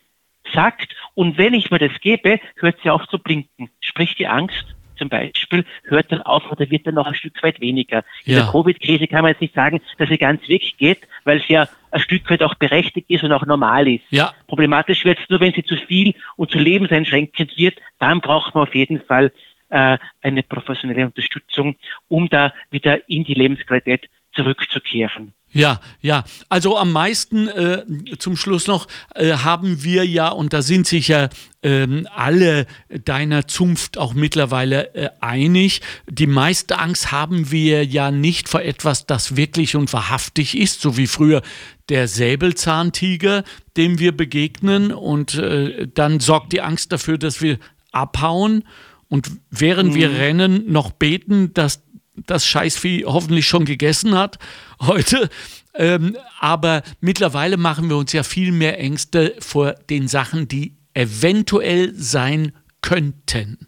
sagt. 0.52 0.94
Und 1.14 1.38
wenn 1.38 1.54
ich 1.54 1.70
mir 1.70 1.78
das 1.78 2.00
gebe, 2.00 2.40
hört 2.56 2.78
sie 2.82 2.90
auf 2.90 3.06
zu 3.08 3.18
blinken. 3.18 3.70
Sprich 3.80 4.14
die 4.14 4.26
Angst 4.26 4.74
zum 5.00 5.08
Beispiel 5.08 5.64
hört 5.84 6.12
dann 6.12 6.22
auf 6.22 6.50
oder 6.50 6.70
wird 6.70 6.86
dann 6.86 6.94
noch 6.94 7.06
ein 7.06 7.14
Stück 7.14 7.42
weit 7.42 7.60
weniger. 7.60 8.04
In 8.24 8.34
ja. 8.34 8.40
der 8.40 8.50
Covid-Krise 8.52 9.08
kann 9.08 9.22
man 9.22 9.32
jetzt 9.32 9.40
nicht 9.40 9.54
sagen, 9.54 9.80
dass 9.98 10.08
sie 10.08 10.18
ganz 10.18 10.46
weggeht, 10.46 11.00
weil 11.24 11.40
sie 11.40 11.54
ja 11.54 11.68
ein 11.90 12.00
Stück 12.00 12.30
weit 12.30 12.42
auch 12.42 12.54
berechtigt 12.54 13.08
ist 13.08 13.24
und 13.24 13.32
auch 13.32 13.46
normal 13.46 13.88
ist. 13.88 14.04
Ja. 14.10 14.32
Problematisch 14.46 15.04
wird 15.04 15.18
es 15.18 15.28
nur, 15.28 15.40
wenn 15.40 15.54
sie 15.54 15.64
zu 15.64 15.76
viel 15.76 16.14
und 16.36 16.50
zu 16.50 16.58
lebenseinschränkend 16.58 17.56
wird, 17.56 17.78
dann 17.98 18.20
braucht 18.20 18.54
man 18.54 18.64
auf 18.68 18.74
jeden 18.74 19.00
Fall 19.00 19.32
äh, 19.70 19.98
eine 20.20 20.42
professionelle 20.42 21.06
Unterstützung, 21.06 21.76
um 22.08 22.28
da 22.28 22.52
wieder 22.70 23.08
in 23.08 23.24
die 23.24 23.34
Lebensqualität 23.34 24.08
zurückzukehren. 24.32 25.32
Ja, 25.52 25.80
ja. 26.00 26.24
Also 26.48 26.78
am 26.78 26.92
meisten 26.92 27.48
äh, 27.48 27.84
zum 28.18 28.36
Schluss 28.36 28.68
noch 28.68 28.86
äh, 29.14 29.32
haben 29.32 29.82
wir 29.82 30.06
ja, 30.06 30.28
und 30.28 30.52
da 30.52 30.62
sind 30.62 30.86
sich 30.86 31.08
ja 31.08 31.28
äh, 31.62 32.04
alle 32.14 32.66
deiner 33.04 33.48
Zunft 33.48 33.98
auch 33.98 34.14
mittlerweile 34.14 34.94
äh, 34.94 35.10
einig, 35.20 35.80
die 36.08 36.28
meiste 36.28 36.78
Angst 36.78 37.10
haben 37.10 37.50
wir 37.50 37.84
ja 37.84 38.12
nicht 38.12 38.48
vor 38.48 38.62
etwas, 38.62 39.06
das 39.06 39.36
wirklich 39.36 39.74
und 39.74 39.92
wahrhaftig 39.92 40.56
ist, 40.56 40.80
so 40.80 40.96
wie 40.96 41.08
früher 41.08 41.42
der 41.88 42.06
Säbelzahntiger, 42.06 43.42
dem 43.76 43.98
wir 43.98 44.16
begegnen. 44.16 44.92
Und 44.92 45.34
äh, 45.34 45.88
dann 45.92 46.20
sorgt 46.20 46.52
die 46.52 46.60
Angst 46.60 46.92
dafür, 46.92 47.18
dass 47.18 47.42
wir 47.42 47.58
abhauen 47.90 48.62
und 49.08 49.32
während 49.50 49.90
mhm. 49.90 49.94
wir 49.96 50.10
rennen, 50.12 50.70
noch 50.70 50.92
beten, 50.92 51.52
dass 51.52 51.82
das 52.14 52.46
Scheißvieh 52.46 53.04
hoffentlich 53.04 53.46
schon 53.46 53.64
gegessen 53.64 54.16
hat 54.16 54.38
heute. 54.80 55.28
Ähm, 55.74 56.16
aber 56.40 56.82
mittlerweile 57.00 57.56
machen 57.56 57.88
wir 57.88 57.96
uns 57.96 58.12
ja 58.12 58.22
viel 58.22 58.52
mehr 58.52 58.78
Ängste 58.78 59.36
vor 59.38 59.74
den 59.88 60.08
Sachen, 60.08 60.48
die 60.48 60.76
eventuell 60.94 61.94
sein 61.94 62.52
könnten. 62.82 63.66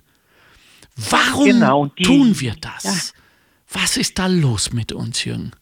Warum 0.97 1.47
genau, 1.47 1.87
die, 1.99 2.03
tun 2.03 2.41
wir 2.41 2.55
das? 2.61 2.85
Ja. 2.85 3.81
Was 3.81 3.97
ist 3.97 4.19
da 4.19 4.27
los 4.27 4.73
mit 4.73 4.93
uns, 4.93 5.25
Jürgen? 5.25 5.53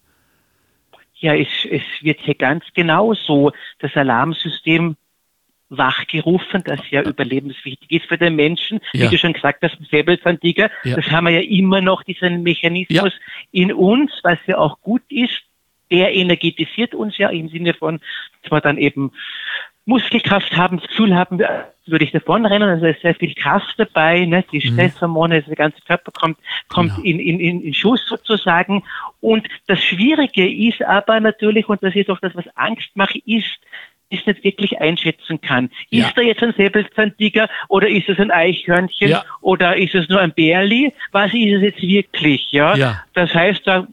Ja, 1.16 1.34
es, 1.34 1.48
es 1.70 1.82
wird 2.00 2.18
hier 2.22 2.34
ganz 2.34 2.64
genau 2.74 3.14
so 3.14 3.52
das 3.78 3.94
Alarmsystem 3.94 4.96
wachgerufen, 5.70 6.62
das 6.64 6.80
ja 6.90 7.02
überlebenswichtig 7.02 7.90
ist 7.90 8.06
für 8.06 8.18
den 8.18 8.36
Menschen. 8.36 8.80
Ja. 8.92 9.06
Wie 9.06 9.14
du 9.14 9.18
schon 9.18 9.32
gesagt 9.32 9.62
hast, 9.62 9.78
Säbelzahntiger, 9.90 10.70
ja. 10.84 10.96
das 10.96 11.10
haben 11.10 11.26
wir 11.26 11.32
ja 11.32 11.48
immer 11.48 11.80
noch, 11.80 12.02
diesen 12.02 12.42
Mechanismus 12.42 13.12
ja. 13.12 13.62
in 13.62 13.72
uns, 13.72 14.10
was 14.22 14.38
ja 14.46 14.58
auch 14.58 14.80
gut 14.80 15.02
ist. 15.08 15.42
Der 15.90 16.14
energetisiert 16.14 16.94
uns 16.94 17.18
ja 17.18 17.30
im 17.30 17.48
Sinne 17.48 17.74
von, 17.74 18.00
dass 18.42 18.52
wir 18.52 18.60
dann 18.60 18.78
eben 18.78 19.10
Muskelkraft 19.86 20.56
haben, 20.56 20.78
das 20.78 20.88
Gefühl 20.88 21.16
haben, 21.16 21.40
würde 21.86 22.04
ich 22.04 22.12
davonrennen, 22.12 22.68
also 22.68 22.86
ist 22.86 23.00
sehr 23.00 23.14
viel 23.14 23.34
Kraft 23.34 23.74
dabei, 23.76 24.24
ne? 24.24 24.44
die 24.52 24.58
mhm. 24.58 24.74
Stresshormone, 24.74 25.36
also 25.36 25.48
der 25.48 25.56
ganze 25.56 25.80
Körper 25.82 26.12
kommt, 26.12 26.38
kommt 26.68 26.94
genau. 26.94 27.04
in, 27.04 27.18
in, 27.18 27.60
in 27.62 27.74
Schuss 27.74 28.06
sozusagen. 28.06 28.84
Und 29.20 29.48
das 29.66 29.82
Schwierige 29.82 30.48
ist 30.48 30.82
aber 30.82 31.18
natürlich, 31.18 31.68
und 31.68 31.82
das 31.82 31.96
ist 31.96 32.08
auch 32.10 32.20
das, 32.20 32.34
was 32.36 32.44
Angst 32.54 32.90
macht, 32.94 33.16
ist, 33.26 33.58
ist 34.10 34.26
nicht 34.26 34.44
wirklich 34.44 34.80
einschätzen 34.80 35.40
kann. 35.40 35.70
Ja. 35.88 36.06
Ist 36.06 36.16
da 36.16 36.22
jetzt 36.22 36.42
ein 36.42 36.52
Säbelzahntiger 36.56 37.48
oder 37.68 37.88
ist 37.88 38.08
es 38.08 38.18
ein 38.18 38.30
Eichhörnchen 38.30 39.08
ja. 39.08 39.24
oder 39.40 39.76
ist 39.76 39.94
es 39.94 40.08
nur 40.08 40.20
ein 40.20 40.32
Bärli? 40.32 40.92
Was 41.12 41.32
ist 41.32 41.54
es 41.54 41.62
jetzt 41.62 41.82
wirklich? 41.82 42.52
Ja? 42.52 42.74
ja. 42.76 43.04
Das 43.14 43.32
heißt, 43.34 43.66
da 43.66 43.86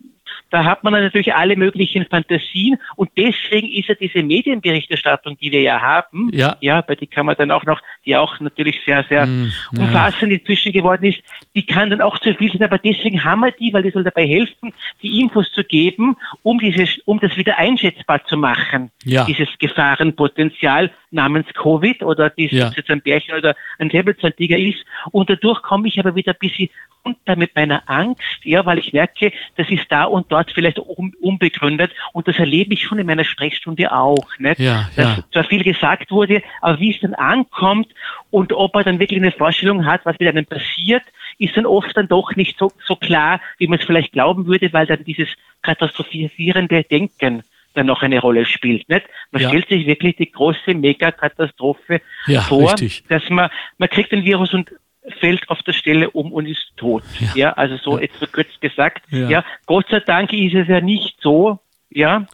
da 0.49 0.63
hat 0.63 0.83
man 0.83 0.93
natürlich 0.93 1.33
alle 1.33 1.55
möglichen 1.55 2.05
Fantasien 2.05 2.77
und 2.95 3.09
deswegen 3.17 3.69
ist 3.69 3.89
ja 3.89 3.95
diese 3.95 4.23
Medienberichterstattung, 4.23 5.37
die 5.37 5.51
wir 5.51 5.61
ja 5.61 5.81
haben, 5.81 6.29
ja, 6.33 6.57
ja 6.61 6.81
bei 6.81 6.95
die 6.95 7.07
kann 7.07 7.25
man 7.25 7.35
dann 7.37 7.51
auch 7.51 7.65
noch, 7.65 7.81
die 8.05 8.15
auch 8.15 8.39
natürlich 8.39 8.79
sehr, 8.85 9.03
sehr 9.09 9.25
mm, 9.25 9.51
umfassend 9.77 10.31
ja. 10.31 10.37
inzwischen 10.37 10.71
geworden 10.71 11.05
ist, 11.05 11.19
die 11.55 11.65
kann 11.65 11.89
dann 11.89 12.01
auch 12.01 12.17
zu 12.19 12.33
viel 12.35 12.51
sein, 12.51 12.63
aber 12.63 12.77
deswegen 12.77 13.23
haben 13.23 13.41
wir 13.41 13.51
die, 13.51 13.73
weil 13.73 13.83
die 13.83 13.91
soll 13.91 14.03
dabei 14.03 14.25
helfen, 14.25 14.73
die 15.01 15.19
Infos 15.19 15.51
zu 15.51 15.63
geben, 15.63 16.15
um 16.43 16.59
dieses, 16.59 16.97
um 17.05 17.19
das 17.19 17.35
wieder 17.35 17.57
einschätzbar 17.57 18.23
zu 18.25 18.37
machen, 18.37 18.91
ja. 19.03 19.25
dieses 19.25 19.49
Gefahrenpotenzial 19.59 20.91
namens 21.11 21.47
Covid 21.53 22.03
oder 22.03 22.29
dieses 22.29 22.57
ja. 22.57 22.71
jetzt 22.75 22.89
ein 22.89 23.01
Bärchen 23.01 23.35
oder 23.35 23.55
ein 23.79 23.89
Säbelzahntiger 23.89 24.57
ist 24.57 24.83
und 25.11 25.29
dadurch 25.29 25.61
komme 25.61 25.87
ich 25.87 25.99
aber 25.99 26.15
wieder 26.15 26.33
ein 26.33 26.39
bisschen 26.39 26.69
runter 27.07 27.35
mit 27.35 27.55
meiner 27.55 27.83
Angst, 27.85 28.39
ja, 28.43 28.65
weil 28.65 28.79
ich 28.79 28.93
merke, 28.93 29.31
das 29.55 29.69
ist 29.69 29.85
da 29.89 30.03
und 30.03 30.31
dort 30.31 30.36
vielleicht 30.45 30.79
unbegründet 30.79 31.91
und 32.13 32.27
das 32.27 32.37
erlebe 32.37 32.73
ich 32.73 32.83
schon 32.83 32.99
in 32.99 33.07
meiner 33.07 33.23
Sprechstunde 33.23 33.91
auch, 33.91 34.27
nicht? 34.37 34.59
Ja, 34.59 34.89
dass 34.95 35.17
ja. 35.17 35.23
zwar 35.31 35.43
viel 35.43 35.63
gesagt 35.63 36.11
wurde, 36.11 36.41
aber 36.61 36.79
wie 36.79 36.93
es 36.93 36.99
dann 36.99 37.13
ankommt 37.13 37.87
und 38.29 38.53
ob 38.53 38.75
er 38.75 38.83
dann 38.83 38.99
wirklich 38.99 39.19
eine 39.19 39.31
Vorstellung 39.31 39.85
hat, 39.85 40.05
was 40.05 40.17
mit 40.19 40.27
einem 40.27 40.45
passiert, 40.45 41.03
ist 41.37 41.55
dann 41.55 41.65
oft 41.65 41.95
dann 41.95 42.07
doch 42.07 42.35
nicht 42.35 42.57
so, 42.57 42.71
so 42.85 42.95
klar, 42.95 43.41
wie 43.57 43.67
man 43.67 43.79
es 43.79 43.85
vielleicht 43.85 44.13
glauben 44.13 44.47
würde, 44.47 44.71
weil 44.73 44.85
dann 44.85 45.03
dieses 45.03 45.29
katastrophisierende 45.61 46.83
Denken 46.83 47.43
dann 47.73 47.85
noch 47.85 48.01
eine 48.01 48.19
Rolle 48.19 48.45
spielt. 48.45 48.89
Nicht? 48.89 49.05
Man 49.31 49.41
ja. 49.41 49.49
stellt 49.49 49.69
sich 49.69 49.85
wirklich 49.85 50.15
die 50.15 50.31
große 50.31 50.73
Megakatastrophe 50.73 52.01
ja, 52.25 52.41
vor, 52.41 52.71
richtig. 52.71 53.03
dass 53.07 53.29
man, 53.29 53.49
man 53.77 53.89
kriegt 53.89 54.11
den 54.11 54.23
Virus 54.23 54.53
und 54.53 54.71
fällt 55.19 55.49
auf 55.49 55.61
der 55.63 55.73
Stelle 55.73 56.09
um 56.11 56.31
und 56.31 56.45
ist 56.45 56.71
tot. 56.77 57.03
Ja, 57.19 57.27
ja 57.35 57.53
also 57.53 57.77
so 57.77 57.97
ja. 57.97 58.03
jetzt 58.03 58.17
verkürzt 58.17 58.59
gesagt. 58.61 59.03
Ja. 59.09 59.29
ja, 59.29 59.45
Gott 59.65 59.85
sei 59.89 59.99
Dank 59.99 60.33
ist 60.33 60.55
es 60.55 60.67
ja 60.67 60.81
nicht 60.81 61.17
so. 61.21 61.59
Ja. 61.89 62.27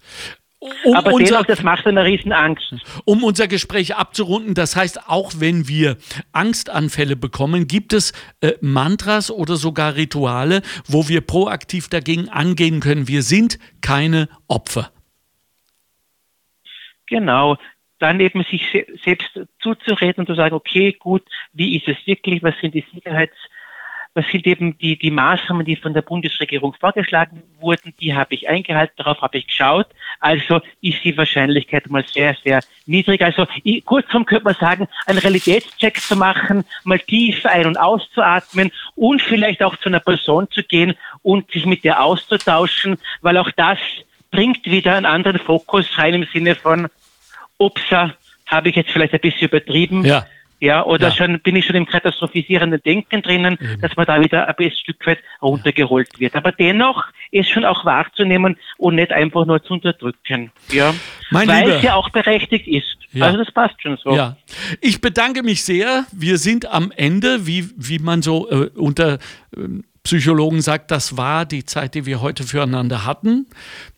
Um 0.86 0.96
Aber 0.96 1.12
unser, 1.12 1.26
dennoch, 1.26 1.46
das 1.46 1.62
macht 1.62 1.86
eine 1.88 2.06
Riesenangst. 2.06 2.76
Um 3.04 3.24
unser 3.24 3.50
Gespräch 3.50 3.96
abzurunden, 3.96 4.54
das 4.54 4.78
heißt, 4.78 5.10
auch 5.10 5.34
wenn 5.38 5.68
wir 5.68 5.98
Angstanfälle 6.32 7.18
bekommen, 7.18 7.68
gibt 7.68 7.92
es 7.92 8.14
äh, 8.40 8.54
Mantras 8.62 9.30
oder 9.30 9.58
sogar 9.58 9.96
Rituale, 9.96 10.62
wo 10.88 11.10
wir 11.10 11.20
proaktiv 11.20 11.90
dagegen 11.90 12.30
angehen 12.30 12.80
können. 12.80 13.10
Wir 13.10 13.24
sind 13.24 13.60
keine 13.82 14.30
Opfer. 14.48 14.92
Genau 17.08 17.58
dann 18.00 18.20
eben 18.20 18.44
sich 18.44 18.86
selbst 19.04 19.40
zuzureden 19.60 20.22
und 20.22 20.28
zu 20.28 20.36
sagen, 20.36 20.56
okay, 20.56 20.94
gut, 20.94 21.24
wie 21.54 21.78
ist 21.78 21.88
es 21.88 21.98
wirklich, 22.06 22.44
was 22.44 22.56
sind 22.60 22.74
die 22.74 22.86
Sicherheits, 22.94 23.36
was 24.16 24.26
sind 24.32 24.46
eben 24.46 24.78
die, 24.78 24.98
die 24.98 25.10
Maßnahmen, 25.10 25.66
die 25.66 25.76
von 25.76 25.94
der 25.94 26.04
Bundesregierung 26.04 26.76
vorgeschlagen 26.80 27.42
wurden, 27.60 27.94
die 28.00 28.14
habe 28.14 28.36
ich 28.36 28.48
eingehalten, 28.48 28.94
darauf 28.98 29.22
habe 29.22 29.40
ich 29.40 29.48
geschaut. 29.48 29.88
Also 30.20 30.62
ist 30.82 31.04
die 31.04 31.18
Wahrscheinlichkeit 31.18 31.90
mal 31.90 32.06
sehr, 32.06 32.36
sehr 32.44 32.60
niedrig. 32.86 33.24
Also 33.24 33.48
kurzum 33.86 34.26
könnte 34.26 34.46
man 34.46 34.56
sagen, 34.56 34.88
einen 35.08 35.18
Realitätscheck 35.18 36.00
zu 36.00 36.16
machen, 36.16 36.64
mal 36.84 37.00
tief 37.00 37.46
ein- 37.46 37.66
und 37.66 37.78
auszuatmen 37.78 38.72
und 38.96 39.22
vielleicht 39.22 39.64
auch 39.64 39.76
zu 39.78 39.90
einer 39.90 40.00
Person 40.00 40.48
zu 40.52 40.62
gehen 40.64 40.94
und 41.24 41.50
sich 41.52 41.66
mit 41.66 41.84
der 41.84 42.04
auszutauschen, 42.04 42.98
weil 43.22 43.38
auch 43.38 43.50
das 43.52 43.80
bringt 44.30 44.66
wieder 44.66 44.96
einen 44.96 45.06
anderen 45.06 45.40
Fokus 45.40 45.98
rein 45.98 46.16
im 46.16 46.28
Sinne 46.32 46.56
von, 46.56 46.88
upsa, 47.64 48.14
habe 48.48 48.70
ich 48.70 48.76
jetzt 48.76 48.92
vielleicht 48.92 49.14
ein 49.14 49.20
bisschen 49.20 49.48
übertrieben. 49.48 50.06
Ja. 50.06 50.26
Ja, 50.60 50.86
oder 50.86 51.10
ja. 51.10 51.14
schon 51.14 51.42
bin 51.42 51.58
ich 51.58 51.66
schon 51.66 51.76
im 51.76 51.86
katastrophisierenden 51.86 52.82
Denken 52.84 53.22
drinnen, 53.22 53.58
Eben. 53.60 53.82
dass 53.82 53.98
man 53.98 54.06
da 54.06 54.22
wieder 54.22 54.48
ein 54.48 54.56
bisschen 54.56 54.78
Stück 54.78 55.06
weit 55.06 55.20
runtergeholt 55.42 56.22
wird. 56.22 56.38
Aber 56.38 56.54
dennoch 56.54 57.04
ist 57.32 57.50
schon 57.50 57.66
auch 57.66 57.84
wahrzunehmen 57.84 58.56
und 58.78 58.96
nicht 58.96 59.12
einfach 59.12 59.46
nur 59.46 59.62
zu 59.62 59.74
unterdrücken. 59.74 60.54
Ja. 60.72 60.94
Mein 61.32 61.50
Weil 61.50 61.66
Lieber. 61.66 61.76
es 61.76 61.84
ja 61.84 61.96
auch 61.96 62.10
berechtigt 62.12 62.66
ist. 62.70 62.96
Ja. 63.12 63.26
Also 63.26 63.40
das 63.40 63.52
passt 63.52 63.82
schon 63.82 63.98
so. 63.98 64.16
Ja. 64.16 64.38
Ich 64.80 65.02
bedanke 65.02 65.44
mich 65.44 65.66
sehr. 65.66 66.06
Wir 66.14 66.38
sind 66.38 66.66
am 66.72 66.94
Ende, 66.96 67.46
wie, 67.46 67.70
wie 67.76 68.00
man 68.00 68.22
so 68.22 68.50
äh, 68.50 68.70
unter 68.74 69.16
äh, 69.58 69.68
Psychologen 70.04 70.62
sagt, 70.62 70.92
das 70.92 71.16
war 71.16 71.46
die 71.46 71.64
Zeit, 71.64 71.96
die 71.96 72.06
wir 72.06 72.22
heute 72.22 72.44
füreinander 72.44 73.06
hatten. 73.06 73.48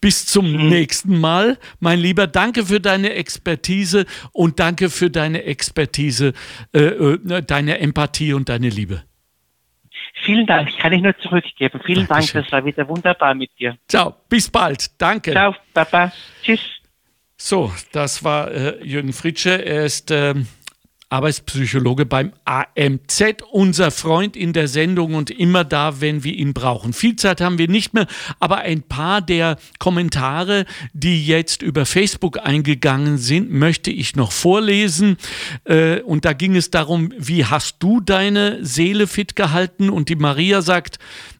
Bis 0.01 0.27
zum 0.27 0.51
mhm. 0.51 0.69
nächsten 0.69 1.19
Mal. 1.19 1.57
Mein 1.79 1.99
Lieber, 1.99 2.27
danke 2.27 2.65
für 2.67 2.79
deine 2.79 3.13
Expertise 3.13 4.05
und 4.31 4.59
danke 4.59 4.89
für 4.89 5.09
deine 5.09 5.43
Expertise, 5.43 6.33
äh, 6.73 6.79
äh, 6.79 7.41
deine 7.41 7.79
Empathie 7.79 8.33
und 8.33 8.49
deine 8.49 8.69
Liebe. 8.69 9.03
Vielen 10.23 10.45
Dank, 10.45 10.77
kann 10.77 10.93
ich 10.93 11.01
nur 11.01 11.17
zurückgeben. 11.17 11.81
Vielen 11.85 12.07
Dankeschön. 12.07 12.41
Dank, 12.41 12.45
das 12.45 12.51
war 12.51 12.65
wieder 12.65 12.87
wunderbar 12.87 13.33
mit 13.33 13.49
dir. 13.59 13.77
Ciao, 13.87 14.15
bis 14.29 14.49
bald. 14.49 14.89
Danke. 15.01 15.31
Ciao, 15.31 15.55
Papa. 15.73 16.11
Tschüss. 16.43 16.61
So, 17.37 17.73
das 17.91 18.23
war 18.23 18.51
äh, 18.51 18.83
Jürgen 18.83 19.11
Fritsche. 19.11 19.65
Er 19.65 19.85
ist 19.85 20.11
ähm, 20.11 20.47
Arbeitspsychologe 21.09 22.05
beim 22.05 22.33
AMZ, 22.45 23.43
unser 23.51 23.91
Freund 23.91 24.35
in 24.35 24.53
der 24.53 24.67
Sendung 24.67 25.13
und 25.13 25.29
immer 25.29 25.63
da, 25.63 26.01
wenn 26.01 26.23
wir 26.23 26.33
ihn 26.33 26.53
brauchen. 26.53 26.93
Viel 26.93 27.15
Zeit 27.15 27.41
haben 27.41 27.57
wir 27.57 27.67
nicht 27.67 27.93
mehr, 27.93 28.07
aber 28.39 28.59
ein 28.59 28.81
paar 28.81 29.21
der 29.21 29.57
Kommentare, 29.79 30.65
die 30.93 31.25
jetzt 31.25 31.61
über 31.61 31.85
Facebook 31.85 32.39
eingegangen 32.43 33.17
sind, 33.17 33.51
möchte 33.51 33.91
ich 33.91 34.15
noch 34.15 34.31
vorlesen. 34.31 35.17
Äh, 35.65 36.01
und 36.01 36.25
da 36.25 36.33
ging 36.33 36.55
es 36.55 36.71
darum, 36.71 37.13
wie 37.17 37.45
hast 37.45 37.77
du 37.79 38.01
deine 38.01 38.65
Seele 38.65 39.07
fit 39.07 39.35
gehalten? 39.35 39.89
Und 39.89 40.09
die 40.09 40.15
Maria 40.15 40.61
sagt, 40.61 40.97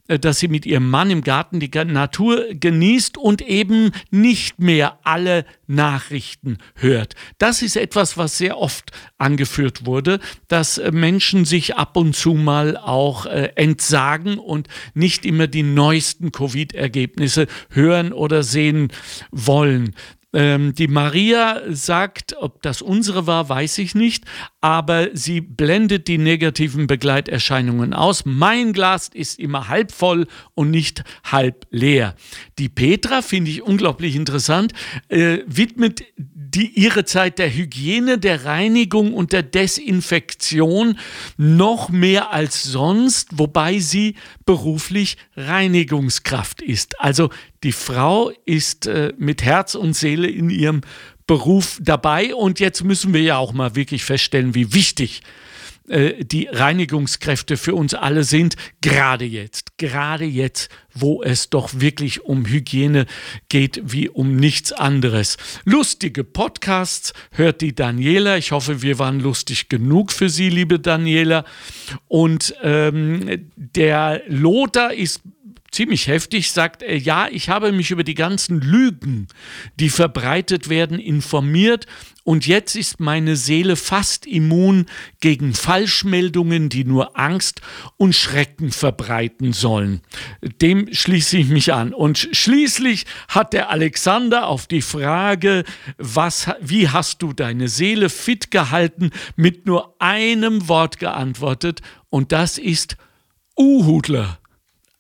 dass 0.08 0.40
sie 0.40 0.48
mit 0.48 0.66
ihrem 0.66 0.90
Mann 0.90 1.10
im 1.10 1.22
Garten 1.22 1.60
die 1.60 1.70
Natur 1.70 2.46
genießt 2.54 3.18
und 3.18 3.42
eben 3.42 3.92
nicht 4.12 4.60
mehr 4.60 5.00
alle 5.04 5.46
Nachrichten 5.68 6.58
hört. 6.76 7.16
Das 7.38 7.62
ist 7.62 7.76
etwas, 7.76 8.18
was 8.18 8.38
sehr 8.38 8.58
oft 8.58 8.92
angeführt 9.18 9.86
wurde, 9.86 10.20
dass 10.48 10.78
äh, 10.78 10.92
Menschen 10.92 11.46
sich 11.46 11.76
ab 11.76 11.98
und 11.98 12.16
zu 12.16 12.34
mal 12.34 12.78
auch 12.78 13.26
äh, 13.26 13.52
entsagen 13.56 14.38
und 14.38 14.68
nicht 14.94 15.26
immer 15.26 15.48
die 15.48 15.64
neuesten 15.64 16.32
Covid-Ergebnisse 16.32 17.48
hören 17.70 18.14
oder 18.14 18.44
sehen 18.44 18.90
wollen. 19.32 19.96
Ähm, 20.36 20.76
die 20.76 20.90
Maria 20.90 21.62
sagt, 21.70 22.36
ob 22.38 22.62
das 22.62 22.82
unsere 22.82 23.26
war, 23.26 23.48
weiß 23.48 23.78
ich 23.78 23.96
nicht, 23.96 24.26
aber 24.60 25.08
sie 25.14 25.40
blendet 25.40 26.10
die 26.10 26.18
negativen 26.18 26.88
Begleiterscheinungen 26.88 27.94
aus. 27.94 28.26
Mein 28.26 28.74
Glas 28.74 29.08
ist 29.08 29.40
immer 29.40 29.70
halb 29.70 29.94
voll 29.94 30.28
und 30.54 30.72
nicht 30.72 31.06
halb 31.24 31.66
leer. 31.70 32.16
Die 32.60 32.68
Petra, 32.68 33.22
finde 33.22 33.50
ich 33.50 33.62
unglaublich 33.62 34.18
interessant, 34.18 34.74
äh, 35.08 35.40
widmet 35.48 36.04
die 36.56 36.68
ihre 36.68 37.04
Zeit 37.04 37.38
der 37.38 37.54
Hygiene, 37.54 38.18
der 38.18 38.46
Reinigung 38.46 39.14
und 39.14 39.34
der 39.34 39.44
Desinfektion 39.44 40.98
noch 41.38 41.90
mehr 41.90 42.32
als 42.32 42.64
sonst, 42.64 43.30
wobei 43.34 43.80
sie 43.80 44.16
beruflich 44.46 45.18
Reinigungskraft 45.36 46.62
ist. 46.62 47.00
Also 47.02 47.30
die 47.64 47.74
Frau 47.74 48.32
ist 48.46 48.88
äh, 48.88 49.12
mit 49.18 49.44
Herz 49.44 49.76
und 49.76 49.94
Seele 49.96 50.30
in 50.30 50.50
ihrem 50.50 50.82
Beruf 51.28 51.80
dabei 51.82 52.34
und 52.34 52.60
jetzt 52.60 52.84
müssen 52.84 53.14
wir 53.14 53.22
ja 53.22 53.38
auch 53.38 53.52
mal 53.52 53.76
wirklich 53.76 54.06
feststellen, 54.06 54.56
wie 54.56 54.74
wichtig 54.74 55.22
die 55.88 56.48
Reinigungskräfte 56.52 57.58
für 57.58 57.76
uns 57.76 57.94
alle 57.94 58.24
sind, 58.24 58.56
gerade 58.82 59.26
jetzt, 59.26 59.78
gerade 59.78 60.26
jetzt, 60.26 60.70
wo 60.94 61.22
es 61.22 61.50
doch 61.50 61.80
wirklich 61.80 62.24
um 62.24 62.46
Hygiene 62.46 63.06
geht 63.50 63.82
wie 63.84 64.10
um 64.10 64.36
nichts 64.36 64.72
anderes. 64.72 65.38
Lustige 65.64 66.24
Podcasts 66.24 67.14
hört 67.32 67.62
die 67.62 67.76
Daniela. 67.76 68.38
Ich 68.38 68.52
hoffe, 68.52 68.82
wir 68.82 68.98
waren 68.98 69.20
lustig 69.20 69.70
genug 69.70 70.12
für 70.12 70.30
Sie, 70.30 70.50
liebe 70.50 70.80
Daniela. 70.80 71.46
Und 72.08 72.56
ähm, 72.64 73.52
der 73.56 74.24
Lothar 74.28 74.94
ist 74.94 75.22
ziemlich 75.76 76.08
heftig, 76.08 76.52
sagt 76.52 76.82
er, 76.82 76.98
ja, 76.98 77.28
ich 77.30 77.50
habe 77.50 77.72
mich 77.72 77.92
über 77.92 78.04
die 78.04 78.16
ganzen 78.16 78.62
Lügen, 78.62 79.28
die 79.80 79.90
verbreitet 79.90 80.70
werden, 80.70 81.00
informiert 81.00 81.86
und 82.24 82.48
jetzt 82.48 82.76
ist 82.76 83.00
meine 83.00 83.36
Seele 83.36 83.76
fast 83.76 84.26
immun 84.26 84.88
gegen 85.20 85.54
Falschmeldungen, 85.54 86.70
die 86.70 86.84
nur 86.84 87.20
Angst 87.20 87.62
und 87.98 88.16
Schrecken 88.16 88.72
verbreiten 88.72 89.54
sollen. 89.54 90.02
Dem 90.60 90.92
schließe 90.92 91.38
ich 91.38 91.50
mich 91.50 91.72
an. 91.72 91.94
Und 91.94 92.30
schließlich 92.32 93.06
hat 93.28 93.54
der 93.54 93.70
Alexander 93.70 94.48
auf 94.48 94.66
die 94.66 94.82
Frage, 94.82 95.66
was, 96.00 96.50
wie 96.62 96.90
hast 96.90 97.22
du 97.22 97.32
deine 97.32 97.68
Seele 97.68 98.10
fit 98.10 98.50
gehalten, 98.50 99.12
mit 99.36 99.68
nur 99.68 99.96
einem 100.02 100.68
Wort 100.68 100.98
geantwortet 100.98 101.82
und 102.10 102.32
das 102.32 102.58
ist 102.58 102.98
Uhudler. 103.56 104.40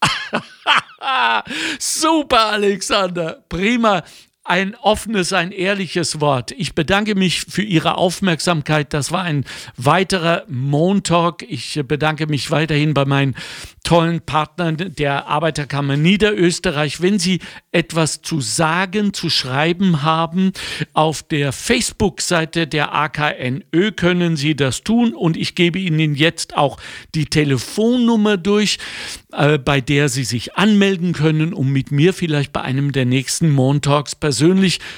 Super, 1.80 2.38
Alexander. 2.38 3.43
Prima 3.48 4.04
ein 4.46 4.76
offenes, 4.76 5.34
ein 5.34 5.52
ehrliches 5.52 6.22
Wort. 6.22 6.52
Ich 6.52 6.76
bedanke 6.76 7.16
mich 7.16 7.41
für 7.41 7.64
Ihre 7.64 7.98
Aufmerksamkeit. 7.98 8.93
Das 8.93 9.12
war 9.12 9.24
ein 9.24 9.43
weiterer 9.76 10.43
Montalk. 10.48 11.43
Ich 11.50 11.82
bedanke 11.88 12.28
mich 12.28 12.52
weiterhin 12.52 12.93
bei 12.93 13.06
meinen 13.06 13.36
tollen 13.84 14.22
Partnern 14.22 14.78
der 14.78 15.26
Arbeiterkammer 15.28 15.98
Niederösterreich. 15.98 17.02
Wenn 17.02 17.18
Sie 17.18 17.39
etwas 17.72 18.22
zu 18.22 18.39
sagen, 18.39 19.14
zu 19.14 19.32
schreiben 19.32 20.04
haben, 20.04 20.54
auf 20.93 21.24
der 21.24 21.52
Facebook-Seite 21.52 22.68
der 22.68 22.93
AKNÖ 22.93 23.91
können 23.96 24.38
Sie 24.38 24.56
das 24.56 24.84
tun 24.84 25.16
und 25.16 25.38
ich 25.38 25.56
gebe 25.56 25.80
Ihnen 25.80 26.14
jetzt 26.14 26.56
auch 26.56 26.78
die 27.16 27.26
Telefonnummer 27.26 28.38
durch, 28.38 28.78
äh, 29.34 29.58
bei 29.58 29.82
der 29.82 30.10
Sie 30.10 30.24
sich 30.24 30.56
anmelden 30.56 31.14
können, 31.14 31.52
um 31.54 31.72
mit 31.72 31.91
mir 31.91 32.14
vielleicht 32.14 32.54
bei 32.54 32.62
einem 32.62 32.91
der 32.91 33.06
nächsten 33.06 33.50
Montalks 33.50 34.14
persönlich 34.16 34.34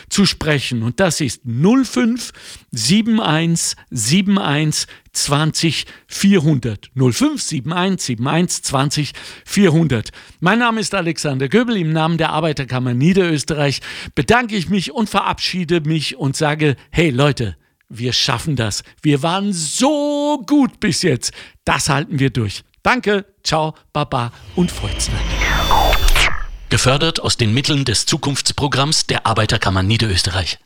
zu 0.09 0.25
sprechen. 0.25 0.83
Und 0.83 0.99
das 0.99 1.21
ist 1.21 1.41
05 1.45 2.31
71 2.73 3.77
71 3.91 4.87
20 5.13 5.85
400. 6.07 6.91
05 6.95 7.51
71 7.71 8.19
71 8.19 8.63
20 8.63 9.13
400. 9.45 10.09
Mein 10.39 10.59
Name 10.59 10.79
ist 10.79 10.93
Alexander 10.93 11.49
Göbel. 11.49 11.77
Im 11.77 11.91
Namen 11.91 12.17
der 12.17 12.29
Arbeiterkammer 12.29 12.93
Niederösterreich 12.93 13.81
bedanke 14.15 14.55
ich 14.55 14.69
mich 14.69 14.91
und 14.91 15.09
verabschiede 15.09 15.81
mich 15.81 16.17
und 16.17 16.35
sage, 16.35 16.75
hey 16.91 17.09
Leute, 17.09 17.57
wir 17.89 18.13
schaffen 18.13 18.55
das. 18.55 18.83
Wir 19.01 19.23
waren 19.23 19.53
so 19.53 20.43
gut 20.45 20.79
bis 20.79 21.01
jetzt. 21.01 21.31
Das 21.65 21.89
halten 21.89 22.19
wir 22.19 22.29
durch. 22.29 22.63
Danke, 22.83 23.25
ciao, 23.43 23.75
baba 23.91 24.31
und 24.55 24.71
Freudznacht. 24.71 26.06
Gefördert 26.69 27.21
aus 27.21 27.37
den 27.37 27.53
Mitteln 27.53 27.85
des 27.85 28.05
Zukunftsprogramms 28.05 29.07
der 29.07 29.25
Arbeiterkammer 29.25 29.83
Niederösterreich. 29.83 30.59